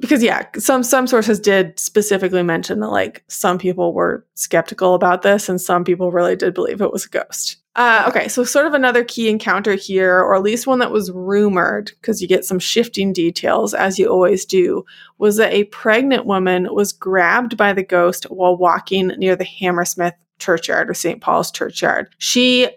Because 0.00 0.22
yeah, 0.22 0.46
some 0.58 0.82
some 0.82 1.06
sources 1.06 1.38
did 1.38 1.78
specifically 1.78 2.42
mention 2.42 2.80
that 2.80 2.88
like 2.88 3.22
some 3.28 3.58
people 3.58 3.92
were 3.92 4.26
skeptical 4.34 4.94
about 4.94 5.22
this 5.22 5.48
and 5.48 5.60
some 5.60 5.84
people 5.84 6.10
really 6.10 6.36
did 6.36 6.54
believe 6.54 6.80
it 6.80 6.92
was 6.92 7.04
a 7.04 7.08
ghost. 7.10 7.58
Uh, 7.76 8.04
okay, 8.08 8.26
so 8.26 8.42
sort 8.42 8.66
of 8.66 8.74
another 8.74 9.04
key 9.04 9.28
encounter 9.28 9.74
here, 9.74 10.18
or 10.18 10.34
at 10.34 10.42
least 10.42 10.66
one 10.66 10.80
that 10.80 10.90
was 10.90 11.12
rumored, 11.12 11.92
because 12.00 12.20
you 12.20 12.26
get 12.26 12.44
some 12.44 12.58
shifting 12.58 13.12
details 13.12 13.74
as 13.74 13.96
you 13.96 14.08
always 14.08 14.44
do, 14.44 14.84
was 15.18 15.36
that 15.36 15.52
a 15.52 15.64
pregnant 15.64 16.26
woman 16.26 16.66
was 16.74 16.92
grabbed 16.92 17.56
by 17.56 17.72
the 17.72 17.84
ghost 17.84 18.24
while 18.24 18.56
walking 18.56 19.08
near 19.18 19.36
the 19.36 19.44
Hammersmith 19.44 20.14
churchyard 20.40 20.90
or 20.90 20.94
St. 20.94 21.20
Paul's 21.20 21.52
churchyard. 21.52 22.08
She 22.18 22.68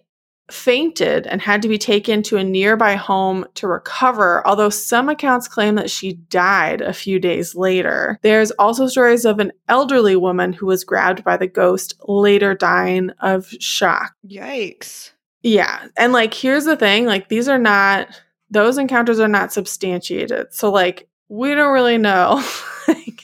fainted 0.51 1.25
and 1.27 1.41
had 1.41 1.61
to 1.61 1.67
be 1.67 1.77
taken 1.77 2.21
to 2.23 2.37
a 2.37 2.43
nearby 2.43 2.95
home 2.95 3.45
to 3.55 3.67
recover, 3.67 4.45
although 4.45 4.69
some 4.69 5.09
accounts 5.09 5.47
claim 5.47 5.75
that 5.75 5.89
she 5.89 6.13
died 6.13 6.81
a 6.81 6.93
few 6.93 7.19
days 7.19 7.55
later. 7.55 8.19
There's 8.21 8.51
also 8.51 8.87
stories 8.87 9.25
of 9.25 9.39
an 9.39 9.51
elderly 9.69 10.15
woman 10.15 10.53
who 10.53 10.65
was 10.65 10.83
grabbed 10.83 11.23
by 11.23 11.37
the 11.37 11.47
ghost, 11.47 11.95
later 12.07 12.53
dying 12.53 13.11
of 13.21 13.47
shock. 13.59 14.13
Yikes. 14.27 15.11
Yeah. 15.43 15.87
And 15.97 16.13
like, 16.13 16.33
here's 16.33 16.65
the 16.65 16.77
thing 16.77 17.05
like, 17.05 17.29
these 17.29 17.47
are 17.47 17.59
not, 17.59 18.07
those 18.49 18.77
encounters 18.77 19.19
are 19.19 19.27
not 19.27 19.53
substantiated. 19.53 20.53
So, 20.53 20.71
like, 20.71 21.07
we 21.29 21.55
don't 21.55 21.73
really 21.73 21.97
know. 21.97 22.43
Like, 22.85 23.21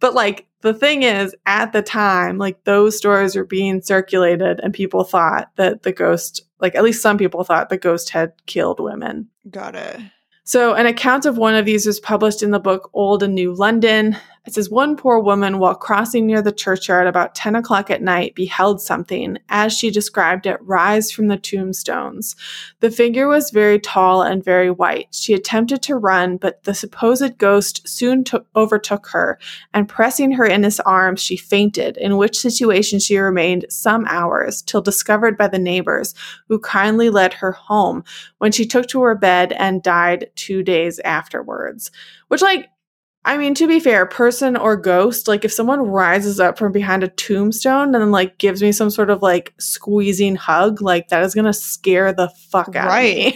but 0.00 0.12
like, 0.12 0.47
the 0.60 0.74
thing 0.74 1.02
is, 1.02 1.34
at 1.46 1.72
the 1.72 1.82
time, 1.82 2.38
like, 2.38 2.64
those 2.64 2.96
stories 2.96 3.36
were 3.36 3.44
being 3.44 3.80
circulated, 3.80 4.60
and 4.62 4.74
people 4.74 5.04
thought 5.04 5.50
that 5.56 5.82
the 5.82 5.92
ghost, 5.92 6.42
like, 6.60 6.74
at 6.74 6.82
least 6.82 7.02
some 7.02 7.18
people 7.18 7.44
thought 7.44 7.68
the 7.68 7.78
ghost 7.78 8.10
had 8.10 8.32
killed 8.46 8.80
women. 8.80 9.28
Got 9.50 9.76
it. 9.76 10.00
So, 10.44 10.74
an 10.74 10.86
account 10.86 11.26
of 11.26 11.36
one 11.36 11.54
of 11.54 11.66
these 11.66 11.86
was 11.86 12.00
published 12.00 12.42
in 12.42 12.50
the 12.50 12.58
book 12.58 12.90
Old 12.94 13.22
and 13.22 13.34
New 13.34 13.54
London. 13.54 14.16
It 14.48 14.54
says 14.54 14.70
one 14.70 14.96
poor 14.96 15.18
woman, 15.18 15.58
while 15.58 15.74
crossing 15.74 16.26
near 16.26 16.40
the 16.40 16.52
churchyard 16.52 17.06
about 17.06 17.34
10 17.34 17.54
o'clock 17.54 17.90
at 17.90 18.00
night, 18.00 18.34
beheld 18.34 18.80
something, 18.80 19.36
as 19.50 19.74
she 19.74 19.90
described 19.90 20.46
it, 20.46 20.56
rise 20.62 21.12
from 21.12 21.28
the 21.28 21.36
tombstones. 21.36 22.34
The 22.80 22.90
figure 22.90 23.28
was 23.28 23.50
very 23.50 23.78
tall 23.78 24.22
and 24.22 24.42
very 24.42 24.70
white. 24.70 25.08
She 25.10 25.34
attempted 25.34 25.82
to 25.82 25.96
run, 25.96 26.38
but 26.38 26.64
the 26.64 26.72
supposed 26.72 27.36
ghost 27.36 27.86
soon 27.86 28.24
took, 28.24 28.46
overtook 28.56 29.08
her, 29.08 29.38
and 29.74 29.86
pressing 29.86 30.32
her 30.32 30.46
in 30.46 30.62
his 30.62 30.80
arms, 30.80 31.20
she 31.20 31.36
fainted, 31.36 31.98
in 31.98 32.16
which 32.16 32.40
situation 32.40 33.00
she 33.00 33.18
remained 33.18 33.66
some 33.68 34.06
hours, 34.08 34.62
till 34.62 34.80
discovered 34.80 35.36
by 35.36 35.48
the 35.48 35.58
neighbors, 35.58 36.14
who 36.48 36.58
kindly 36.58 37.10
led 37.10 37.34
her 37.34 37.52
home, 37.52 38.02
when 38.38 38.52
she 38.52 38.64
took 38.64 38.86
to 38.86 39.02
her 39.02 39.14
bed 39.14 39.52
and 39.52 39.82
died 39.82 40.30
two 40.36 40.62
days 40.62 41.00
afterwards. 41.00 41.90
Which, 42.28 42.40
like, 42.40 42.70
I 43.28 43.36
mean, 43.36 43.54
to 43.56 43.68
be 43.68 43.78
fair, 43.78 44.06
person 44.06 44.56
or 44.56 44.74
ghost, 44.76 45.28
like 45.28 45.44
if 45.44 45.52
someone 45.52 45.80
rises 45.82 46.40
up 46.40 46.56
from 46.58 46.72
behind 46.72 47.04
a 47.04 47.08
tombstone 47.08 47.94
and 47.94 47.94
then 47.96 48.10
like 48.10 48.38
gives 48.38 48.62
me 48.62 48.72
some 48.72 48.88
sort 48.90 49.10
of 49.10 49.20
like 49.22 49.52
squeezing 49.58 50.34
hug, 50.34 50.80
like 50.80 51.08
that 51.08 51.22
is 51.22 51.34
gonna 51.34 51.52
scare 51.52 52.12
the 52.12 52.30
fuck 52.50 52.74
out 52.74 52.88
Right. 52.88 53.34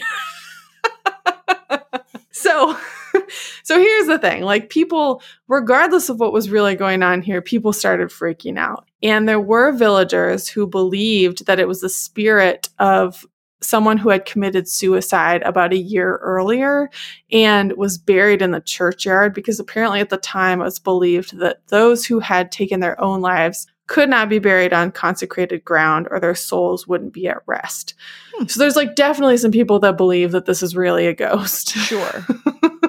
of 1.71 1.81
me. 2.01 2.01
so 2.31 2.77
so 3.63 3.79
here's 3.79 4.07
the 4.07 4.19
thing 4.19 4.43
like 4.43 4.71
people 4.71 5.23
regardless 5.49 6.09
of 6.09 6.19
what 6.19 6.33
was 6.33 6.49
really 6.51 6.75
going 6.75 7.03
on 7.03 7.21
here 7.23 7.43
people 7.43 7.73
started 7.73 8.09
freaking 8.09 8.59
out 8.59 8.89
and 9.03 9.29
there 9.29 9.41
were 9.41 9.71
villagers 9.73 10.49
who 10.49 10.67
believed 10.67 11.45
that 11.47 11.61
it 11.61 11.69
was 11.69 11.81
the 11.83 11.89
spirit 11.91 12.69
of 12.79 13.27
someone 13.63 13.97
who 13.97 14.09
had 14.09 14.27
committed 14.27 14.69
suicide 14.69 15.43
about 15.43 15.73
a 15.73 15.79
year 15.79 16.17
earlier 16.17 16.91
and 17.31 17.73
was 17.75 17.99
buried 17.99 18.43
in 18.43 18.51
the 18.51 18.61
churchyard 18.61 19.35
because 19.35 19.61
apparently 19.61 20.01
at 20.01 20.11
the 20.11 20.17
time 20.17 20.61
it 20.61 20.65
was 20.65 20.79
believed 20.79 21.39
that 21.39 21.67
those 21.69 22.05
who 22.05 22.19
had 22.19 22.53
taken 22.53 22.81
their 22.81 23.01
own 23.01 23.21
lives 23.21 23.67
could 23.87 24.09
not 24.09 24.29
be 24.29 24.39
buried 24.39 24.73
on 24.73 24.91
consecrated 24.91 25.65
ground 25.65 26.09
or 26.11 26.19
their 26.19 26.35
souls 26.35 26.87
wouldn't 26.87 27.13
be 27.13 27.29
at 27.29 27.43
rest. 27.47 27.95
Hmm. 28.35 28.47
So 28.47 28.61
there's 28.61 28.77
like 28.77 28.95
definitely 28.95 29.37
some 29.37 29.51
people 29.51 29.79
that 29.81 29.97
believe 29.97 30.33
that 30.33 30.47
this 30.47 30.63
is 30.63 30.77
really 30.77 31.07
a 31.07 31.15
ghost. 31.15 31.71
Sure. 31.77 32.27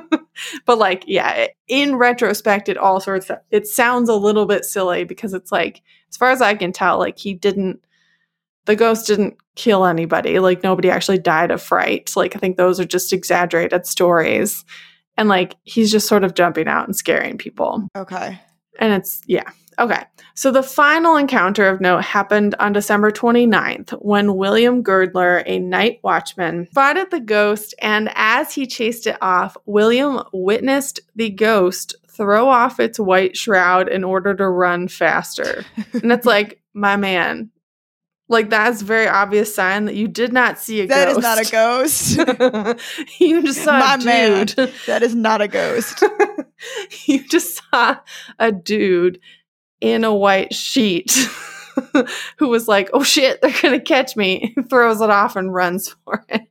but 0.66 0.78
like 0.78 1.04
yeah, 1.08 1.48
in 1.68 1.96
retrospect 1.96 2.70
it 2.70 2.78
all 2.78 3.00
sorts 3.00 3.30
of 3.30 3.40
it 3.52 3.68
sounds 3.68 4.08
a 4.08 4.16
little 4.16 4.46
bit 4.46 4.66
silly 4.66 5.04
because 5.04 5.34
it's 5.34 5.52
like 5.52 5.82
as 6.10 6.18
far 6.18 6.32
as 6.32 6.42
I 6.42 6.56
can 6.56 6.72
tell 6.72 7.00
like 7.00 7.18
he 7.18 7.34
didn't 7.34 7.84
the 8.66 8.76
ghost 8.76 9.08
didn't 9.08 9.38
kill 9.56 9.86
anybody. 9.86 10.40
Like 10.40 10.64
nobody 10.64 10.90
actually 10.90 11.20
died 11.20 11.52
of 11.52 11.62
fright. 11.62 12.12
Like 12.16 12.36
I 12.36 12.40
think 12.40 12.58
those 12.58 12.80
are 12.80 12.86
just 12.86 13.14
exaggerated 13.14 13.86
stories. 13.86 14.66
And 15.18 15.30
like 15.30 15.56
he's 15.64 15.92
just 15.92 16.08
sort 16.08 16.24
of 16.24 16.34
jumping 16.34 16.68
out 16.68 16.86
and 16.86 16.96
scaring 16.96 17.38
people. 17.38 17.88
Okay. 17.96 18.40
And 18.80 18.94
it's, 18.94 19.22
yeah. 19.28 19.50
Okay. 19.80 20.04
So 20.36 20.52
the 20.52 20.64
final 20.64 21.16
encounter 21.16 21.68
of 21.68 21.82
note 21.82 22.04
happened 22.04 22.56
on 22.60 22.74
December 22.74 23.12
29th 23.12 23.92
when 24.02 24.36
William 24.36 24.82
Girdler, 24.82 25.44
a 25.46 25.60
night 25.60 26.00
watchman, 26.04 26.68
spotted 26.72 27.12
the 27.12 27.20
ghost. 27.20 27.74
And 27.80 28.10
as 28.14 28.54
he 28.54 28.66
chased 28.66 29.08
it 29.08 29.18
off, 29.22 29.58
William 29.66 30.24
witnessed 30.32 31.00
the 31.16 31.30
ghost 31.30 31.96
throw 32.10 32.48
off 32.48 32.80
its 32.80 33.00
white 33.00 33.36
shroud 33.36 33.90
in 33.90 34.04
order 34.04 34.36
to 34.36 34.48
run 34.48 34.88
faster. 34.88 35.66
and 35.94 36.12
it's 36.12 36.26
like, 36.26 36.62
my 36.74 36.96
man, 36.96 37.50
like 38.30 38.50
that's 38.50 38.82
a 38.82 38.86
very 38.86 39.08
obvious 39.08 39.54
sign 39.54 39.86
that 39.86 39.96
you 39.96 40.08
did 40.08 40.32
not 40.34 40.58
see 40.60 40.82
a 40.82 40.88
That 40.88 41.52
ghost. 41.52 42.18
That 42.18 42.38
is 42.38 42.48
not 42.48 42.60
a 42.60 42.70
ghost. 42.70 43.20
you 43.20 43.44
just 43.44 43.64
saw 43.64 43.80
My 43.80 43.96
a 43.96 43.98
man. 44.06 44.46
dude. 44.48 44.74
that 44.88 45.04
is 45.04 45.14
not 45.16 45.42
a 45.42 45.48
ghost. 45.48 46.04
you 47.06 47.28
just 47.28 47.62
saw 47.72 47.98
a 48.40 48.52
dude 48.52 49.20
in 49.82 50.04
a 50.04 50.14
white 50.16 50.54
sheet 50.54 51.12
who 52.38 52.48
was 52.48 52.68
like, 52.68 52.90
"Oh 52.94 53.04
shit, 53.04 53.42
they're 53.42 53.54
gonna 53.62 53.80
catch 53.82 54.16
me!" 54.16 54.56
throws 54.70 55.02
it 55.02 55.10
off 55.10 55.36
and 55.36 55.54
runs 55.54 55.90
for 56.06 56.24
it. 56.30 56.48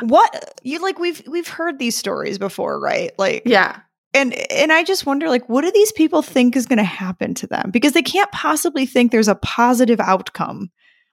What 0.00 0.58
you 0.62 0.80
like 0.80 0.98
we've 0.98 1.22
we've 1.26 1.48
heard 1.48 1.78
these 1.78 1.96
stories 1.96 2.38
before, 2.38 2.78
right? 2.80 3.12
Like 3.18 3.42
Yeah, 3.46 3.80
and 4.16 4.34
and 4.50 4.72
I 4.72 4.82
just 4.82 5.06
wonder 5.06 5.28
like 5.28 5.48
what 5.48 5.62
do 5.62 5.70
these 5.70 5.92
people 5.92 6.22
think 6.22 6.56
is 6.56 6.66
going 6.66 6.78
to 6.78 6.84
happen 6.84 7.34
to 7.34 7.46
them? 7.46 7.70
Because 7.70 7.92
they 7.92 8.02
can't 8.02 8.30
possibly 8.32 8.86
think 8.86 9.12
there's 9.12 9.28
a 9.28 9.34
positive 9.36 10.00
outcome. 10.00 10.70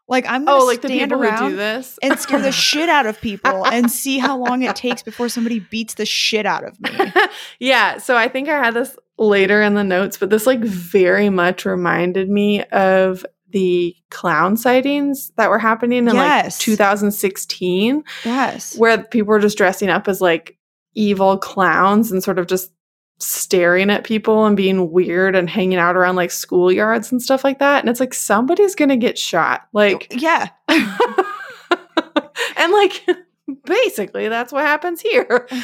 Like 0.07 0.25
I'm 0.27 0.45
going 0.45 0.59
to 0.59 0.63
oh, 0.63 0.67
like 0.67 0.81
the 0.81 0.89
stand 0.89 1.11
around 1.13 1.55
this 1.55 1.97
and 2.03 2.19
scare 2.19 2.41
the 2.41 2.51
shit 2.69 2.89
out 2.89 3.05
of 3.05 3.21
people 3.21 3.65
and 3.65 3.89
see 3.89 4.17
how 4.17 4.37
long 4.37 4.61
it 4.61 4.75
takes 4.75 5.01
before 5.01 5.29
somebody 5.29 5.59
beats 5.59 5.93
the 5.93 6.05
shit 6.05 6.45
out 6.45 6.65
of 6.65 6.79
me. 6.81 7.13
yeah, 7.59 7.97
so 7.97 8.15
I 8.17 8.27
think 8.27 8.49
I 8.49 8.57
had 8.57 8.73
this 8.73 8.97
later 9.17 9.61
in 9.61 9.75
the 9.75 9.83
notes, 9.83 10.17
but 10.17 10.29
this 10.29 10.45
like 10.45 10.59
very 10.59 11.29
much 11.29 11.65
reminded 11.65 12.29
me 12.29 12.63
of 12.65 13.25
the 13.49 13.95
clown 14.09 14.57
sightings 14.57 15.31
that 15.37 15.49
were 15.49 15.59
happening 15.59 16.07
in 16.07 16.15
Yes. 16.15 16.59
like 16.59 16.65
2016. 16.65 18.03
Yes. 18.25 18.77
where 18.77 19.03
people 19.03 19.29
were 19.29 19.39
just 19.39 19.57
dressing 19.57 19.89
up 19.89 20.07
as 20.07 20.19
like 20.19 20.57
evil 20.95 21.37
clowns 21.37 22.11
and 22.11 22.23
sort 22.23 22.39
of 22.39 22.47
just 22.47 22.71
staring 23.19 23.89
at 23.89 24.03
people 24.03 24.45
and 24.45 24.57
being 24.57 24.91
weird 24.91 25.35
and 25.35 25.49
hanging 25.49 25.79
out 25.79 25.95
around 25.95 26.15
like 26.15 26.29
schoolyards 26.29 27.11
and 27.11 27.21
stuff 27.21 27.43
like 27.43 27.59
that. 27.59 27.81
And 27.81 27.89
it's 27.89 27.99
like 27.99 28.13
somebody's 28.13 28.75
gonna 28.75 28.97
get 28.97 29.17
shot. 29.17 29.67
Like 29.73 30.07
Yeah. 30.11 30.49
and 30.67 32.71
like 32.71 33.05
basically 33.65 34.27
that's 34.29 34.51
what 34.51 34.65
happens 34.65 35.01
here. 35.01 35.47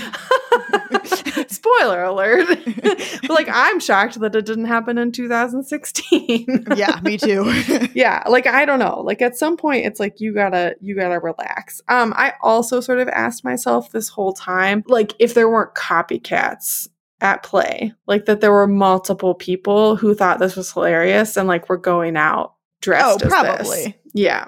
Spoiler 1.47 2.03
alert. 2.03 2.47
but 3.21 3.29
like 3.29 3.47
I'm 3.51 3.79
shocked 3.79 4.19
that 4.19 4.35
it 4.35 4.45
didn't 4.45 4.65
happen 4.65 4.97
in 4.97 5.11
2016. 5.11 6.65
yeah, 6.75 6.99
me 7.03 7.17
too. 7.17 7.45
yeah 7.93 8.23
like 8.27 8.47
i 8.47 8.65
don't 8.65 8.79
know 8.79 9.01
like 9.01 9.21
at 9.21 9.35
some 9.35 9.57
point 9.57 9.85
it's 9.85 9.99
like 9.99 10.19
you 10.19 10.33
gotta 10.33 10.75
you 10.79 10.95
gotta 10.95 11.19
relax 11.19 11.81
um 11.87 12.13
i 12.15 12.33
also 12.41 12.79
sort 12.79 12.99
of 12.99 13.07
asked 13.09 13.43
myself 13.43 13.91
this 13.91 14.09
whole 14.09 14.33
time 14.33 14.83
like 14.87 15.13
if 15.19 15.33
there 15.33 15.49
weren't 15.49 15.73
copycats 15.75 16.87
at 17.22 17.43
play 17.43 17.93
like 18.07 18.26
that 18.26 18.41
there 18.41 18.51
were 18.51 18.67
multiple 18.67 19.36
people 19.36 19.95
who 19.95 20.15
thought 20.15 20.39
this 20.39 20.55
was 20.55 20.72
hilarious 20.72 21.36
and 21.36 21.47
like 21.47 21.67
were 21.70 21.78
going 21.78 22.15
out 22.15 22.55
dressed 22.82 23.05
oh, 23.05 23.13
as 23.15 23.22
this. 23.22 23.30
probably. 23.30 23.97
yeah. 24.13 24.45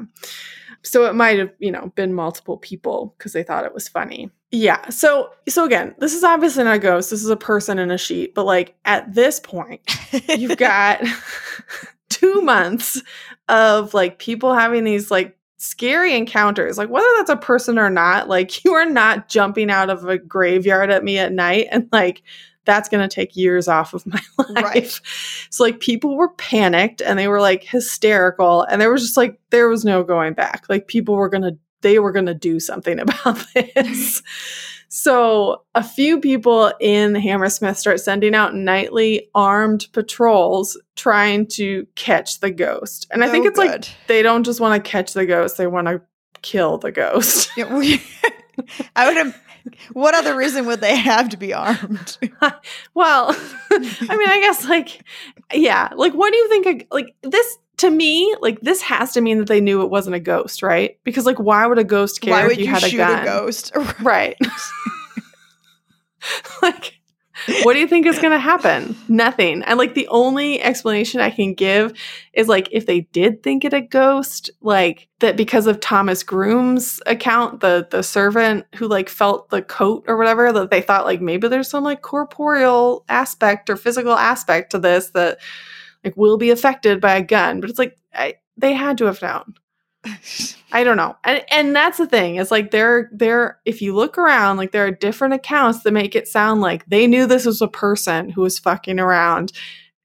So 0.84 1.06
it 1.06 1.14
might 1.14 1.38
have 1.38 1.52
you 1.60 1.72
know 1.72 1.92
been 1.96 2.14
multiple 2.14 2.58
people 2.58 3.14
because 3.18 3.34
they 3.34 3.44
thought 3.44 3.66
it 3.66 3.74
was 3.74 3.88
funny. 3.88 4.32
Yeah. 4.52 4.90
So 4.90 5.32
so 5.50 5.66
again 5.66 5.96
this 6.00 6.14
is 6.14 6.24
obviously 6.24 6.64
not 6.64 6.78
a 6.78 6.80
ghost. 6.80 7.10
This 7.10 7.24
is 7.24 7.30
a 7.30 7.38
person 7.38 7.78
in 7.78 7.92
a 7.92 7.98
sheet 7.98 8.34
but 8.34 8.46
like 8.46 8.76
at 8.86 9.14
this 9.14 9.40
point 9.40 9.82
you've 10.30 10.58
got 10.58 11.04
two 12.10 12.42
months 12.42 13.02
of 13.50 13.94
like 13.94 14.18
people 14.18 14.54
having 14.54 14.84
these 14.84 15.12
like 15.12 15.38
scary 15.58 16.16
encounters. 16.16 16.78
Like 16.78 16.90
whether 16.90 17.08
that's 17.18 17.30
a 17.30 17.38
person 17.38 17.78
or 17.78 17.90
not 17.90 18.28
like 18.28 18.64
you 18.66 18.74
are 18.74 18.86
not 18.86 19.30
jumping 19.30 19.70
out 19.70 19.90
of 19.90 20.08
a 20.08 20.18
graveyard 20.18 20.90
at 20.90 21.04
me 21.04 21.20
at 21.20 21.32
night 21.32 21.68
and 21.72 21.88
like 21.92 22.24
that's 22.66 22.90
going 22.90 23.08
to 23.08 23.14
take 23.14 23.36
years 23.36 23.68
off 23.68 23.94
of 23.94 24.06
my 24.06 24.22
life 24.38 24.64
Right. 24.64 25.00
so 25.50 25.64
like 25.64 25.80
people 25.80 26.16
were 26.16 26.30
panicked 26.36 27.02
and 27.02 27.18
they 27.18 27.28
were 27.28 27.42
like 27.42 27.64
hysterical 27.64 28.64
and 28.64 28.80
there 28.82 28.92
was 28.92 29.02
just 29.02 29.18
like 29.18 29.40
there 29.50 29.68
was 29.68 29.84
no 29.86 30.04
going 30.04 30.34
back 30.34 30.66
like 30.70 30.88
people 30.88 31.16
were 31.16 31.30
going 31.30 31.44
to 31.44 31.58
they 31.82 31.98
were 31.98 32.12
going 32.12 32.28
to 32.28 32.34
do 32.36 32.60
something 32.60 33.00
about 33.06 33.44
this 33.56 34.22
so 34.94 35.64
a 35.74 35.82
few 35.84 36.20
people 36.20 36.74
in 36.82 37.16
Hammersmith 37.16 37.78
start 37.78 38.02
sending 38.02 38.36
out 38.36 38.54
nightly 38.54 39.30
armed 39.34 39.88
patrols 39.94 40.78
trying 40.98 41.48
to 41.48 41.88
catch 41.96 42.42
the 42.42 42.52
ghost. 42.52 43.08
And 43.10 43.24
I 43.24 43.30
think 43.30 43.46
Oh, 43.46 43.48
it's 43.48 43.58
like 43.58 43.86
they 44.08 44.22
don't 44.22 44.44
just 44.44 44.60
want 44.60 44.84
to 44.84 44.90
catch 44.92 45.14
the 45.14 45.26
ghost, 45.26 45.56
they 45.58 45.66
want 45.66 45.88
to 45.88 46.02
kill 46.42 46.78
the 46.78 46.92
ghost. 46.92 47.50
I 48.96 49.08
would 49.08 49.18
have. 49.18 49.42
What 49.94 50.16
other 50.16 50.36
reason 50.36 50.66
would 50.66 50.82
they 50.82 50.96
have 50.96 51.30
to 51.30 51.38
be 51.38 51.54
armed? 51.54 52.18
well, 52.96 53.36
I 53.72 54.18
mean, 54.18 54.30
I 54.30 54.40
guess 54.42 54.68
like 54.68 55.04
yeah, 55.54 55.90
like 55.96 56.14
what 56.14 56.32
do 56.32 56.38
you 56.38 56.50
think 56.50 56.88
like 56.92 57.16
this 57.22 57.58
to 57.82 57.90
me, 57.90 58.36
like 58.42 58.62
this 58.62 58.82
has 58.84 59.14
to 59.14 59.22
mean 59.22 59.40
that 59.40 59.48
they 59.48 59.60
knew 59.60 59.82
it 59.82 59.90
wasn't 59.90 60.16
a 60.16 60.20
ghost, 60.20 60.62
right? 60.62 61.00
Because 61.04 61.26
like 61.26 61.40
why 61.40 61.66
would 61.66 61.80
a 61.80 61.84
ghost 61.84 62.22
care 62.22 62.34
Why 62.34 62.52
if 62.52 62.58
you, 62.58 62.66
you, 62.66 62.70
had 62.70 62.84
a 62.84 62.96
gun? 62.96 63.22
a 63.22 63.26
ghost? 63.26 63.72
Right. 64.02 64.38
like, 66.62 67.01
what 67.64 67.74
do 67.74 67.80
you 67.80 67.88
think 67.88 68.06
is 68.06 68.20
going 68.20 68.32
to 68.32 68.40
happen? 68.40 68.96
Nothing. 69.08 69.64
And 69.64 69.78
like, 69.78 69.94
the 69.94 70.08
only 70.08 70.62
explanation 70.62 71.22
I 71.22 71.30
can 71.30 71.54
give 71.54 71.94
is 72.34 72.48
like, 72.48 72.70
if 72.72 72.86
they 72.86 73.02
did 73.02 73.44
think 73.44 73.66
it 73.66 73.74
a 73.74 73.82
ghost, 73.82 74.50
like 74.62 75.08
that 75.20 75.38
because 75.38 75.68
of 75.68 75.80
Thomas 75.80 76.24
Groom's 76.24 77.02
account, 77.06 77.62
the 77.62 77.88
the 77.90 78.04
servant 78.04 78.66
who 78.76 78.88
like 78.88 79.10
felt 79.10 79.50
the 79.50 79.62
coat 79.62 80.04
or 80.08 80.18
whatever, 80.18 80.52
that 80.52 80.70
they 80.70 80.82
thought 80.82 81.06
like 81.06 81.22
maybe 81.22 81.48
there's 81.48 81.70
some 81.70 81.84
like 81.84 82.02
corporeal 82.02 83.06
aspect 83.08 83.70
or 83.70 83.76
physical 83.76 84.14
aspect 84.14 84.72
to 84.72 84.80
this 84.80 85.12
that 85.12 85.40
like 86.04 86.18
will 86.18 86.38
be 86.38 86.50
affected 86.50 87.00
by 87.00 87.16
a 87.16 87.24
gun. 87.24 87.62
But 87.62 87.70
it's 87.70 87.80
like 87.80 87.98
I, 88.14 88.36
they 88.58 88.74
had 88.74 88.98
to 89.00 89.06
have 89.06 89.22
known. 89.22 89.54
I 90.72 90.84
don't 90.84 90.98
know. 90.98 91.16
And 91.24 91.44
and 91.52 91.76
that's 91.76 91.98
the 91.98 92.08
thing. 92.08 92.36
It's 92.36 92.52
like 92.52 92.72
there 92.72 93.10
there 93.12 93.60
if 93.66 93.82
you 93.82 93.96
look 93.96 94.18
around, 94.18 94.58
like 94.58 94.72
there 94.72 94.86
are 94.86 94.92
different 94.92 95.34
accounts 95.34 95.84
that 95.84 95.92
make 95.92 96.16
it 96.16 96.28
sound 96.28 96.62
like 96.62 96.86
they 96.88 97.08
knew 97.08 97.26
this 97.26 97.46
was 97.46 97.62
a 97.62 97.68
person 97.68 98.30
who 98.30 98.42
was 98.42 98.60
fucking 98.60 99.00
around 99.00 99.52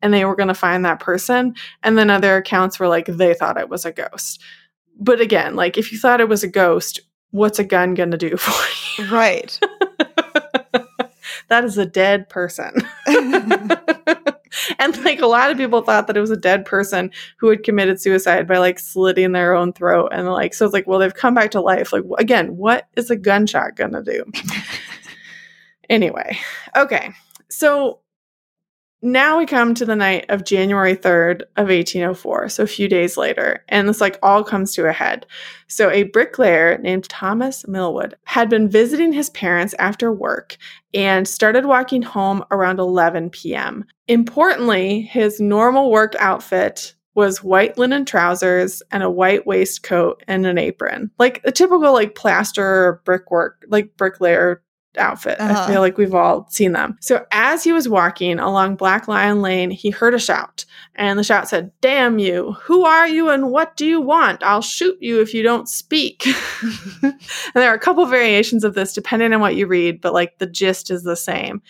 and 0.03 0.13
they 0.13 0.25
were 0.25 0.37
going 0.37 0.49
to 0.49 0.55
find 0.55 0.85
that 0.85 1.01
person 1.01 1.55
and 1.83 1.97
then 1.97 2.11
other 2.11 2.37
accounts 2.37 2.79
were 2.79 2.89
like 2.89 3.07
they 3.07 3.35
thought 3.35 3.59
it 3.59 3.69
was 3.69 3.85
a 3.85 3.93
ghost. 3.93 4.43
But 4.99 5.21
again, 5.21 5.57
like 5.57 5.79
if 5.79 5.93
you 5.93 5.99
thought 5.99 6.21
it 6.21 6.29
was 6.29 6.43
a 6.43 6.49
ghost, 6.49 7.01
what's 7.31 7.59
a 7.59 7.65
gun 7.65 7.95
going 7.95 8.11
to 8.11 8.19
do 8.19 8.37
for 8.37 9.03
you? 9.03 9.11
right. 9.11 9.59
that 11.49 11.65
is 11.65 11.79
a 11.79 11.87
dead 11.87 12.29
person. 12.29 12.73
and 14.79 14.97
like 15.05 15.21
a 15.21 15.27
lot 15.27 15.51
of 15.51 15.57
people 15.57 15.83
thought 15.83 16.07
that 16.07 16.17
it 16.17 16.21
was 16.21 16.31
a 16.31 16.37
dead 16.37 16.65
person 16.65 17.11
who 17.39 17.49
had 17.49 17.63
committed 17.63 18.01
suicide 18.01 18.47
by 18.47 18.59
like 18.59 18.79
slitting 18.79 19.33
their 19.33 19.55
own 19.55 19.73
throat 19.73 20.11
and 20.13 20.29
like. 20.29 20.55
So 20.55 20.65
it's 20.65 20.75
like 20.75 20.87
well 20.87 20.99
they've 20.99 21.15
come 21.15 21.35
back 21.35 21.51
to 21.53 21.61
life. 21.61 21.93
Like 21.93 22.05
again 22.19 22.57
what 22.57 22.89
is 22.97 23.11
a 23.11 23.17
gunshot 23.17 23.77
gonna 23.77 24.03
do? 24.03 24.25
Anyway 25.89 26.37
okay. 26.77 27.13
So 27.49 28.01
now 29.07 29.39
we 29.39 29.47
come 29.47 29.73
to 29.75 29.87
the 29.87 29.97
night 29.97 30.27
of 30.29 30.45
January 30.45 30.97
3rd 30.97 31.43
of 31.57 31.69
1804, 31.69 32.49
so 32.49 32.63
a 32.65 32.67
few 32.67 32.89
days 32.89 33.17
later, 33.17 33.65
and 33.69 33.89
this 33.89 34.01
like 34.01 34.19
all 34.23 34.43
comes 34.43 34.75
to 34.75 34.89
a 34.89 34.93
head. 34.93 35.27
So 35.69 35.91
a 35.91 36.03
bricklayer 36.05 36.79
named 36.79 37.09
Thomas 37.09 37.67
Millwood 37.69 38.17
had 38.25 38.51
been 38.51 38.69
visiting 38.69 39.13
his 39.13 39.31
parents 39.31 39.75
after 39.79 40.13
work 40.13 40.57
and 40.93 41.29
started 41.29 41.67
walking 41.67 42.03
home 42.03 42.45
around 42.51 42.81
11 42.81 43.31
p.m. 43.31 43.85
Importantly, 44.09 45.03
his 45.03 45.41
normal 45.41 45.91
work 45.91 46.15
outfit 46.19 46.95
was 47.15 47.43
white 47.43 47.79
linen 47.79 48.05
trousers 48.05 48.83
and 48.93 49.03
a 49.03 49.11
white 49.11 49.47
waistcoat 49.47 50.23
and 50.29 50.47
an 50.47 50.59
apron. 50.59 51.11
Like 51.19 51.41
a 51.45 51.51
typical 51.51 51.93
like 51.93 52.15
plaster 52.15 53.01
brickwork, 53.05 53.65
like 53.69 53.97
bricklayer 53.97 54.63
outfit. 54.97 55.37
I 55.41 55.51
Uh-huh. 55.51 55.67
feel 55.69 55.81
like 55.81 55.99
we've 55.99 56.15
all 56.15 56.47
seen 56.51 56.73
them. 56.73 56.97
So 57.01 57.25
as 57.33 57.63
he 57.65 57.73
was 57.73 57.89
walking 57.89 58.39
along 58.39 58.77
Black 58.77 59.09
Lion 59.09 59.43
Lane, 59.43 59.71
he 59.71 59.91
heard 59.91 60.15
a 60.15 60.19
shout. 60.19 60.65
And 60.95 61.19
the 61.19 61.25
shout 61.25 61.49
said, 61.49 61.71
Damn 61.81 62.19
you! 62.19 62.53
Who 62.63 62.85
are 62.85 63.07
you 63.07 63.29
and 63.31 63.51
what 63.51 63.77
do 63.77 63.85
you 63.87 64.01
want? 64.01 64.43
I'll 64.43 64.63
shoot 64.63 64.97
you 65.01 65.21
if 65.21 65.35
you 65.35 65.43
don't 65.43 65.69
speak. 65.69 66.27
and 67.03 67.15
there 67.55 67.71
are 67.71 67.75
a 67.75 67.79
couple 67.81 68.05
variations 68.07 68.65
of 68.65 68.75
this 68.75 68.93
depending 68.95 69.33
on 69.33 69.41
what 69.41 69.57
you 69.57 69.67
read, 69.67 70.01
but 70.01 70.13
like 70.15 70.39
the 70.39 70.47
gist 70.47 70.91
is 70.91 71.03
the 71.03 71.17
same. 71.17 71.61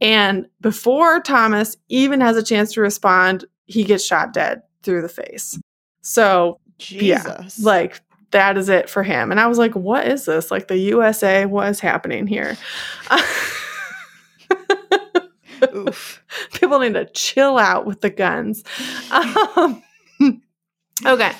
And 0.00 0.46
before 0.60 1.20
Thomas 1.20 1.76
even 1.88 2.20
has 2.22 2.36
a 2.36 2.42
chance 2.42 2.72
to 2.72 2.80
respond, 2.80 3.44
he 3.66 3.84
gets 3.84 4.04
shot 4.04 4.32
dead 4.32 4.62
through 4.82 5.02
the 5.02 5.08
face. 5.10 5.58
So, 6.02 6.58
Jesus. 6.78 7.60
like, 7.62 8.00
that 8.30 8.56
is 8.56 8.68
it 8.68 8.88
for 8.88 9.02
him. 9.02 9.30
And 9.30 9.40
I 9.40 9.46
was 9.46 9.58
like, 9.58 9.74
what 9.74 10.06
is 10.06 10.24
this? 10.24 10.50
Like, 10.50 10.68
the 10.68 10.78
USA, 10.78 11.46
what 11.46 11.68
is 11.68 11.80
happening 11.80 12.26
here? 12.26 12.56
Oof. 15.74 16.22
People 16.52 16.78
need 16.78 16.94
to 16.94 17.06
chill 17.06 17.58
out 17.58 17.86
with 17.86 18.00
the 18.00 18.10
guns. 18.10 18.62
Um, 19.10 19.82
okay. 21.06 21.32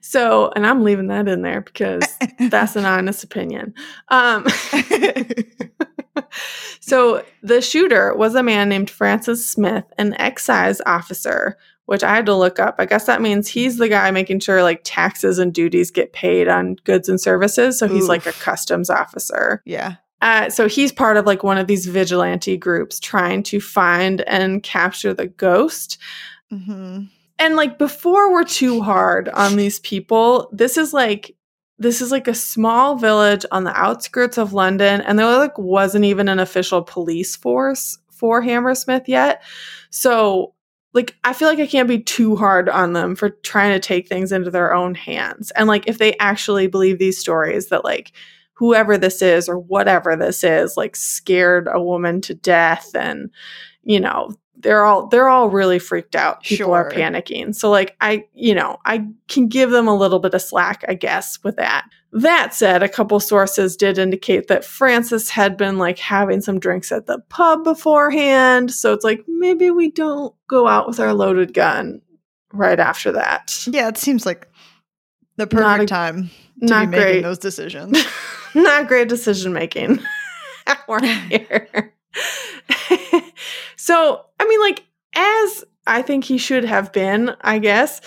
So, 0.00 0.52
and 0.54 0.66
I'm 0.66 0.84
leaving 0.84 1.08
that 1.08 1.28
in 1.28 1.42
there 1.42 1.60
because 1.60 2.02
that's 2.50 2.76
an 2.76 2.84
honest 2.84 3.24
opinion. 3.24 3.74
Um, 4.08 4.46
so, 6.80 7.24
the 7.42 7.60
shooter 7.60 8.14
was 8.14 8.34
a 8.34 8.42
man 8.42 8.68
named 8.68 8.90
Francis 8.90 9.46
Smith, 9.46 9.84
an 9.98 10.14
excise 10.20 10.80
officer, 10.86 11.56
which 11.86 12.02
I 12.02 12.14
had 12.14 12.26
to 12.26 12.34
look 12.34 12.58
up. 12.58 12.76
I 12.78 12.86
guess 12.86 13.06
that 13.06 13.20
means 13.22 13.48
he's 13.48 13.78
the 13.78 13.88
guy 13.88 14.10
making 14.10 14.40
sure 14.40 14.62
like 14.62 14.80
taxes 14.84 15.38
and 15.38 15.52
duties 15.52 15.90
get 15.90 16.12
paid 16.12 16.48
on 16.48 16.76
goods 16.84 17.08
and 17.08 17.20
services. 17.20 17.78
So, 17.78 17.88
he's 17.88 18.08
like 18.08 18.26
a 18.26 18.32
customs 18.32 18.90
officer. 18.90 19.62
yeah. 19.64 19.96
Uh, 20.22 20.48
so 20.48 20.66
he's 20.66 20.90
part 20.90 21.18
of 21.18 21.26
like 21.26 21.42
one 21.42 21.58
of 21.58 21.66
these 21.66 21.84
vigilante 21.84 22.56
groups 22.56 22.98
trying 22.98 23.42
to 23.42 23.60
find 23.60 24.22
and 24.22 24.62
capture 24.62 25.12
the 25.12 25.26
ghost. 25.26 25.98
hmm 26.50 27.02
And 27.38 27.56
like 27.56 27.78
before 27.78 28.32
we're 28.32 28.44
too 28.44 28.80
hard 28.80 29.28
on 29.28 29.56
these 29.56 29.80
people, 29.80 30.48
this 30.50 30.78
is 30.78 30.94
like 30.94 31.36
this 31.78 32.00
is 32.00 32.10
like 32.10 32.28
a 32.28 32.34
small 32.34 32.96
village 32.96 33.44
on 33.50 33.64
the 33.64 33.78
outskirts 33.78 34.38
of 34.38 34.54
London, 34.54 35.02
and 35.02 35.18
there 35.18 35.26
like 35.26 35.58
wasn't 35.58 36.04
even 36.06 36.28
an 36.28 36.38
official 36.38 36.80
police 36.80 37.36
force 37.36 37.98
for 38.10 38.40
Hammersmith 38.40 39.08
yet. 39.08 39.42
So 39.90 40.53
like 40.94 41.16
I 41.24 41.32
feel 41.32 41.48
like 41.48 41.58
I 41.58 41.66
can't 41.66 41.88
be 41.88 41.98
too 42.00 42.36
hard 42.36 42.68
on 42.68 42.92
them 42.92 43.14
for 43.16 43.30
trying 43.30 43.72
to 43.72 43.86
take 43.86 44.08
things 44.08 44.32
into 44.32 44.50
their 44.50 44.72
own 44.72 44.94
hands. 44.94 45.50
And 45.52 45.68
like 45.68 45.86
if 45.88 45.98
they 45.98 46.16
actually 46.18 46.68
believe 46.68 46.98
these 46.98 47.18
stories 47.18 47.68
that 47.68 47.84
like 47.84 48.12
whoever 48.54 48.96
this 48.96 49.20
is 49.20 49.48
or 49.48 49.58
whatever 49.58 50.16
this 50.16 50.44
is 50.44 50.76
like 50.76 50.96
scared 50.96 51.68
a 51.70 51.82
woman 51.82 52.20
to 52.22 52.34
death 52.34 52.90
and 52.94 53.28
you 53.82 53.98
know 53.98 54.30
they're 54.64 54.84
all 54.84 55.06
they're 55.06 55.28
all 55.28 55.48
really 55.48 55.78
freaked 55.78 56.16
out 56.16 56.42
people 56.42 56.72
are 56.74 56.90
Sure. 56.90 56.98
panicking 57.00 57.54
so 57.54 57.70
like 57.70 57.94
i 58.00 58.24
you 58.34 58.52
know 58.54 58.78
i 58.84 59.06
can 59.28 59.46
give 59.46 59.70
them 59.70 59.86
a 59.86 59.96
little 59.96 60.18
bit 60.18 60.34
of 60.34 60.42
slack 60.42 60.84
i 60.88 60.94
guess 60.94 61.38
with 61.44 61.54
that 61.56 61.84
that 62.12 62.52
said 62.54 62.82
a 62.82 62.88
couple 62.88 63.20
sources 63.20 63.76
did 63.76 63.98
indicate 63.98 64.48
that 64.48 64.64
francis 64.64 65.30
had 65.30 65.56
been 65.56 65.78
like 65.78 65.98
having 66.00 66.40
some 66.40 66.58
drinks 66.58 66.90
at 66.90 67.06
the 67.06 67.18
pub 67.28 67.62
beforehand 67.62 68.72
so 68.72 68.92
it's 68.92 69.04
like 69.04 69.22
maybe 69.28 69.70
we 69.70 69.90
don't 69.92 70.34
go 70.48 70.66
out 70.66 70.88
with 70.88 70.98
our 70.98 71.14
loaded 71.14 71.54
gun 71.54 72.00
right 72.52 72.80
after 72.80 73.12
that 73.12 73.52
Yeah, 73.70 73.88
it 73.88 73.98
seems 73.98 74.24
like 74.26 74.48
the 75.36 75.46
perfect 75.46 75.84
a- 75.84 75.86
time 75.86 76.30
to 76.60 76.66
not 76.66 76.82
be 76.86 76.96
making 76.96 77.02
great. 77.14 77.22
those 77.22 77.38
decisions. 77.38 77.98
not 78.54 78.86
great 78.86 79.08
decision 79.08 79.52
making 79.52 79.98
around 80.88 81.04
here. 81.28 81.92
So, 83.84 84.24
I 84.40 84.48
mean, 84.48 84.60
like, 84.60 84.82
as 85.14 85.62
I 85.86 86.00
think 86.00 86.24
he 86.24 86.38
should 86.38 86.64
have 86.64 86.90
been, 86.90 87.36
I 87.42 87.58
guess, 87.58 88.00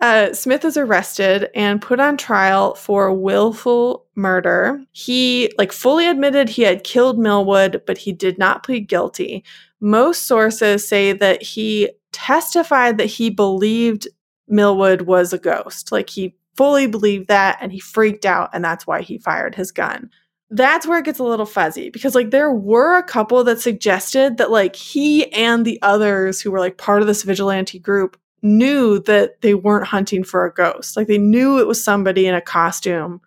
uh, 0.00 0.32
Smith 0.32 0.64
is 0.64 0.76
arrested 0.76 1.50
and 1.56 1.82
put 1.82 1.98
on 1.98 2.16
trial 2.16 2.76
for 2.76 3.12
willful 3.12 4.06
murder. 4.14 4.80
He, 4.92 5.52
like, 5.58 5.72
fully 5.72 6.06
admitted 6.06 6.48
he 6.48 6.62
had 6.62 6.84
killed 6.84 7.18
Millwood, 7.18 7.82
but 7.84 7.98
he 7.98 8.12
did 8.12 8.38
not 8.38 8.62
plead 8.62 8.86
guilty. 8.86 9.42
Most 9.80 10.28
sources 10.28 10.86
say 10.86 11.12
that 11.12 11.42
he 11.42 11.90
testified 12.12 12.96
that 12.98 13.06
he 13.06 13.28
believed 13.28 14.06
Millwood 14.46 15.02
was 15.02 15.32
a 15.32 15.38
ghost. 15.38 15.90
Like, 15.90 16.10
he 16.10 16.36
fully 16.56 16.86
believed 16.86 17.26
that 17.26 17.58
and 17.60 17.72
he 17.72 17.80
freaked 17.80 18.24
out, 18.24 18.50
and 18.52 18.64
that's 18.64 18.86
why 18.86 19.02
he 19.02 19.18
fired 19.18 19.56
his 19.56 19.72
gun 19.72 20.10
that's 20.50 20.86
where 20.86 20.98
it 20.98 21.04
gets 21.04 21.18
a 21.18 21.24
little 21.24 21.46
fuzzy 21.46 21.88
because 21.90 22.14
like 22.14 22.30
there 22.30 22.50
were 22.52 22.96
a 22.96 23.02
couple 23.02 23.42
that 23.44 23.60
suggested 23.60 24.36
that 24.36 24.50
like 24.50 24.76
he 24.76 25.32
and 25.32 25.64
the 25.64 25.78
others 25.82 26.40
who 26.40 26.50
were 26.50 26.60
like 26.60 26.76
part 26.76 27.00
of 27.00 27.06
this 27.08 27.22
vigilante 27.22 27.78
group 27.78 28.18
knew 28.42 28.98
that 29.00 29.40
they 29.40 29.54
weren't 29.54 29.86
hunting 29.86 30.22
for 30.22 30.44
a 30.44 30.52
ghost 30.52 30.96
like 30.96 31.06
they 31.06 31.16
knew 31.18 31.58
it 31.58 31.66
was 31.66 31.82
somebody 31.82 32.26
in 32.26 32.34
a 32.34 32.40
costume 32.42 33.20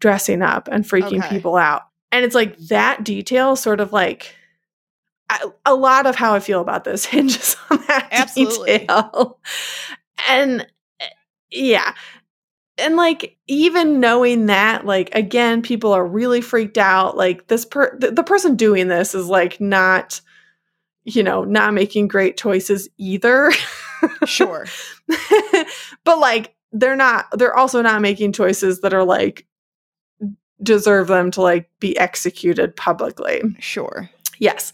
dressing 0.00 0.40
up 0.42 0.66
and 0.72 0.84
freaking 0.84 1.18
Okay. 1.18 1.28
people 1.28 1.56
out 1.56 1.82
and 2.10 2.24
it's 2.24 2.34
like 2.34 2.56
that 2.68 3.04
detail 3.04 3.54
sort 3.54 3.78
of 3.80 3.92
like 3.92 4.34
I, 5.28 5.44
a 5.66 5.74
lot 5.74 6.06
of 6.06 6.16
how 6.16 6.34
i 6.34 6.40
feel 6.40 6.60
about 6.62 6.84
this 6.84 7.04
hinges 7.14 7.56
on 7.70 7.78
that 7.88 8.08
Absolutely. 8.12 8.78
detail 8.78 9.38
and 10.28 10.66
eh, 11.00 11.06
yeah 11.50 11.92
and 12.78 12.96
like 12.96 13.36
even 13.46 14.00
knowing 14.00 14.46
that 14.46 14.84
like 14.84 15.14
again 15.14 15.62
people 15.62 15.92
are 15.92 16.06
really 16.06 16.40
freaked 16.40 16.78
out 16.78 17.16
like 17.16 17.46
this 17.46 17.64
per 17.64 17.96
the, 17.98 18.10
the 18.10 18.22
person 18.22 18.56
doing 18.56 18.88
this 18.88 19.14
is 19.14 19.26
like 19.26 19.60
not 19.60 20.20
you 21.04 21.22
know 21.22 21.44
not 21.44 21.74
making 21.74 22.08
great 22.08 22.36
choices 22.36 22.88
either 22.98 23.50
sure. 24.26 24.66
but 26.04 26.18
like 26.18 26.54
they're 26.72 26.96
not 26.96 27.26
they're 27.32 27.56
also 27.56 27.82
not 27.82 28.02
making 28.02 28.32
choices 28.32 28.80
that 28.80 28.92
are 28.92 29.04
like 29.04 29.46
deserve 30.62 31.06
them 31.08 31.30
to 31.30 31.40
like 31.40 31.68
be 31.80 31.96
executed 31.98 32.74
publicly 32.76 33.42
Sure. 33.58 34.10
Yes. 34.38 34.72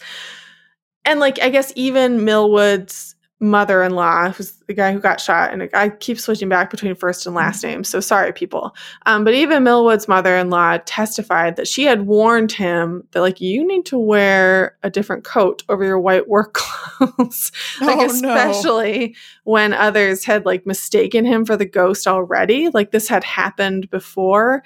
And 1.04 1.20
like 1.20 1.40
I 1.40 1.50
guess 1.50 1.72
even 1.76 2.24
Millwood's 2.24 3.14
mother-in-law, 3.42 4.30
who's 4.30 4.52
the 4.68 4.72
guy 4.72 4.92
who 4.92 5.00
got 5.00 5.20
shot, 5.20 5.52
and 5.52 5.68
I 5.74 5.88
keep 5.90 6.18
switching 6.18 6.48
back 6.48 6.70
between 6.70 6.94
first 6.94 7.26
and 7.26 7.34
last 7.34 7.62
names, 7.64 7.88
so 7.88 7.98
sorry, 8.00 8.32
people. 8.32 8.74
Um, 9.04 9.24
but 9.24 9.34
even 9.34 9.64
Millwood's 9.64 10.06
mother-in-law 10.08 10.78
testified 10.86 11.56
that 11.56 11.66
she 11.66 11.84
had 11.84 12.06
warned 12.06 12.52
him 12.52 13.02
that 13.10 13.20
like 13.20 13.40
you 13.40 13.66
need 13.66 13.84
to 13.86 13.98
wear 13.98 14.78
a 14.84 14.90
different 14.90 15.24
coat 15.24 15.64
over 15.68 15.84
your 15.84 15.98
white 15.98 16.28
work 16.28 16.54
clothes, 16.54 17.50
like 17.80 17.98
Oh, 17.98 18.06
no. 18.06 18.06
especially 18.06 19.16
when 19.44 19.72
others 19.74 20.24
had 20.24 20.46
like 20.46 20.64
mistaken 20.64 21.24
him 21.24 21.44
for 21.44 21.56
the 21.56 21.66
ghost 21.66 22.06
already. 22.06 22.68
Like 22.70 22.92
this 22.92 23.08
had 23.08 23.24
happened 23.24 23.90
before. 23.90 24.62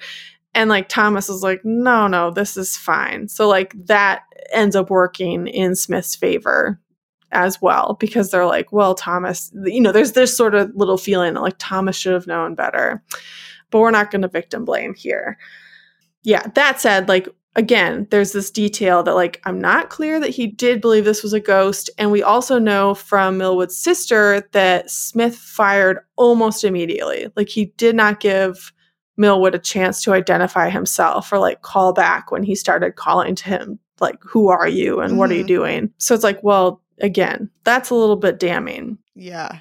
And 0.53 0.69
like 0.69 0.87
Thomas 0.87 1.29
was 1.29 1.43
like, 1.43 1.61
no, 1.63 2.07
no, 2.07 2.31
this 2.31 2.57
is 2.57 2.77
fine. 2.77 3.27
So 3.27 3.47
like 3.47 3.73
that 3.87 4.21
ends 4.51 4.75
up 4.75 4.89
working 4.89 5.47
in 5.47 5.75
Smith's 5.75 6.15
favor 6.15 6.79
as 7.31 7.61
well 7.61 7.97
because 7.99 8.31
they're 8.31 8.45
like, 8.45 8.71
well, 8.71 8.95
Thomas, 8.95 9.51
you 9.65 9.81
know, 9.81 9.91
there's 9.91 10.13
this 10.13 10.35
sort 10.35 10.55
of 10.55 10.71
little 10.75 10.97
feeling 10.97 11.33
that 11.33 11.41
like 11.41 11.55
Thomas 11.57 11.95
should 11.95 12.13
have 12.13 12.27
known 12.27 12.55
better. 12.55 13.03
But 13.69 13.79
we're 13.79 13.91
not 13.91 14.11
going 14.11 14.21
to 14.21 14.27
victim 14.29 14.63
blame 14.65 14.93
here. 14.93 15.37
Yeah, 16.23 16.43
that 16.55 16.79
said, 16.79 17.07
like 17.09 17.27
again, 17.55 18.07
there's 18.11 18.31
this 18.33 18.51
detail 18.51 19.01
that 19.03 19.15
like 19.15 19.41
I'm 19.45 19.59
not 19.59 19.89
clear 19.89 20.19
that 20.19 20.29
he 20.29 20.47
did 20.47 20.79
believe 20.79 21.05
this 21.05 21.23
was 21.23 21.33
a 21.33 21.39
ghost 21.39 21.89
and 21.97 22.11
we 22.11 22.21
also 22.21 22.59
know 22.59 22.93
from 22.93 23.37
Millwood's 23.37 23.77
sister 23.77 24.47
that 24.51 24.89
Smith 24.89 25.35
fired 25.35 25.99
almost 26.17 26.63
immediately. 26.63 27.27
Like 27.35 27.49
he 27.49 27.65
did 27.77 27.95
not 27.95 28.19
give 28.19 28.71
Millwood 29.17 29.55
a 29.55 29.59
chance 29.59 30.03
to 30.03 30.13
identify 30.13 30.69
himself 30.69 31.33
or 31.33 31.39
like 31.39 31.63
call 31.63 31.91
back 31.93 32.31
when 32.31 32.43
he 32.43 32.53
started 32.55 32.95
calling 32.95 33.33
to 33.35 33.45
him, 33.45 33.79
like, 33.99 34.17
who 34.21 34.47
are 34.49 34.67
you 34.67 34.99
and 34.99 35.17
what 35.17 35.31
are 35.31 35.33
you 35.35 35.43
Mhm. 35.43 35.47
doing? 35.47 35.93
So 35.97 36.13
it's 36.13 36.23
like, 36.23 36.43
well, 36.43 36.81
again, 36.99 37.49
that's 37.63 37.89
a 37.89 37.95
little 37.95 38.15
bit 38.15 38.39
damning. 38.39 38.97
Yeah. 39.15 39.59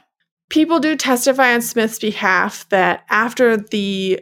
People 0.48 0.78
do 0.78 0.96
testify 0.96 1.54
on 1.54 1.60
Smith's 1.60 1.98
behalf 1.98 2.68
that 2.68 3.04
after 3.10 3.56
the 3.56 4.20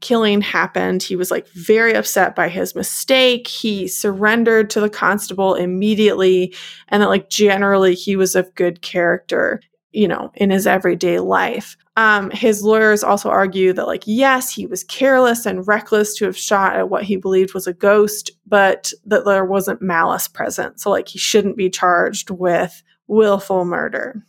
killing 0.00 0.40
happened, 0.40 1.02
he 1.02 1.16
was 1.16 1.30
like 1.30 1.48
very 1.50 1.94
upset 1.94 2.34
by 2.34 2.48
his 2.48 2.74
mistake. 2.74 3.46
He 3.46 3.88
surrendered 3.88 4.68
to 4.70 4.80
the 4.80 4.90
constable 4.90 5.54
immediately, 5.54 6.54
and 6.88 7.02
that 7.02 7.08
like 7.08 7.30
generally 7.30 7.94
he 7.94 8.16
was 8.16 8.34
of 8.34 8.54
good 8.54 8.82
character, 8.82 9.60
you 9.92 10.08
know, 10.08 10.30
in 10.34 10.50
his 10.50 10.66
everyday 10.66 11.18
life. 11.18 11.76
Um, 11.96 12.30
his 12.30 12.62
lawyers 12.62 13.04
also 13.04 13.28
argue 13.28 13.72
that, 13.74 13.86
like, 13.86 14.04
yes, 14.06 14.52
he 14.52 14.66
was 14.66 14.84
careless 14.84 15.44
and 15.44 15.66
reckless 15.66 16.16
to 16.16 16.24
have 16.24 16.36
shot 16.36 16.76
at 16.76 16.88
what 16.88 17.04
he 17.04 17.16
believed 17.16 17.52
was 17.52 17.66
a 17.66 17.74
ghost, 17.74 18.30
but 18.46 18.92
that 19.04 19.24
there 19.24 19.44
wasn't 19.44 19.82
malice 19.82 20.28
present. 20.28 20.80
So, 20.80 20.90
like, 20.90 21.08
he 21.08 21.18
shouldn't 21.18 21.56
be 21.56 21.68
charged 21.68 22.30
with 22.30 22.82
willful 23.06 23.64
murder. 23.64 24.24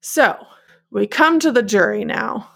So, 0.00 0.36
we 0.90 1.06
come 1.06 1.38
to 1.40 1.52
the 1.52 1.62
jury 1.62 2.04
now. 2.04 2.50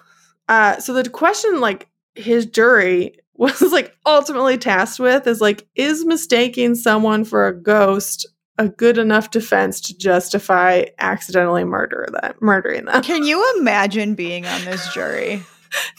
Uh, 0.49 0.79
so, 0.79 0.95
the 0.95 1.09
question, 1.09 1.61
like, 1.61 1.89
his 2.15 2.47
jury 2.47 3.19
was 3.35 3.61
like 3.61 3.95
ultimately 4.07 4.57
tasked 4.57 4.99
with 4.99 5.27
is 5.27 5.43
like, 5.43 5.67
is 5.75 6.07
mistaking 6.07 6.75
someone 6.75 7.23
for 7.23 7.47
a 7.47 7.55
ghost 7.55 8.27
a 8.59 8.69
good 8.69 8.99
enough 8.99 9.31
defense 9.31 9.81
to 9.83 9.97
justify 9.97 10.85
accidentally 10.99 11.65
murder 11.65 12.09
them, 12.13 12.35
murdering 12.41 12.87
them? 12.87 13.03
Can 13.03 13.25
you 13.25 13.55
imagine 13.59 14.15
being 14.15 14.47
on 14.47 14.65
this 14.65 14.93
jury? 14.93 15.43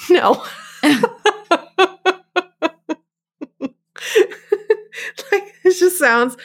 No. 0.09 0.43
like 0.83 1.03
it 5.63 5.77
just 5.77 5.99
sounds 5.99 6.37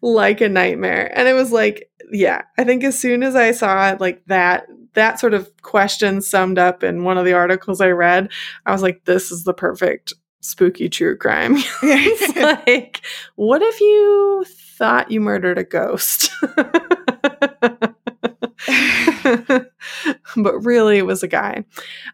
like 0.00 0.40
a 0.40 0.48
nightmare. 0.48 1.12
And 1.14 1.28
it 1.28 1.34
was 1.34 1.52
like, 1.52 1.90
yeah, 2.10 2.42
I 2.56 2.64
think 2.64 2.84
as 2.84 2.98
soon 2.98 3.22
as 3.22 3.36
I 3.36 3.50
saw 3.50 3.90
it 3.90 4.00
like 4.00 4.24
that 4.26 4.66
that 4.94 5.20
sort 5.20 5.34
of 5.34 5.50
question 5.62 6.22
summed 6.22 6.58
up 6.58 6.82
in 6.82 7.04
one 7.04 7.18
of 7.18 7.24
the 7.24 7.34
articles 7.34 7.80
I 7.80 7.90
read, 7.90 8.30
I 8.64 8.72
was 8.72 8.82
like, 8.82 9.04
this 9.04 9.30
is 9.30 9.44
the 9.44 9.54
perfect 9.54 10.14
spooky 10.40 10.88
true 10.88 11.16
crime. 11.16 11.56
it's 11.82 12.36
like, 12.66 13.02
what 13.36 13.62
if 13.62 13.80
you 13.80 14.44
thought 14.76 15.10
you 15.10 15.20
murdered 15.20 15.58
a 15.58 15.64
ghost? 15.64 16.30
but 20.36 20.64
really, 20.64 20.98
it 20.98 21.06
was 21.06 21.22
a 21.22 21.28
guy. 21.28 21.64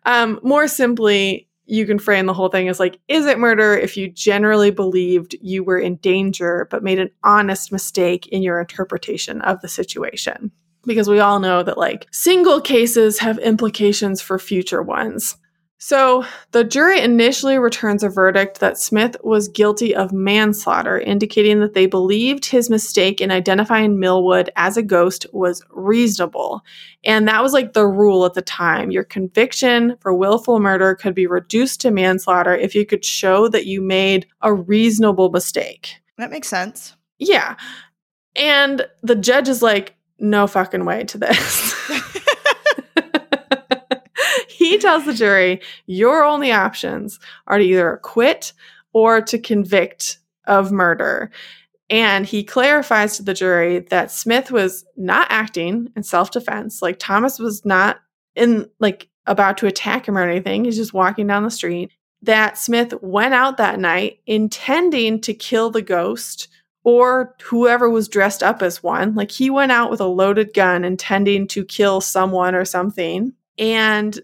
Um, 0.07 0.41
more 0.43 0.69
simply, 0.69 1.49
you 1.67 1.87
can 1.87 1.99
frame 1.99 2.27
the 2.27 2.35
whole 2.35 2.49
thing 2.49 2.69
as 2.69 2.79
like, 2.79 2.99
is 3.09 3.27
it 3.27 3.39
murder 3.39 3.75
if 3.75 3.97
you 3.97 4.09
generally 4.09 4.71
believed 4.71 5.35
you 5.41 5.65
were 5.65 5.79
in 5.79 5.97
danger 5.97 6.69
but 6.71 6.83
made 6.83 6.99
an 6.99 7.11
honest 7.23 7.73
mistake 7.73 8.27
in 8.29 8.43
your 8.43 8.61
interpretation 8.61 9.41
of 9.43 9.61
the 9.61 9.69
situation? 9.69 10.51
Because 10.87 11.09
we 11.09 11.21
all 11.21 11.41
know 11.41 11.63
that 11.63 11.79
like 11.79 12.07
single 12.13 12.61
cases 12.61 13.19
have 13.21 13.39
implications 13.39 14.21
for 14.21 14.39
future 14.39 14.83
ones. 14.83 15.37
So, 15.87 16.25
the 16.53 16.65
jury 16.65 16.99
initially 16.99 17.59
returns 17.59 18.03
a 18.03 18.09
verdict 18.09 18.61
that 18.61 18.79
Smith 18.79 19.19
was 19.23 19.49
guilty 19.49 19.95
of 19.95 20.15
manslaughter, 20.15 20.99
indicating 20.99 21.61
that 21.61 21.75
they 21.75 21.85
believed 21.85 22.47
his 22.47 22.71
mistake 22.71 23.21
in 23.21 23.31
identifying 23.31 24.01
Millwood 24.01 24.49
as 24.57 24.79
a 24.79 24.83
ghost 24.83 25.27
was 25.35 25.63
reasonable. 25.69 26.63
And 27.05 27.29
that 27.29 27.43
was 27.43 27.53
like 27.53 27.75
the 27.75 27.87
rule 27.87 28.25
at 28.25 28.33
the 28.33 28.41
time. 28.41 28.93
Your 28.93 29.05
conviction 29.05 29.99
for 30.01 30.15
willful 30.15 30.59
murder 30.59 30.95
could 30.95 31.15
be 31.15 31.27
reduced 31.27 31.83
to 31.83 31.91
manslaughter 31.91 32.55
if 32.57 32.75
you 32.75 32.87
could 32.87 33.05
show 33.05 33.49
that 33.49 33.67
you 33.67 33.83
made 33.83 34.27
a 34.41 34.55
reasonable 34.55 35.29
mistake. 35.29 35.97
That 36.17 36.31
makes 36.31 36.49
sense. 36.49 36.97
Yeah. 37.19 37.57
And 38.35 38.87
the 39.03 39.17
judge 39.17 39.51
is 39.51 39.61
like, 39.61 39.97
no 40.19 40.47
fucking 40.47 40.87
way 40.87 41.05
to 41.05 41.19
this. 41.19 41.75
he 44.65 44.79
tells 44.79 45.05
the 45.05 45.15
jury 45.15 45.61
your 45.87 46.25
only 46.25 46.53
options 46.53 47.19
are 47.47 47.59
to 47.59 47.65
either 47.65 47.93
acquit 47.93 48.53
or 48.93 49.21
to 49.21 49.39
convict 49.39 50.19
of 50.47 50.73
murder. 50.73 51.31
And 51.91 52.25
he 52.25 52.45
clarifies 52.45 53.17
to 53.17 53.23
the 53.23 53.35
jury 53.35 53.81
that 53.91 54.11
Smith 54.11 54.51
was 54.51 54.85
not 54.97 55.27
acting 55.31 55.91
in 55.97 56.03
self 56.03 56.31
defense. 56.31 56.81
Like 56.81 56.97
Thomas 56.99 57.39
was 57.39 57.65
not 57.65 57.99
in, 58.35 58.69
like, 58.81 59.09
about 59.27 59.59
to 59.59 59.67
attack 59.67 60.07
him 60.07 60.19
or 60.19 60.23
anything. 60.23 60.65
He's 60.65 60.77
just 60.77 60.93
walking 60.95 61.27
down 61.27 61.45
the 61.45 61.51
street. 61.51 61.91
That 62.23 62.59
Smith 62.59 62.95
went 63.03 63.35
out 63.35 63.59
that 63.59 63.79
night 63.79 64.21
intending 64.27 65.21
to 65.23 65.35
kill 65.35 65.71
the 65.71 65.83
ghost 65.83 66.49
or 66.85 67.35
whoever 67.43 67.89
was 67.89 68.09
dressed 68.09 68.43
up 68.43 68.63
as 68.63 68.83
one. 68.83 69.15
Like 69.15 69.31
he 69.31 69.51
went 69.51 69.73
out 69.73 69.91
with 69.91 70.01
a 70.01 70.07
loaded 70.07 70.53
gun 70.53 70.85
intending 70.85 71.47
to 71.49 71.65
kill 71.65 72.01
someone 72.01 72.55
or 72.55 72.65
something. 72.65 73.33
And 73.59 74.21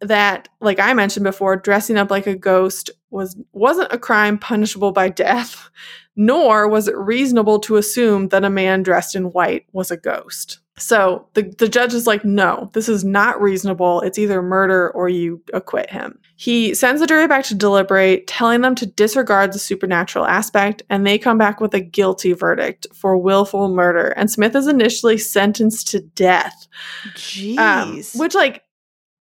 that 0.00 0.48
like 0.60 0.80
i 0.80 0.94
mentioned 0.94 1.24
before 1.24 1.56
dressing 1.56 1.96
up 1.96 2.10
like 2.10 2.26
a 2.26 2.34
ghost 2.34 2.90
was 3.10 3.36
wasn't 3.52 3.92
a 3.92 3.98
crime 3.98 4.38
punishable 4.38 4.92
by 4.92 5.08
death 5.08 5.70
nor 6.16 6.68
was 6.68 6.88
it 6.88 6.96
reasonable 6.96 7.58
to 7.60 7.76
assume 7.76 8.28
that 8.28 8.44
a 8.44 8.50
man 8.50 8.82
dressed 8.82 9.14
in 9.14 9.32
white 9.32 9.64
was 9.72 9.90
a 9.90 9.96
ghost. 9.96 10.58
So 10.76 11.26
the, 11.34 11.42
the 11.58 11.68
judge 11.68 11.94
is 11.94 12.06
like 12.06 12.24
no 12.24 12.70
this 12.72 12.88
is 12.88 13.04
not 13.04 13.40
reasonable. 13.40 14.00
It's 14.00 14.18
either 14.18 14.42
murder 14.42 14.90
or 14.90 15.08
you 15.08 15.42
acquit 15.52 15.90
him. 15.90 16.18
He 16.36 16.74
sends 16.74 17.00
the 17.00 17.06
jury 17.06 17.26
back 17.26 17.44
to 17.44 17.54
deliberate 17.54 18.26
telling 18.26 18.62
them 18.62 18.74
to 18.76 18.86
disregard 18.86 19.52
the 19.52 19.58
supernatural 19.58 20.26
aspect 20.26 20.82
and 20.88 21.06
they 21.06 21.18
come 21.18 21.38
back 21.38 21.60
with 21.60 21.74
a 21.74 21.80
guilty 21.80 22.32
verdict 22.32 22.86
for 22.94 23.16
willful 23.16 23.68
murder. 23.68 24.08
And 24.08 24.30
smith 24.30 24.54
is 24.54 24.66
initially 24.66 25.18
sentenced 25.18 25.88
to 25.88 26.00
death. 26.00 26.66
Jeez. 27.14 27.58
um, 27.58 28.02
which 28.18 28.34
like 28.34 28.62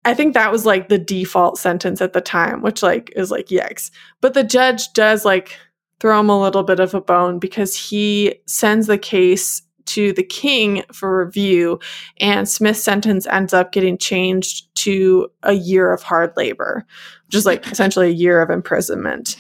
I 0.07 0.15
think 0.15 0.35
that 0.35 0.51
was 0.53 0.65
like 0.65 0.89
the 0.89 0.99
default 0.99 1.59
sentence 1.59 2.01
at 2.01 2.13
the 2.15 2.21
time, 2.21 2.63
which 2.63 2.83
like 2.83 3.13
is 3.17 3.31
like 3.31 3.47
yikes. 3.49 3.91
But 4.21 4.35
the 4.35 4.45
judge 4.45 4.93
does 4.95 5.25
like 5.25 5.59
throw 6.01 6.21
him 6.21 6.31
a 6.31 6.41
little 6.41 6.63
bit 6.63 6.81
of 6.81 6.95
a 6.95 7.01
bone 7.01 7.39
because 7.39 7.75
he 7.77 8.37
sends 8.47 8.87
the 8.87 8.99
case 8.99 9.63
to 9.87 10.13
the 10.13 10.23
king 10.23 10.83
for 10.93 11.25
review, 11.25 11.79
and 12.19 12.49
Smith's 12.49 12.83
sentence 12.83 13.27
ends 13.27 13.53
up 13.53 13.71
getting 13.73 13.97
changed 13.99 14.67
to 14.77 15.29
a 15.45 15.53
year 15.53 15.93
of 15.93 16.03
hard 16.03 16.33
labor, 16.37 16.85
which 17.27 17.35
is 17.37 17.47
like 17.47 17.67
essentially 17.71 18.09
a 18.09 18.13
year 18.13 18.43
of 18.43 18.51
imprisonment. 18.51 19.37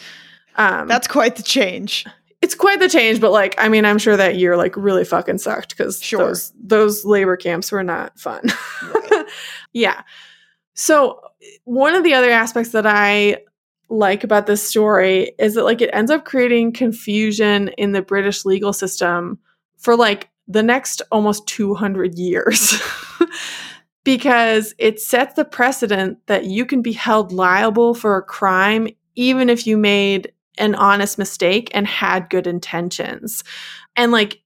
Um, 0.56 0.86
That's 0.88 1.08
quite 1.08 1.36
the 1.36 1.42
change. 1.42 2.06
it's 2.42 2.54
quite 2.54 2.78
the 2.80 2.88
change, 2.88 3.20
but 3.20 3.32
like 3.32 3.54
I 3.58 3.68
mean, 3.68 3.84
I'm 3.84 3.98
sure 3.98 4.16
that 4.16 4.36
year 4.36 4.56
like 4.56 4.76
really 4.76 5.04
fucking 5.04 5.38
sucked 5.38 5.70
because 5.76 6.00
Sure. 6.00 6.26
those 6.28 6.52
those 6.60 7.04
labor 7.04 7.36
camps 7.36 7.70
were 7.72 7.84
not 7.84 8.18
fun. 8.18 8.42
yeah. 9.72 10.02
So 10.76 11.20
one 11.64 11.94
of 11.94 12.04
the 12.04 12.14
other 12.14 12.30
aspects 12.30 12.70
that 12.72 12.86
I 12.86 13.38
like 13.88 14.24
about 14.24 14.46
this 14.46 14.66
story 14.66 15.32
is 15.38 15.54
that 15.54 15.64
like 15.64 15.80
it 15.80 15.90
ends 15.92 16.10
up 16.10 16.24
creating 16.24 16.72
confusion 16.72 17.68
in 17.78 17.92
the 17.92 18.02
British 18.02 18.44
legal 18.44 18.72
system 18.72 19.38
for 19.78 19.96
like 19.96 20.28
the 20.46 20.62
next 20.62 21.02
almost 21.10 21.46
200 21.48 22.16
years. 22.18 22.80
because 24.04 24.72
it 24.78 25.00
sets 25.00 25.34
the 25.34 25.44
precedent 25.44 26.18
that 26.26 26.44
you 26.44 26.64
can 26.64 26.80
be 26.80 26.92
held 26.92 27.32
liable 27.32 27.92
for 27.92 28.16
a 28.16 28.22
crime 28.22 28.86
even 29.16 29.50
if 29.50 29.66
you 29.66 29.76
made 29.76 30.32
an 30.58 30.74
honest 30.76 31.18
mistake 31.18 31.70
and 31.74 31.86
had 31.86 32.30
good 32.30 32.46
intentions. 32.46 33.42
And 33.96 34.12
like 34.12 34.40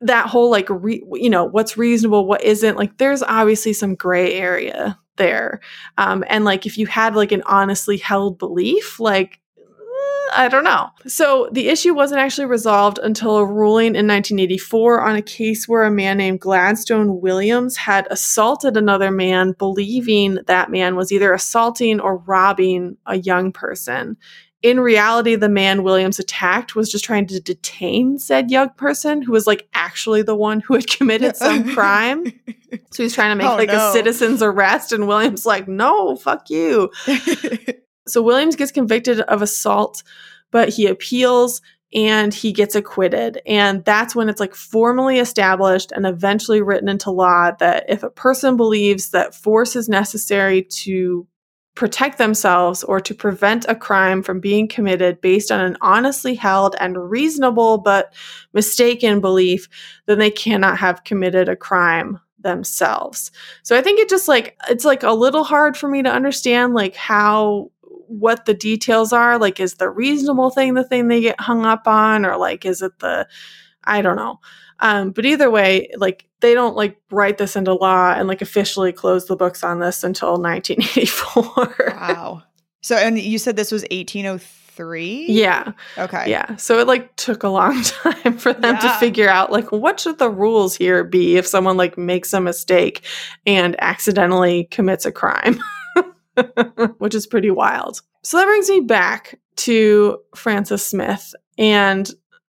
that 0.00 0.26
whole 0.26 0.50
like 0.50 0.68
re- 0.68 1.04
you 1.12 1.30
know 1.30 1.44
what's 1.44 1.76
reasonable 1.76 2.26
what 2.26 2.42
isn't 2.42 2.76
like 2.76 2.98
there's 2.98 3.22
obviously 3.22 3.72
some 3.72 3.94
gray 3.94 4.34
area 4.34 4.98
there 5.16 5.60
um 5.98 6.24
and 6.28 6.44
like 6.44 6.66
if 6.66 6.78
you 6.78 6.86
had 6.86 7.14
like 7.14 7.32
an 7.32 7.42
honestly 7.46 7.96
held 7.96 8.38
belief 8.38 9.00
like 9.00 9.40
I 10.34 10.48
don't 10.48 10.64
know. 10.64 10.90
So 11.06 11.48
the 11.52 11.68
issue 11.68 11.94
wasn't 11.94 12.20
actually 12.20 12.46
resolved 12.46 12.98
until 12.98 13.36
a 13.36 13.46
ruling 13.46 13.94
in 13.94 14.06
1984 14.06 15.00
on 15.00 15.16
a 15.16 15.22
case 15.22 15.68
where 15.68 15.84
a 15.84 15.90
man 15.90 16.18
named 16.18 16.40
Gladstone 16.40 17.20
Williams 17.20 17.76
had 17.76 18.08
assaulted 18.10 18.76
another 18.76 19.10
man, 19.10 19.52
believing 19.52 20.38
that 20.46 20.70
man 20.70 20.96
was 20.96 21.12
either 21.12 21.32
assaulting 21.32 22.00
or 22.00 22.18
robbing 22.18 22.96
a 23.06 23.18
young 23.18 23.52
person. 23.52 24.16
In 24.62 24.80
reality, 24.80 25.36
the 25.36 25.48
man 25.48 25.82
Williams 25.82 26.18
attacked 26.18 26.74
was 26.74 26.90
just 26.90 27.04
trying 27.04 27.26
to 27.28 27.38
detain 27.40 28.18
said 28.18 28.50
young 28.50 28.70
person 28.70 29.22
who 29.22 29.30
was 29.32 29.46
like 29.46 29.68
actually 29.74 30.22
the 30.22 30.34
one 30.34 30.60
who 30.60 30.74
had 30.74 30.88
committed 30.88 31.36
some 31.36 31.72
crime. 31.74 32.24
So 32.90 33.02
he's 33.02 33.14
trying 33.14 33.30
to 33.30 33.36
make 33.36 33.46
Oh, 33.46 33.56
like 33.56 33.68
no. 33.68 33.90
a 33.90 33.92
citizen's 33.92 34.42
arrest, 34.42 34.92
and 34.92 35.06
Williams 35.06 35.44
like, 35.46 35.68
no, 35.68 36.16
fuck 36.16 36.50
you. 36.50 36.90
So 38.08 38.22
Williams 38.22 38.54
gets 38.54 38.70
convicted 38.70 39.18
of 39.22 39.42
assault, 39.42 40.04
but 40.52 40.68
he 40.68 40.86
appeals 40.86 41.60
and 41.92 42.32
he 42.32 42.52
gets 42.52 42.76
acquitted. 42.76 43.40
And 43.46 43.84
that's 43.84 44.14
when 44.14 44.28
it's 44.28 44.38
like 44.38 44.54
formally 44.54 45.18
established 45.18 45.90
and 45.90 46.06
eventually 46.06 46.62
written 46.62 46.88
into 46.88 47.10
law 47.10 47.50
that 47.58 47.84
if 47.88 48.04
a 48.04 48.10
person 48.10 48.56
believes 48.56 49.10
that 49.10 49.34
force 49.34 49.74
is 49.74 49.88
necessary 49.88 50.62
to 50.62 51.26
protect 51.76 52.16
themselves 52.16 52.82
or 52.82 52.98
to 53.00 53.14
prevent 53.14 53.66
a 53.68 53.76
crime 53.76 54.22
from 54.22 54.40
being 54.40 54.66
committed 54.66 55.20
based 55.20 55.52
on 55.52 55.60
an 55.60 55.76
honestly 55.82 56.34
held 56.34 56.74
and 56.80 57.10
reasonable 57.10 57.78
but 57.78 58.12
mistaken 58.54 59.20
belief, 59.20 59.68
then 60.06 60.18
they 60.18 60.30
cannot 60.30 60.78
have 60.78 61.04
committed 61.04 61.48
a 61.48 61.54
crime 61.54 62.18
themselves. 62.40 63.30
So 63.62 63.76
I 63.76 63.82
think 63.82 64.00
it 64.00 64.08
just 64.08 64.26
like 64.26 64.58
it's 64.68 64.84
like 64.84 65.02
a 65.02 65.12
little 65.12 65.44
hard 65.44 65.76
for 65.76 65.88
me 65.88 66.02
to 66.02 66.10
understand 66.10 66.74
like 66.74 66.96
how 66.96 67.70
what 68.08 68.46
the 68.46 68.54
details 68.54 69.12
are. 69.12 69.38
Like 69.38 69.60
is 69.60 69.74
the 69.74 69.90
reasonable 69.90 70.50
thing 70.50 70.74
the 70.74 70.84
thing 70.84 71.08
they 71.08 71.20
get 71.20 71.40
hung 71.40 71.66
up 71.66 71.86
on 71.86 72.24
or 72.24 72.38
like 72.38 72.64
is 72.64 72.80
it 72.80 72.98
the 73.00 73.28
I 73.84 74.00
don't 74.00 74.16
know. 74.16 74.40
Um, 74.80 75.10
but 75.10 75.24
either 75.24 75.50
way, 75.50 75.90
like 75.96 76.26
they 76.40 76.54
don't 76.54 76.76
like 76.76 76.98
write 77.10 77.38
this 77.38 77.56
into 77.56 77.72
law 77.74 78.12
and 78.12 78.28
like 78.28 78.42
officially 78.42 78.92
close 78.92 79.26
the 79.26 79.36
books 79.36 79.64
on 79.64 79.80
this 79.80 80.04
until 80.04 80.32
1984. 80.40 81.94
wow. 81.96 82.42
So, 82.82 82.96
and 82.96 83.18
you 83.18 83.38
said 83.38 83.56
this 83.56 83.72
was 83.72 83.82
1803? 83.82 85.26
yeah. 85.28 85.72
Okay. 85.96 86.30
Yeah. 86.30 86.56
So 86.56 86.78
it 86.78 86.86
like 86.86 87.16
took 87.16 87.42
a 87.42 87.48
long 87.48 87.82
time 87.82 88.36
for 88.38 88.52
them 88.52 88.78
to 88.78 88.92
figure 88.98 89.28
out 89.28 89.50
like 89.50 89.72
what 89.72 89.98
should 89.98 90.18
the 90.18 90.30
rules 90.30 90.76
here 90.76 91.02
be 91.02 91.36
if 91.36 91.46
someone 91.46 91.76
like 91.76 91.96
makes 91.96 92.32
a 92.34 92.40
mistake 92.40 93.04
and 93.46 93.74
accidentally 93.80 94.64
commits 94.64 95.06
a 95.06 95.12
crime. 95.12 95.58
Which 96.98 97.14
is 97.14 97.26
pretty 97.26 97.50
wild. 97.50 98.02
So 98.22 98.36
that 98.36 98.44
brings 98.44 98.68
me 98.68 98.80
back 98.80 99.40
to 99.56 100.18
Francis 100.34 100.84
Smith 100.84 101.34
and 101.56 102.10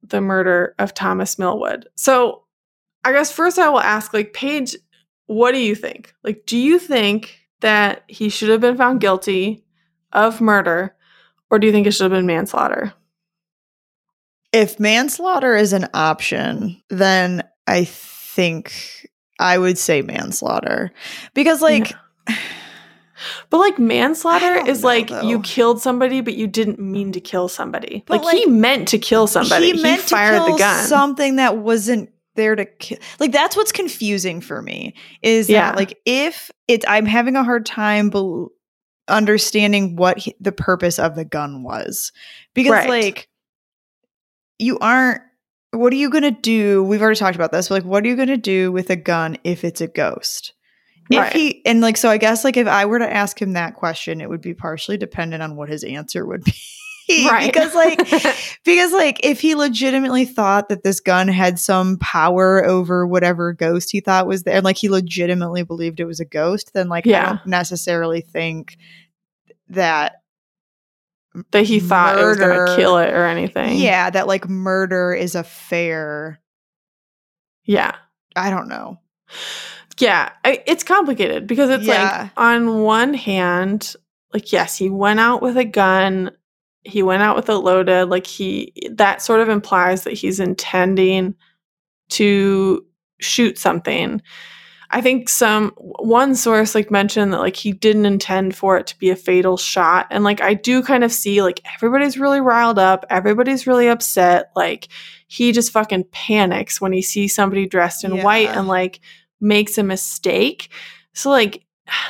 the 0.03 0.21
murder 0.21 0.75
of 0.79 0.95
Thomas 0.95 1.39
Millwood. 1.39 1.89
So 1.97 2.45
I 3.05 3.13
guess 3.13 3.33
first 3.33 3.59
I 3.59 3.69
will 3.69 3.81
ask 3.81 4.13
like 4.13 4.33
Paige, 4.33 4.77
what 5.27 5.53
do 5.53 5.59
you 5.59 5.75
think? 5.75 6.15
Like 6.23 6.45
do 6.47 6.57
you 6.57 6.79
think 6.79 7.39
that 7.61 8.05
he 8.09 8.29
should 8.29 8.49
have 8.49 8.61
been 8.61 8.77
found 8.77 9.01
guilty 9.01 9.65
of 10.13 10.41
murder 10.41 10.95
or 11.51 11.59
do 11.59 11.67
you 11.67 11.73
think 11.73 11.87
it 11.87 11.93
should 11.93 12.05
have 12.05 12.19
been 12.19 12.27
manslaughter? 12.27 12.93
If 14.53 14.81
manslaughter 14.81 15.55
is 15.57 15.73
an 15.73 15.89
option, 15.93 16.83
then 16.89 17.43
I 17.67 17.85
think 17.85 19.07
I 19.39 19.59
would 19.59 19.77
say 19.77 20.03
manslaughter. 20.03 20.91
Because, 21.35 21.61
like, 21.61 21.93
But 23.51 23.59
like 23.59 23.79
manslaughter 23.79 24.67
is 24.67 24.83
know, 24.83 24.89
like 24.89 25.11
you 25.25 25.41
killed 25.41 25.81
somebody, 25.81 26.21
but 26.21 26.35
you 26.35 26.47
didn't 26.47 26.79
mean 26.79 27.13
to 27.13 27.21
kill 27.21 27.49
somebody. 27.49 28.05
But, 28.07 28.25
Like, 28.25 28.37
he 28.37 28.47
meant 28.47 28.89
to 28.89 28.99
kill 28.99 29.27
somebody. 29.27 29.73
He, 29.73 29.83
meant 29.83 30.03
fired 30.03 30.41
the 30.43 30.57
gun. 30.57 30.87
Something 30.87 31.37
that 31.37 31.59
wasn't 31.59 32.11
there 32.37 32.55
to 32.55 32.65
kill. 32.65 32.99
Like 33.19 33.33
that's 33.33 33.57
what's 33.57 33.73
confusing 33.73 34.41
for 34.41 34.63
me 34.63 34.95
is 35.23 35.49
Yeah. 35.49 35.71
that 35.71 35.77
like 35.77 35.99
if 36.07 36.51
it's 36.69 36.85
I'm 36.87 37.07
having 37.07 37.35
a 37.37 37.43
hard 37.43 37.67
time 37.67 38.11
bel 38.11 38.51
understanding 39.09 39.97
what 39.97 40.19
he, 40.19 40.35
the 40.39 40.53
purpose 40.53 40.99
of 40.99 41.17
the 41.17 41.25
gun 41.25 41.63
was 41.63 42.13
because 42.55 42.73
Right. 42.73 42.89
like 42.89 43.29
you 44.59 44.79
aren't. 44.79 45.23
What 45.71 45.93
are 45.93 45.97
you 45.97 46.09
gonna 46.11 46.31
do? 46.31 46.83
We've 46.83 47.03
already 47.03 47.19
talked 47.19 47.37
about 47.37 47.53
this. 47.53 47.69
But 47.69 47.75
like, 47.77 47.85
what 47.85 48.05
are 48.05 48.09
you 48.09 48.17
gonna 48.17 48.37
do 48.39 48.73
with 48.73 48.89
a 48.91 48.97
gun 48.97 49.37
if 49.45 49.65
it's 49.65 49.81
a 49.81 49.87
ghost? 49.87 50.55
If 51.11 51.19
Right. 51.19 51.33
he 51.33 51.63
and 51.67 51.81
like 51.81 51.97
so, 51.97 52.09
I 52.11 52.19
guess 52.19 52.45
like 52.45 52.57
if 52.57 52.67
I 52.67 52.85
were 52.87 52.99
to 52.99 53.11
ask 53.13 53.41
him 53.41 53.53
that 53.55 53.75
question, 53.75 54.21
it 54.21 54.29
would 54.29 54.41
be 54.43 54.55
partially 54.55 54.97
dependent 54.99 55.43
on 55.43 55.57
what 55.57 55.69
his 55.69 55.83
answer 55.85 56.27
would 56.27 56.45
be. 57.09 57.27
right. 57.27 57.51
because 57.51 57.75
like 57.75 57.99
because 58.65 58.93
like 58.93 59.19
if 59.25 59.41
he 59.41 59.55
legitimately 59.55 60.27
thought 60.27 60.69
that 60.69 60.83
this 60.83 61.01
gun 61.01 61.27
had 61.29 61.59
some 61.59 61.97
power 61.99 62.63
over 62.67 63.07
whatever 63.07 63.55
ghost 63.55 63.91
he 63.91 64.01
thought 64.01 64.27
was 64.27 64.43
there 64.43 64.57
and 64.57 64.65
like 64.65 64.77
he 64.77 64.91
legitimately 64.91 65.63
believed 65.63 66.01
it 66.01 66.05
was 66.05 66.21
a 66.21 66.27
ghost 66.27 66.73
then 66.75 66.89
like 66.91 67.07
i 67.07 67.11
Yeah. 67.11 67.27
don't 67.31 67.47
necessarily 67.47 68.21
think 68.21 68.77
that 69.71 70.17
that 71.53 71.65
he 71.65 71.81
thought 71.81 72.19
it 72.19 72.25
was 72.27 72.37
gonna 72.37 72.77
kill 72.77 72.99
it 72.99 73.15
or 73.15 73.25
anything. 73.25 73.79
yeah 73.79 74.11
that 74.11 74.27
like 74.27 74.47
murder 74.47 75.15
is 75.15 75.35
a 75.35 75.45
fair 75.45 76.39
Yeah. 77.65 77.95
i 78.37 78.51
don't 78.51 78.69
know 78.69 78.99
Yeah. 79.99 80.31
I, 80.45 80.63
it's 80.67 80.85
complicated 80.85 81.47
because 81.47 81.71
it's 81.71 81.85
Yeah. 81.85 82.23
like, 82.23 82.31
on 82.37 82.83
one 82.83 83.15
hand, 83.15 83.95
like, 84.33 84.53
yes, 84.53 84.77
he 84.77 84.91
went 84.91 85.21
out 85.21 85.43
with 85.43 85.57
a 85.57 85.65
gun. 85.65 86.31
He 86.85 87.03
went 87.03 87.23
out 87.23 87.37
with 87.37 87.49
a 87.49 87.57
loaded. 87.57 88.07
Like, 88.09 88.27
he, 88.27 88.73
that 88.93 89.23
sort 89.23 89.41
of 89.41 89.49
implies 89.49 90.05
that 90.05 90.13
he's 90.13 90.41
intending 90.41 91.35
to 92.11 92.85
shoot 93.21 93.59
something. 93.59 94.23
I 94.91 95.03
think 95.03 95.29
some 95.29 95.73
one 95.77 96.35
source 96.35 96.75
like 96.75 96.91
mentioned 96.91 97.35
that 97.35 97.41
like 97.41 97.57
he 97.57 97.73
didn't 97.73 98.07
intend 98.07 98.57
for 98.57 98.79
it 98.79 98.87
to 98.87 98.99
be 98.99 99.11
a 99.11 99.17
fatal 99.17 99.59
shot 99.59 100.07
and 100.11 100.25
like 100.25 100.41
I 100.41 100.55
do 100.55 100.83
kind 100.83 101.05
of 101.05 101.13
see 101.13 101.43
like 101.43 101.61
everybody's 101.75 102.19
really 102.19 102.41
riled 102.41 102.79
up, 102.79 103.05
everybody's 103.11 103.67
really 103.67 103.89
upset, 103.89 104.51
like 104.57 104.89
he 105.27 105.53
just 105.53 105.73
fucking 105.73 106.05
panics 106.11 106.81
when 106.81 106.95
he 106.95 107.03
sees 107.03 107.35
somebody 107.35 107.67
dressed 107.67 108.03
in 108.03 108.23
white 108.23 108.49
and 108.49 108.67
like 108.67 109.01
makes 109.41 109.79
a 109.79 109.83
mistake. 109.83 110.71
So 111.15 111.31
like 111.31 111.65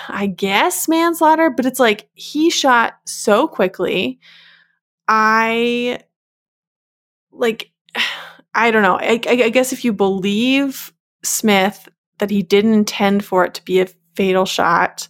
I 0.09 0.27
guess 0.27 0.89
manslaughter, 0.89 1.51
but 1.51 1.67
it's 1.67 1.81
like 1.81 2.09
he 2.15 2.51
shot 2.51 2.95
so 3.07 3.47
quickly. 3.49 4.19
I 5.07 6.01
like 7.31 7.71
I 8.55 8.71
don't 8.71 8.83
know. 8.83 8.99
I, 8.99 9.21
I 9.25 9.51
guess 9.51 9.73
if 9.73 9.85
you 9.85 9.93
believe 9.93 10.93
Smith 11.23 11.89
that 12.19 12.31
he 12.31 12.43
didn't 12.43 12.75
intend 12.75 13.25
for 13.25 13.45
it 13.45 13.55
to 13.55 13.65
be 13.65 13.81
a 13.81 13.87
fatal 14.17 14.47
shot, 14.47 15.09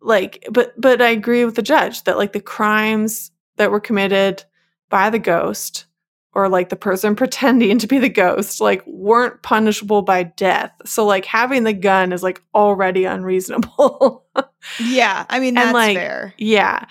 like, 0.00 0.46
but 0.52 0.78
but 0.80 1.02
I 1.02 1.08
agree 1.08 1.44
with 1.44 1.56
the 1.56 1.62
judge 1.62 2.04
that 2.04 2.18
like 2.18 2.32
the 2.32 2.40
crimes 2.40 3.32
that 3.56 3.70
were 3.70 3.80
committed 3.80 4.44
by 4.90 5.10
the 5.10 5.18
ghost 5.18 5.86
or 6.34 6.48
like 6.48 6.68
the 6.68 6.76
person 6.76 7.14
pretending 7.16 7.78
to 7.78 7.86
be 7.86 7.98
the 7.98 8.08
ghost 8.08 8.60
like 8.60 8.82
weren't 8.86 9.42
punishable 9.42 10.02
by 10.02 10.24
death. 10.24 10.72
So 10.84 11.06
like 11.06 11.24
having 11.24 11.64
the 11.64 11.72
gun 11.72 12.12
is 12.12 12.22
like 12.22 12.42
already 12.54 13.04
unreasonable. 13.04 14.24
yeah 14.80 15.26
i 15.28 15.38
mean 15.38 15.56
And, 15.56 15.68
that's 15.68 15.74
like, 15.74 15.96
fair 15.96 16.34
Yeah. 16.38 16.86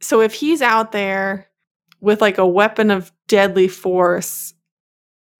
So 0.00 0.20
if 0.20 0.34
he's 0.34 0.62
out 0.62 0.92
there 0.92 1.48
with 2.00 2.20
like 2.20 2.38
a 2.38 2.46
weapon 2.46 2.90
of 2.90 3.12
deadly 3.26 3.68
force 3.68 4.54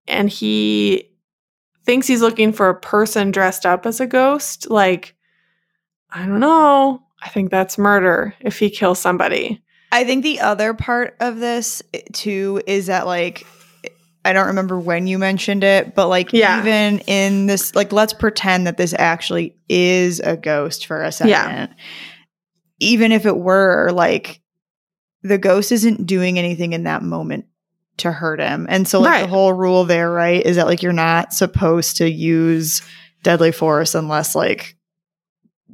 and 0.06 0.28
he 0.28 1.10
thinks 1.84 2.06
he's 2.06 2.22
looking 2.22 2.52
for 2.52 2.68
a 2.68 2.78
person 2.78 3.30
dressed 3.30 3.64
up 3.64 3.86
as 3.86 4.00
a 4.00 4.06
ghost, 4.06 4.68
like, 4.68 5.14
I 6.10 6.26
don't 6.26 6.40
know. 6.40 7.02
I 7.22 7.28
think 7.28 7.50
that's 7.50 7.78
murder 7.78 8.34
if 8.40 8.58
he 8.58 8.70
kills 8.70 8.98
somebody. 8.98 9.62
I 9.90 10.04
think 10.04 10.22
the 10.22 10.40
other 10.40 10.74
part 10.74 11.16
of 11.20 11.38
this 11.38 11.82
eh, 11.94 12.00
too 12.12 12.62
is 12.66 12.86
that 12.86 13.06
like 13.06 13.46
I 14.24 14.32
don't 14.32 14.48
remember 14.48 14.78
when 14.78 15.06
you 15.06 15.18
mentioned 15.18 15.64
it, 15.64 15.94
but 15.94 16.08
like 16.08 16.32
Yeah. 16.32 16.60
even 16.60 16.98
in 17.06 17.46
this 17.46 17.74
like 17.74 17.92
let's 17.92 18.12
pretend 18.12 18.66
that 18.66 18.76
this 18.76 18.94
actually 18.98 19.56
is 19.68 20.20
a 20.20 20.36
ghost 20.36 20.86
for 20.86 21.02
a 21.02 21.10
second. 21.12 21.30
Yeah. 21.30 21.66
Even 22.80 23.12
if 23.12 23.26
it 23.26 23.36
were 23.36 23.90
like 23.92 24.40
the 25.22 25.38
ghost 25.38 25.72
isn't 25.72 26.06
doing 26.06 26.38
anything 26.38 26.72
in 26.74 26.84
that 26.84 27.02
moment 27.02 27.46
to 27.98 28.12
hurt 28.12 28.40
him. 28.40 28.66
And 28.68 28.86
so 28.86 29.00
like 29.00 29.22
the 29.22 29.26
whole 29.28 29.52
rule 29.52 29.84
there, 29.84 30.10
right, 30.10 30.44
is 30.44 30.56
that 30.56 30.66
like 30.66 30.82
you're 30.82 30.92
not 30.92 31.32
supposed 31.32 31.96
to 31.96 32.08
use 32.10 32.82
deadly 33.24 33.50
force 33.50 33.94
unless 33.94 34.34
like 34.36 34.76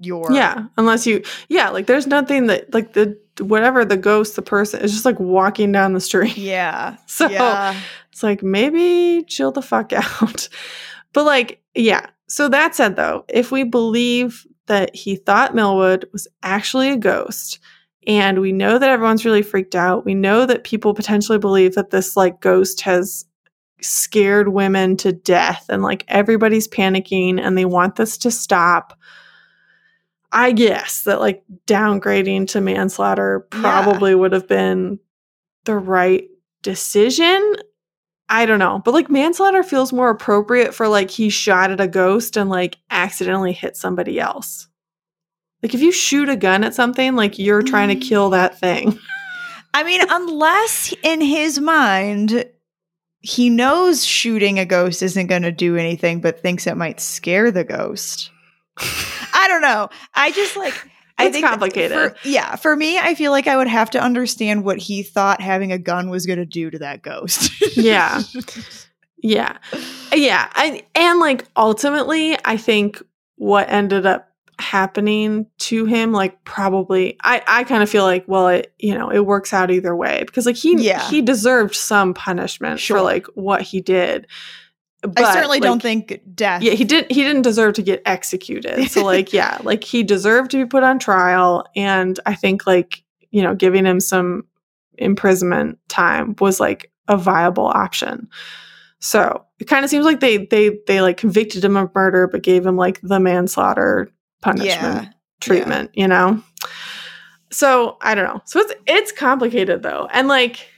you're 0.01 0.33
Yeah. 0.33 0.67
Unless 0.79 1.07
you, 1.07 1.23
yeah, 1.49 1.69
like 1.71 1.87
there's 1.87 2.07
nothing 2.07 2.47
that, 2.47 2.73
like 2.73 2.95
the, 2.95 3.19
whatever 3.41 3.85
the 3.85 3.97
ghost, 3.97 4.37
the 4.37 4.43
person 4.43 4.81
is 4.81 4.93
just 4.93 5.05
like 5.05 5.19
walking 5.19 5.73
down 5.73 5.93
the 5.93 6.01
street. 6.01 6.37
Yeah. 6.45 6.97
So 7.07 7.29
yeah. 7.29 7.81
It's 8.13 8.23
like 8.23 8.43
maybe 8.43 9.25
chill 9.25 9.53
the 9.53 9.63
fuck 9.63 9.93
out. 9.93 10.49
but 11.13 11.25
like, 11.25 11.61
yeah. 11.75 12.07
So 12.29 12.49
that 12.49 12.75
said 12.75 12.97
though, 12.97 13.25
if 13.29 13.51
we 13.51 13.65
believe 13.65 14.47
that 14.67 14.95
he 14.95 15.17
thought 15.17 15.55
Millwood 15.55 16.09
was 16.13 16.27
actually 16.43 16.91
a 16.91 16.97
ghost, 16.97 17.59
and 18.07 18.41
we 18.41 18.53
know 18.53 18.79
that 18.79 18.91
everyone's 18.91 19.25
really 19.25 19.43
freaked 19.43 19.75
out, 19.75 20.05
we 20.05 20.15
know 20.15 20.47
that 20.47 20.65
people 20.65 20.95
potentially 20.95 21.39
believe 21.39 21.75
that 21.75 21.91
this 21.91 22.17
like 22.17 22.41
ghost 22.41 22.83
has 22.83 23.25
scared 23.81 24.49
women 24.49 24.97
to 24.97 25.13
death 25.13 25.67
and 25.69 25.83
like 25.83 26.05
everybody's 26.09 26.69
panicking 26.69 27.41
and 27.41 27.57
they 27.57 27.65
want 27.65 27.97
this 27.97 28.17
to 28.19 28.31
stop. 28.31 28.99
I 30.35 30.51
guess 30.51 31.05
that 31.05 31.21
like 31.21 31.45
downgrading 31.67 32.49
to 32.49 32.61
manslaughter 32.61 33.47
Yeah. 33.53 33.61
probably 33.61 34.15
would 34.15 34.33
have 34.33 34.49
been 34.49 34.99
the 35.65 35.77
right 35.77 36.29
decision. 36.63 37.55
I 38.29 38.45
don't 38.45 38.59
know. 38.59 38.83
But 38.85 38.95
like 38.95 39.09
manslaughter 39.09 39.63
feels 39.63 39.93
more 39.93 40.11
appropriate 40.11 40.75
for 40.75 40.89
like 40.89 41.11
he 41.11 41.31
shot 41.31 41.71
at 41.71 41.81
a 41.81 41.87
ghost 41.87 42.37
and 42.37 42.51
like 42.51 42.79
accidentally 42.91 43.53
hit 43.53 43.77
somebody 43.77 44.19
else. 44.19 44.67
Like 45.63 45.73
if 45.73 45.81
you 45.81 45.93
shoot 45.93 46.29
a 46.29 46.37
gun 46.37 46.65
at 46.65 46.75
something, 46.75 47.15
like 47.15 47.39
you're 47.39 47.63
trying 47.63 47.89
to 47.89 48.07
kill 48.07 48.31
that 48.31 48.55
mm. 48.55 48.59
thing. 48.59 48.99
I 49.75 49.85
mean, 49.85 50.03
unless 50.09 50.93
in 51.03 51.21
his 51.21 51.61
mind 51.61 52.45
he 53.21 53.51
knows 53.51 54.05
shooting 54.05 54.59
a 54.59 54.67
ghost 54.67 55.03
isn't 55.03 55.29
going 55.29 55.43
to 55.43 55.53
do 55.53 55.77
anything, 55.77 56.21
but 56.21 56.41
thinks 56.41 56.67
it 56.67 56.77
might 56.77 57.01
scare 57.01 57.51
the 57.51 57.65
ghost. 57.65 58.31
I 59.45 59.49
don't 59.49 59.63
know. 59.63 59.89
I 60.15 60.31
just 60.33 60.57
like. 60.57 60.75
I 61.17 61.27
It's 61.27 61.35
think 61.35 61.47
complicated. 61.47 61.97
For, 61.97 62.17
yeah, 62.29 62.57
for 62.57 62.75
me, 62.75 62.99
I 62.99 63.15
feel 63.15 63.31
like 63.31 63.47
I 63.47 63.57
would 63.57 63.69
have 63.69 63.89
to 63.91 64.01
understand 64.03 64.65
what 64.65 64.79
he 64.79 65.05
thought 65.05 65.41
having 65.41 65.71
a 65.71 65.79
gun 65.79 66.11
was 66.11 66.27
going 66.27 66.41
to 66.41 66.45
do 66.45 66.71
to 66.71 66.79
that 66.81 67.03
ghost. 67.03 67.53
Yeah. 67.77 68.21
Yeah. 69.19 69.57
Yeah. 70.13 70.51
And 70.57 70.83
and 70.95 71.19
like 71.21 71.45
ultimately, 71.57 72.37
I 72.45 72.57
think 72.57 73.01
what 73.37 73.69
ended 73.71 74.07
up 74.07 74.29
happening 74.59 75.47
to 75.59 75.85
him, 75.85 76.13
like 76.13 76.43
probably 76.45 77.17
I, 77.23 77.43
I 77.47 77.65
kind 77.65 77.83
of 77.83 77.89
feel 77.91 78.05
like, 78.05 78.25
well, 78.27 78.49
it 78.49 78.73
you 78.79 78.97
know, 78.97 79.11
it 79.11 79.25
works 79.25 79.53
out 79.53 79.71
either 79.71 79.95
way. 79.95 80.23
Because 80.27 80.47
like 80.47 80.57
he 80.57 80.75
Yeah. 80.85 81.09
he 81.09 81.23
deserved 81.23 81.75
some 81.75 82.13
punishment 82.15 82.81
Sure. 82.81 82.99
for 82.99 83.03
like 83.05 83.27
what 83.35 83.63
he 83.63 83.81
did. 83.81 84.27
I 85.17 85.33
certainly 85.35 85.59
like, 85.59 85.63
don't 85.63 85.83
think 85.83 86.21
death. 86.35 86.63
yeah, 86.63 86.73
he 86.73 86.85
didn't 86.85 87.13
he 87.13 87.23
didn't 87.23 87.43
deserve 87.43 87.75
to 87.75 87.83
get 87.83 88.03
executed. 88.07 88.89
So 88.91 89.05
like 89.05 89.33
yeah, 89.33 89.59
like 89.63 89.85
he 89.85 90.03
deserved 90.03 90.51
to 90.53 90.57
be 90.59 90.69
put 90.69 90.83
on 90.83 90.99
trial 90.99 91.67
and 91.77 92.19
I 92.27 92.35
think 92.35 92.67
like, 92.67 93.03
you 93.31 93.43
know, 93.43 93.55
giving 93.55 93.85
him 93.85 94.01
some 94.01 94.45
imprisonment 94.99 95.79
time 95.89 96.37
was 96.41 96.61
like 96.61 96.91
a 97.09 97.17
viable 97.17 97.67
option. 97.67 98.29
So, 99.01 99.45
it 99.59 99.65
kind 99.67 99.85
of 99.85 99.91
seems 99.91 100.07
like 100.07 100.21
they 100.21 100.47
they 100.47 100.79
they 100.87 101.03
like 101.03 101.19
convicted 101.19 101.63
him 101.65 101.77
of 101.77 101.95
murder 101.95 102.27
but 102.27 102.43
gave 102.43 102.65
him 102.65 102.77
like 102.77 103.01
the 103.03 103.21
manslaughter 103.21 104.11
punishment 104.41 105.05
Yeah. 105.05 105.09
treatment, 105.41 105.91
you 105.95 106.09
know. 106.09 106.43
So, 107.51 107.99
I 108.01 108.15
don't 108.15 108.25
know. 108.25 108.41
So 108.47 108.61
it's 108.61 108.73
it's 108.87 109.13
complicated 109.13 109.83
though. 109.83 110.09
And 110.13 110.27
like 110.29 110.69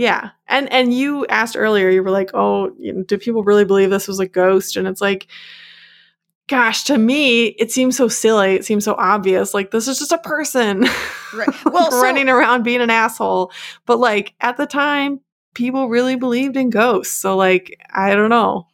yeah. 0.00 0.30
And 0.48 0.72
and 0.72 0.94
you 0.94 1.26
asked 1.26 1.56
earlier, 1.58 1.90
you 1.90 2.02
were 2.02 2.10
like, 2.10 2.30
"Oh, 2.32 2.72
you 2.78 2.92
know, 2.92 3.02
do 3.02 3.18
people 3.18 3.44
really 3.44 3.66
believe 3.66 3.90
this 3.90 4.08
was 4.08 4.18
a 4.18 4.26
ghost?" 4.26 4.76
And 4.76 4.88
it's 4.88 5.02
like 5.02 5.26
gosh, 6.48 6.82
to 6.84 6.98
me, 6.98 7.46
it 7.46 7.70
seems 7.70 7.96
so 7.96 8.08
silly. 8.08 8.54
It 8.54 8.64
seems 8.64 8.84
so 8.84 8.96
obvious. 8.98 9.54
Like 9.54 9.70
this 9.70 9.86
is 9.86 9.98
just 9.98 10.10
a 10.12 10.18
person 10.18 10.80
Right. 11.34 11.48
Well, 11.64 11.90
so- 11.92 12.02
running 12.02 12.28
around 12.28 12.64
being 12.64 12.80
an 12.80 12.90
asshole. 12.90 13.52
But 13.86 13.98
like 14.00 14.34
at 14.40 14.56
the 14.56 14.66
time, 14.66 15.20
people 15.54 15.88
really 15.88 16.16
believed 16.16 16.56
in 16.56 16.70
ghosts. 16.70 17.14
So 17.14 17.36
like, 17.36 17.76
I 17.94 18.14
don't 18.16 18.30
know. 18.30 18.66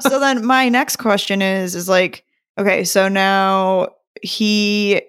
so 0.00 0.18
then 0.20 0.46
my 0.46 0.68
next 0.68 0.96
question 0.96 1.42
is 1.42 1.74
is 1.74 1.88
like 1.88 2.24
okay 2.58 2.84
so 2.84 3.08
now 3.08 3.88
he 4.22 5.02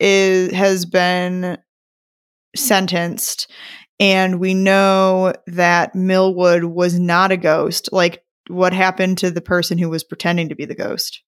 is 0.00 0.50
has 0.52 0.86
been 0.86 1.58
sentenced 2.54 3.50
and 4.00 4.38
we 4.40 4.54
know 4.54 5.32
that 5.46 5.94
Millwood 5.94 6.64
was 6.64 6.98
not 6.98 7.32
a 7.32 7.36
ghost. 7.36 7.88
Like 7.92 8.22
what 8.48 8.72
happened 8.72 9.18
to 9.18 9.30
the 9.30 9.40
person 9.40 9.78
who 9.78 9.88
was 9.88 10.04
pretending 10.04 10.48
to 10.50 10.54
be 10.54 10.64
the 10.64 10.74
ghost? 10.74 11.22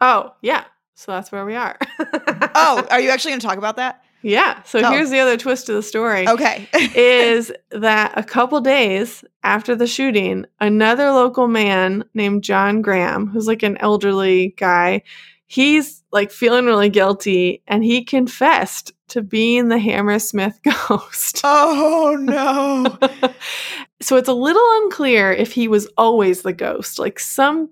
Oh, 0.00 0.32
yeah. 0.42 0.64
So 0.94 1.12
that's 1.12 1.30
where 1.32 1.44
we 1.44 1.54
are. 1.54 1.78
Oh, 2.58 2.86
are 2.90 3.00
you 3.00 3.10
actually 3.10 3.32
going 3.32 3.40
to 3.40 3.46
talk 3.46 3.58
about 3.58 3.76
that? 3.76 4.02
yeah. 4.22 4.62
So 4.62 4.80
Oh. 4.82 4.90
here's 4.90 5.10
the 5.10 5.18
other 5.20 5.36
twist 5.36 5.66
to 5.66 5.74
the 5.74 5.82
story. 5.82 6.26
Okay. 6.26 6.68
is 6.94 7.52
that 7.70 8.12
a 8.16 8.22
couple 8.24 8.60
days 8.62 9.22
after 9.42 9.76
the 9.76 9.86
shooting, 9.86 10.46
another 10.58 11.10
local 11.10 11.48
man 11.48 12.02
named 12.14 12.42
John 12.42 12.80
Graham, 12.80 13.26
who's 13.28 13.46
like 13.46 13.62
an 13.62 13.76
elderly 13.78 14.54
guy, 14.56 15.02
he's 15.44 16.02
like 16.12 16.30
feeling 16.32 16.64
really 16.64 16.88
guilty 16.88 17.62
and 17.68 17.84
he 17.84 18.02
confessed 18.04 18.92
to 19.08 19.22
being 19.22 19.68
the 19.68 19.78
Hammersmith 19.78 20.60
ghost. 20.88 21.40
oh 21.44 22.16
no. 22.20 22.98
so 24.00 24.16
it's 24.16 24.28
a 24.28 24.34
little 24.34 24.66
unclear 24.82 25.32
if 25.32 25.52
he 25.52 25.68
was 25.68 25.88
always 25.96 26.42
the 26.42 26.52
ghost. 26.52 26.98
Like 26.98 27.18
some 27.18 27.70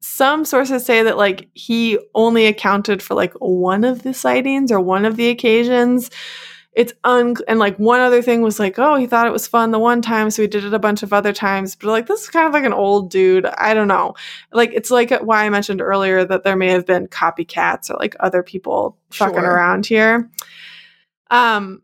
some 0.00 0.44
sources 0.44 0.84
say 0.84 1.02
that 1.02 1.16
like 1.16 1.48
he 1.54 1.98
only 2.14 2.46
accounted 2.46 3.02
for 3.02 3.14
like 3.14 3.32
one 3.34 3.84
of 3.84 4.02
the 4.02 4.12
sightings 4.12 4.72
or 4.72 4.80
one 4.80 5.04
of 5.04 5.16
the 5.16 5.28
occasions. 5.28 6.10
It's 6.74 6.92
un 7.02 7.34
and 7.48 7.58
like 7.58 7.76
one 7.78 8.00
other 8.00 8.22
thing 8.22 8.42
was 8.42 8.60
like, 8.60 8.78
oh, 8.78 8.94
he 8.96 9.06
thought 9.06 9.26
it 9.26 9.32
was 9.32 9.48
fun 9.48 9.72
the 9.72 9.78
one 9.80 10.00
time, 10.00 10.30
so 10.30 10.42
he 10.42 10.48
did 10.48 10.64
it 10.64 10.74
a 10.74 10.78
bunch 10.78 11.02
of 11.02 11.12
other 11.12 11.32
times. 11.32 11.74
But 11.74 11.88
like 11.88 12.06
this 12.06 12.22
is 12.22 12.28
kind 12.28 12.46
of 12.46 12.52
like 12.52 12.64
an 12.64 12.72
old 12.72 13.10
dude. 13.10 13.46
I 13.46 13.74
don't 13.74 13.88
know. 13.88 14.14
Like 14.52 14.70
it's 14.72 14.90
like 14.90 15.10
why 15.20 15.44
I 15.44 15.50
mentioned 15.50 15.80
earlier 15.80 16.24
that 16.24 16.44
there 16.44 16.56
may 16.56 16.68
have 16.68 16.86
been 16.86 17.08
copycats 17.08 17.90
or 17.90 17.96
like 17.98 18.14
other 18.20 18.42
people 18.42 18.96
fucking 19.10 19.34
Sure. 19.34 19.44
around 19.44 19.86
here. 19.86 20.30
Um 21.30 21.82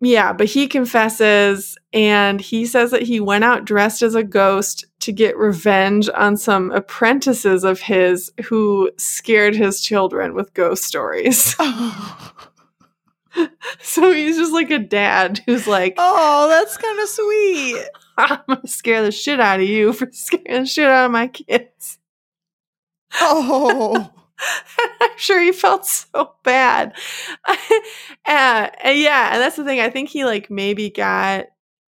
yeah, 0.00 0.32
but 0.34 0.46
he 0.48 0.66
confesses 0.66 1.78
and 1.92 2.40
he 2.40 2.66
says 2.66 2.90
that 2.90 3.02
he 3.02 3.20
went 3.20 3.44
out 3.44 3.64
dressed 3.64 4.02
as 4.02 4.14
a 4.14 4.24
ghost 4.24 4.84
to 5.00 5.12
get 5.12 5.36
revenge 5.38 6.10
on 6.14 6.36
some 6.36 6.72
apprentices 6.72 7.64
of 7.64 7.80
his 7.80 8.30
who 8.46 8.90
scared 8.98 9.54
his 9.54 9.80
children 9.80 10.34
with 10.34 10.52
ghost 10.54 10.82
stories. 10.84 11.54
so 13.80 14.10
he's 14.12 14.36
just 14.36 14.52
like 14.52 14.70
a 14.70 14.78
dad 14.78 15.40
who's 15.46 15.66
like, 15.66 15.94
oh, 15.98 16.48
that's 16.48 16.76
kind 16.76 17.00
of 17.00 17.08
sweet. 17.08 17.84
I'm 18.16 18.40
gonna 18.48 18.66
scare 18.66 19.02
the 19.02 19.12
shit 19.12 19.40
out 19.40 19.60
of 19.60 19.66
you 19.66 19.92
for 19.92 20.08
scaring 20.12 20.62
the 20.62 20.66
shit 20.66 20.86
out 20.86 21.06
of 21.06 21.12
my 21.12 21.28
kids. 21.28 21.98
Oh. 23.20 24.10
I'm 25.00 25.10
sure 25.16 25.40
he 25.40 25.52
felt 25.52 25.86
so 25.86 26.34
bad. 26.42 26.94
uh, 27.46 27.56
and 28.24 28.98
yeah, 28.98 29.32
and 29.32 29.40
that's 29.40 29.56
the 29.56 29.64
thing. 29.64 29.80
I 29.80 29.90
think 29.90 30.08
he 30.08 30.24
like 30.24 30.50
maybe 30.50 30.90
got 30.90 31.46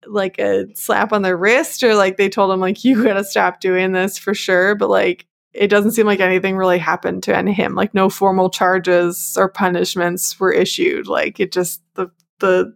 like 0.07 0.39
a 0.39 0.65
slap 0.76 1.13
on 1.13 1.22
the 1.22 1.35
wrist 1.35 1.84
or 1.84 1.93
like 1.93 2.18
they 2.18 2.27
told 2.30 2.51
him 2.51 2.59
like 2.59 2.84
you 2.84 3.03
gotta 3.03 3.23
stop 3.23 3.59
doing 3.59 3.91
this 3.91 4.18
for 4.18 4.34
sure. 4.34 4.76
But 4.76 4.89
like 4.89 5.27
it 5.53 5.68
doesn't 5.68 5.91
seem 5.91 6.06
like 6.06 6.19
anything 6.19 6.56
really 6.56 6.78
happened 6.78 7.23
to 7.23 7.36
any 7.36 7.53
him. 7.53 7.76
Like 7.76 7.94
no 7.94 8.10
formal 8.10 8.49
charges 8.49 9.36
or 9.38 9.49
punishments 9.49 10.40
were 10.40 10.52
issued. 10.52 11.07
Like 11.07 11.40
it 11.40 11.52
just 11.52 11.82
the 11.95 12.10
the 12.40 12.76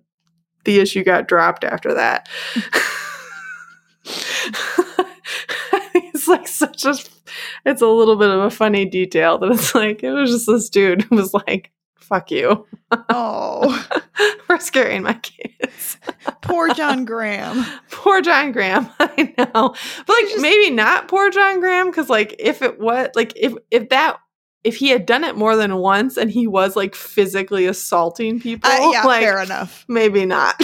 the 0.65 0.79
issue 0.79 1.03
got 1.03 1.27
dropped 1.27 1.63
after 1.63 1.93
that. 1.93 2.27
it's 5.95 6.27
like 6.27 6.47
such 6.47 6.85
a 6.85 6.95
it's 7.65 7.81
a 7.81 7.87
little 7.87 8.15
bit 8.15 8.29
of 8.29 8.41
a 8.41 8.49
funny 8.49 8.85
detail 8.85 9.37
that 9.37 9.51
it's 9.51 9.73
like 9.73 10.03
it 10.03 10.11
was 10.11 10.31
just 10.31 10.47
this 10.47 10.69
dude 10.69 11.03
who 11.03 11.15
was 11.15 11.33
like 11.33 11.71
fuck 12.05 12.31
you 12.31 12.65
Oh. 13.09 13.85
for 14.47 14.59
scaring 14.59 15.03
my 15.03 15.13
kids 15.13 15.97
Poor 16.41 16.73
John 16.73 17.03
Graham. 17.05 17.65
poor 17.91 18.21
john 18.21 18.51
graham 18.51 18.87
i 18.99 19.33
know 19.37 19.45
but 20.05 20.09
like 20.09 20.25
just- 20.29 20.41
maybe 20.41 20.69
not 20.69 21.07
poor 21.07 21.29
john 21.29 21.59
graham 21.59 21.87
because 21.89 22.09
like 22.09 22.35
if 22.39 22.61
it 22.61 22.79
was 22.79 23.09
like 23.15 23.33
if 23.35 23.53
if 23.71 23.89
that 23.89 24.17
if 24.63 24.77
he 24.77 24.89
had 24.89 25.05
done 25.05 25.23
it 25.23 25.35
more 25.35 25.55
than 25.55 25.75
once 25.77 26.17
and 26.17 26.29
he 26.31 26.47
was 26.47 26.75
like 26.75 26.95
physically 26.95 27.65
assaulting 27.65 28.39
people 28.39 28.69
Uh, 28.69 28.91
yeah, 28.91 29.03
like 29.03 29.21
fair 29.21 29.41
enough. 29.41 29.85
maybe 29.87 30.25
not 30.25 30.55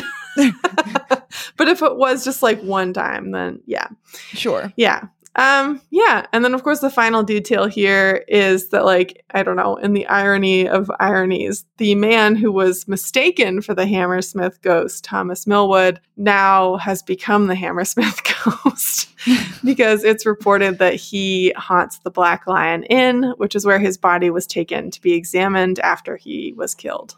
but 1.57 1.68
if 1.68 1.81
it 1.81 1.97
was 1.97 2.23
just 2.23 2.41
like 2.43 2.61
one 2.61 2.93
time 2.93 3.31
then 3.31 3.59
yeah 3.65 3.88
Sure. 4.34 4.72
Yeah. 4.77 5.07
Um 5.36 5.82
yeah, 5.91 6.26
and 6.34 6.44
then 6.44 6.53
of 6.53 6.64
course 6.64 6.80
the 6.80 6.90
final 6.90 7.24
detail 7.24 7.66
here 7.66 8.26
is 8.28 8.70
that 8.70 8.84
like 8.84 9.24
I 9.32 9.44
don't 9.44 9.56
know, 9.56 9.78
in 9.78 9.94
the 9.94 10.06
irony 10.08 10.68
of 10.68 10.91
ironies, 10.99 11.66
the 11.78 11.95
man 11.95 12.36
who 12.36 12.52
was 12.52 12.88
mistaken 12.88 13.62
for 13.62 13.74
the 13.74 13.86
Hammersmith 13.88 14.62
ghost, 14.62 15.03
Thomas 15.03 15.48
Millwood, 15.48 16.02
now 16.18 16.76
has 16.78 17.02
become 17.02 17.48
the 17.48 17.56
Hammersmith 17.56 18.22
ghost 18.45 19.10
because 19.64 20.03
it's 20.03 20.26
reported 20.26 20.80
that 20.80 20.95
he 20.95 21.53
haunts 21.56 21.99
the 21.99 22.12
Black 22.12 22.48
Lion 22.48 22.84
Inn, 22.84 23.34
which 23.38 23.56
is 23.56 23.66
where 23.66 23.80
his 23.80 23.98
body 23.98 24.30
was 24.30 24.48
taken 24.48 24.91
to 24.91 25.02
be 25.02 25.14
examined 25.14 25.80
after 25.80 26.18
he 26.18 26.53
was 26.58 26.76
killed. 26.76 27.16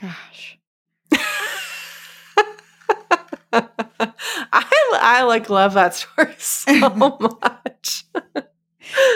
Gosh. 0.00 0.55
I 4.52 4.64
I 5.00 5.22
like 5.24 5.48
love 5.50 5.74
that 5.74 5.94
story 5.94 6.34
so 6.38 6.72
much. 7.20 8.04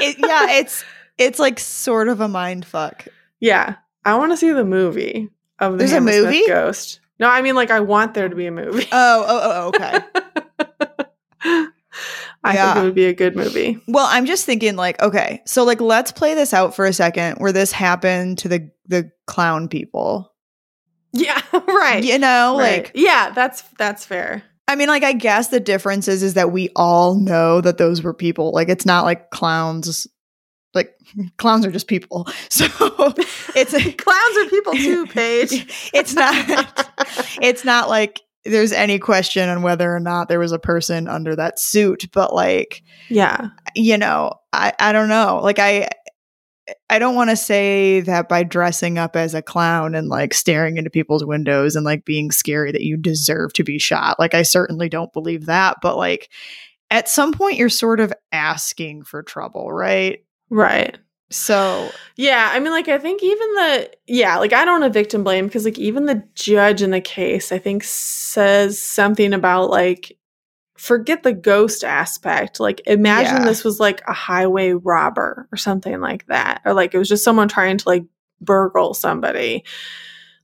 It, 0.01 0.17
yeah, 0.19 0.51
it's 0.59 0.85
it's 1.19 1.39
like 1.39 1.59
sort 1.59 2.09
of 2.09 2.21
a 2.21 2.29
mind 2.29 2.65
fuck. 2.65 3.07
Yeah, 3.41 3.77
I 4.05 4.17
want 4.17 4.33
to 4.33 4.37
see 4.37 4.51
the 4.53 4.65
movie 4.65 5.31
of 5.59 5.73
the 5.73 5.79
There's 5.79 5.93
a 5.93 6.01
movie? 6.01 6.47
Ghost. 6.47 7.01
No, 7.19 7.29
I 7.29 7.43
mean 7.43 7.55
like 7.55 7.71
I 7.71 7.81
want 7.81 8.15
there 8.15 8.29
to 8.29 8.35
be 8.37 8.47
a 8.47 8.51
movie. 8.53 8.87
Oh, 8.93 9.25
oh, 9.29 9.41
oh, 9.43 9.53
oh 9.55 9.69
okay. 9.69 9.99
I 12.43 12.55
Yeah. 12.55 12.73
think 12.75 12.83
it 12.83 12.87
would 12.87 12.95
be 12.95 13.05
a 13.07 13.13
good 13.13 13.37
movie. 13.37 13.79
Well, 13.87 14.07
I'm 14.09 14.25
just 14.25 14.47
thinking 14.47 14.77
like, 14.77 15.01
okay, 15.03 15.43
so 15.45 15.65
like 15.65 15.81
let's 15.81 16.13
play 16.13 16.35
this 16.35 16.55
out 16.55 16.75
for 16.75 16.87
a 16.87 16.93
second 16.93 17.37
where 17.39 17.53
this 17.53 17.73
happened 17.73 18.39
to 18.39 18.49
the 18.49 18.71
the 18.87 19.11
clown 19.27 19.69
people. 19.69 20.33
Yeah, 21.13 21.41
right. 21.53 22.05
You 22.05 22.19
know, 22.19 22.59
right. 22.59 22.85
like 22.85 22.93
yeah, 22.95 23.31
that's 23.31 23.63
that's 23.79 24.05
fair. 24.05 24.43
I 24.69 24.77
mean, 24.77 24.89
like 24.89 25.03
I 25.03 25.13
guess 25.13 25.49
the 25.49 25.61
difference 25.61 26.07
is 26.07 26.23
is 26.23 26.35
that 26.35 26.53
we 26.53 26.71
all 26.77 27.17
know 27.17 27.61
that 27.61 27.79
those 27.79 28.03
were 28.03 28.15
people. 28.15 28.53
Like 28.53 28.69
it's 28.69 28.87
not 28.87 29.05
like 29.05 29.31
clowns 29.31 30.07
like 30.75 30.95
clowns 31.39 31.67
are 31.67 31.71
just 31.73 31.89
people. 31.89 32.29
So 32.51 32.67
it's 33.57 33.73
Clowns 33.73 34.37
are 34.37 34.51
people 34.51 34.75
too, 34.75 35.07
Paige. 35.07 35.91
it's 35.95 36.15
not 36.15 36.91
it's 37.41 37.65
not 37.65 37.89
like 37.89 38.21
there's 38.45 38.73
any 38.73 38.99
question 38.99 39.49
on 39.49 39.63
whether 39.63 39.95
or 39.95 40.01
not 40.01 40.29
there 40.29 40.39
was 40.39 40.53
a 40.53 40.59
person 40.59 41.09
under 41.09 41.35
that 41.37 41.59
suit, 41.59 42.05
but 42.13 42.35
like 42.35 42.83
yeah, 43.09 43.49
you 43.75 43.97
know, 43.99 44.35
I 44.53 44.73
I 44.79 44.93
don't 44.93 45.09
know. 45.09 45.41
Like 45.43 45.59
I 45.59 45.89
I 46.89 46.99
don't 46.99 47.15
want 47.15 47.31
to 47.31 47.37
say 47.37 48.01
that 48.01 48.29
by 48.29 48.43
dressing 48.43 48.99
up 48.99 49.17
as 49.17 49.35
a 49.35 49.43
clown 49.43 49.95
and 49.95 50.09
like 50.09 50.35
staring 50.35 50.77
into 50.77 50.91
people's 50.91 51.25
windows 51.25 51.77
and 51.77 51.85
like 51.85 52.05
being 52.05 52.31
scary 52.31 52.73
that 52.73 52.83
you 52.83 52.97
deserve 52.97 53.53
to 53.55 53.65
be 53.65 53.79
shot. 53.79 54.19
Like 54.19 54.35
I 54.35 54.43
certainly 54.43 54.89
don't 54.89 55.13
believe 55.13 55.47
that, 55.47 55.77
but 55.83 55.97
like 55.97 56.29
at 56.91 57.09
some 57.09 57.33
point 57.33 57.57
you're 57.57 57.69
sort 57.69 58.01
of 58.01 58.13
asking 58.33 59.05
for 59.05 59.23
trouble, 59.23 59.73
right? 59.73 60.25
right. 60.51 60.99
So, 61.33 61.91
Yeah, 62.17 62.51
I 62.53 62.59
mean, 62.59 62.73
like, 62.73 62.89
I 62.89 62.99
think 62.99 63.23
even 63.23 63.55
the, 63.55 63.91
yeah, 64.09 64.39
like, 64.39 64.53
I 64.53 64.65
don't 64.65 64.81
want 64.81 64.93
to 64.93 64.99
victim 64.99 65.23
blame 65.23 65.47
because, 65.47 65.65
like, 65.65 65.79
even 65.79 66.07
the 66.07 66.25
judge 66.35 66.83
in 66.83 66.91
the 66.91 67.01
case, 67.01 67.53
I 67.53 67.59
think, 67.59 67.85
says 67.85 68.83
something 68.83 69.33
about, 69.33 69.71
like, 69.71 70.19
forget 70.81 71.23
the 71.23 71.33
ghost 71.35 71.85
aspect. 71.85 72.59
Like, 72.59 72.81
imagine 72.87 73.37
Yeah. 73.37 73.45
this 73.45 73.65
was, 73.65 73.79
like, 73.79 74.01
a 74.09 74.15
highway 74.15 74.73
robber 74.73 75.47
or 75.53 75.57
something 75.59 76.01
like 76.01 76.27
that. 76.27 76.63
Or, 76.65 76.73
like, 76.73 76.95
it 76.95 76.99
was 76.99 77.09
just 77.09 77.23
someone 77.23 77.49
trying 77.49 77.77
to, 77.79 77.89
like, 77.89 78.05
burgle 78.41 78.95
somebody. 78.95 79.63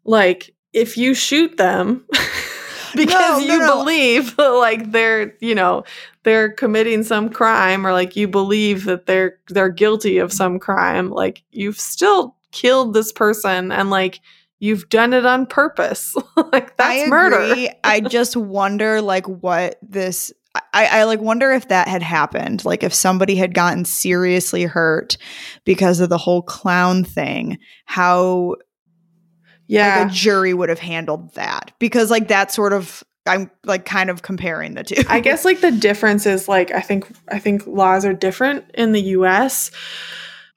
Like, 0.04 0.54
if 0.74 0.98
you 0.98 1.14
shoot 1.14 1.56
them 1.56 2.04
because 2.94 3.08
No, 3.14 3.38
no, 3.38 3.54
you 3.54 3.58
no. 3.60 3.78
believe, 3.78 4.36
like, 4.38 4.92
they're, 4.92 5.34
you 5.40 5.54
know, 5.54 5.84
they're 6.24 6.50
committing 6.52 7.02
some 7.04 7.28
crime 7.30 7.86
or 7.86 7.92
like 7.92 8.16
you 8.16 8.26
believe 8.26 8.84
that 8.86 9.06
they're 9.06 9.38
they're 9.48 9.68
guilty 9.68 10.18
of 10.18 10.32
some 10.32 10.58
crime 10.58 11.08
like 11.08 11.44
you've 11.52 11.78
still 11.78 12.34
killed 12.50 12.94
this 12.94 13.12
person 13.12 13.70
and 13.70 13.90
like 13.90 14.18
you've 14.58 14.88
done 14.88 15.12
it 15.12 15.26
on 15.26 15.46
purpose 15.46 16.14
like 16.52 16.76
that's 16.76 17.04
I 17.04 17.06
murder. 17.06 17.68
I 17.84 18.00
just 18.08 18.36
wonder 18.36 19.00
like 19.00 19.26
what 19.26 19.78
this 19.82 20.32
I, 20.72 20.86
I 21.00 21.04
like 21.04 21.20
wonder 21.20 21.52
if 21.52 21.68
that 21.68 21.86
had 21.86 22.02
happened. 22.02 22.64
Like 22.64 22.82
if 22.82 22.94
somebody 22.94 23.36
had 23.36 23.52
gotten 23.52 23.84
seriously 23.84 24.64
hurt 24.64 25.18
because 25.64 26.00
of 26.00 26.08
the 26.08 26.16
whole 26.16 26.40
clown 26.42 27.04
thing, 27.04 27.58
how 27.84 28.56
yeah 29.66 30.00
like 30.00 30.10
a 30.10 30.14
jury 30.14 30.54
would 30.54 30.68
have 30.68 30.78
handled 30.78 31.34
that. 31.34 31.72
Because 31.78 32.10
like 32.10 32.28
that 32.28 32.52
sort 32.52 32.72
of 32.72 33.04
I'm 33.26 33.50
like 33.64 33.84
kind 33.84 34.08
of 34.08 34.22
comparing 34.22 34.74
the 34.74 34.84
two. 34.84 35.02
I 35.08 35.20
guess 35.20 35.44
like 35.44 35.60
the 35.60 35.72
difference 35.72 36.26
is 36.26 36.48
like 36.48 36.70
I 36.70 36.80
think 36.80 37.06
I 37.28 37.38
think 37.38 37.66
laws 37.66 38.04
are 38.04 38.14
different 38.14 38.64
in 38.74 38.92
the 38.92 39.02
US 39.02 39.70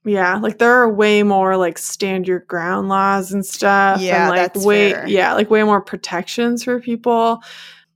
Yeah, 0.05 0.37
like 0.37 0.59
there 0.59 0.71
are 0.71 0.89
way 0.89 1.23
more 1.23 1.57
like 1.57 1.77
stand 1.77 2.27
your 2.27 2.39
ground 2.39 2.87
laws 2.89 3.31
and 3.31 3.45
stuff. 3.45 4.01
Yeah, 4.01 4.21
and 4.21 4.29
like 4.29 4.53
that's 4.53 4.65
way 4.65 4.93
fair. 4.93 5.07
yeah, 5.07 5.33
like 5.33 5.49
way 5.49 5.63
more 5.63 5.81
protections 5.81 6.63
for 6.63 6.79
people. 6.79 7.41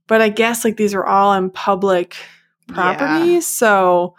But 0.06 0.20
I 0.20 0.28
guess 0.28 0.64
like 0.64 0.76
these 0.76 0.92
are 0.94 1.04
all 1.04 1.32
in 1.32 1.50
public 1.50 2.16
property, 2.68 3.40
so 3.40 4.16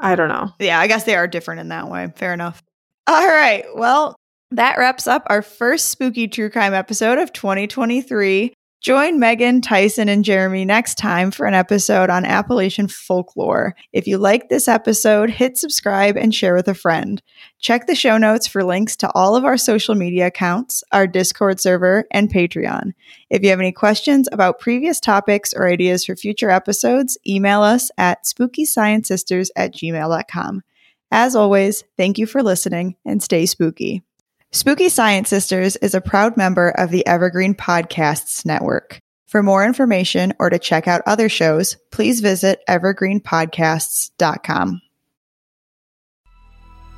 I 0.00 0.14
don't 0.16 0.28
know. 0.28 0.52
Yeah, 0.58 0.78
I 0.78 0.86
guess 0.86 1.04
they 1.04 1.16
are 1.16 1.26
different 1.26 1.60
in 1.60 1.68
that 1.68 1.88
way. 1.88 2.12
Fair 2.16 2.34
enough. 2.34 2.62
All 3.06 3.26
right. 3.26 3.64
Well, 3.74 4.14
that 4.50 4.76
wraps 4.78 5.06
up 5.06 5.22
our 5.26 5.40
first 5.42 5.88
spooky 5.88 6.28
true 6.28 6.50
crime 6.50 6.74
episode 6.74 7.18
of 7.18 7.32
2023. 7.32 8.52
Join 8.80 9.18
Megan, 9.18 9.60
Tyson, 9.60 10.08
and 10.08 10.24
Jeremy 10.24 10.64
next 10.64 10.98
time 10.98 11.32
for 11.32 11.46
an 11.46 11.54
episode 11.54 12.10
on 12.10 12.24
Appalachian 12.24 12.86
folklore. 12.86 13.74
If 13.92 14.06
you 14.06 14.18
like 14.18 14.48
this 14.48 14.68
episode, 14.68 15.30
hit 15.30 15.56
subscribe 15.56 16.16
and 16.16 16.32
share 16.32 16.54
with 16.54 16.68
a 16.68 16.74
friend. 16.74 17.20
Check 17.58 17.88
the 17.88 17.96
show 17.96 18.18
notes 18.18 18.46
for 18.46 18.62
links 18.62 18.94
to 18.98 19.10
all 19.16 19.34
of 19.34 19.44
our 19.44 19.56
social 19.56 19.96
media 19.96 20.28
accounts, 20.28 20.84
our 20.92 21.08
Discord 21.08 21.60
server, 21.60 22.04
and 22.12 22.32
Patreon. 22.32 22.92
If 23.30 23.42
you 23.42 23.50
have 23.50 23.58
any 23.58 23.72
questions 23.72 24.28
about 24.30 24.60
previous 24.60 25.00
topics 25.00 25.52
or 25.52 25.68
ideas 25.68 26.04
for 26.04 26.14
future 26.14 26.50
episodes, 26.50 27.18
email 27.26 27.62
us 27.62 27.90
at 27.98 28.26
spookysciencesisters 28.26 29.48
at 29.56 29.74
gmail.com. 29.74 30.62
As 31.10 31.34
always, 31.34 31.82
thank 31.96 32.16
you 32.16 32.26
for 32.26 32.44
listening 32.44 32.94
and 33.04 33.20
stay 33.20 33.44
spooky. 33.46 34.04
Spooky 34.50 34.88
Science 34.88 35.28
Sisters 35.28 35.76
is 35.76 35.94
a 35.94 36.00
proud 36.00 36.38
member 36.38 36.70
of 36.70 36.90
the 36.90 37.06
Evergreen 37.06 37.54
Podcasts 37.54 38.46
Network. 38.46 38.98
For 39.26 39.42
more 39.42 39.62
information 39.62 40.32
or 40.38 40.48
to 40.48 40.58
check 40.58 40.88
out 40.88 41.02
other 41.04 41.28
shows, 41.28 41.76
please 41.92 42.20
visit 42.20 42.60
evergreenpodcasts.com. 42.66 44.80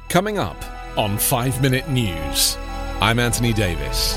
Coming 0.08 0.38
up 0.38 0.64
on 0.96 1.18
5 1.18 1.60
Minute 1.60 1.88
News, 1.88 2.56
I'm 3.00 3.18
Anthony 3.18 3.52
Davis. 3.52 4.16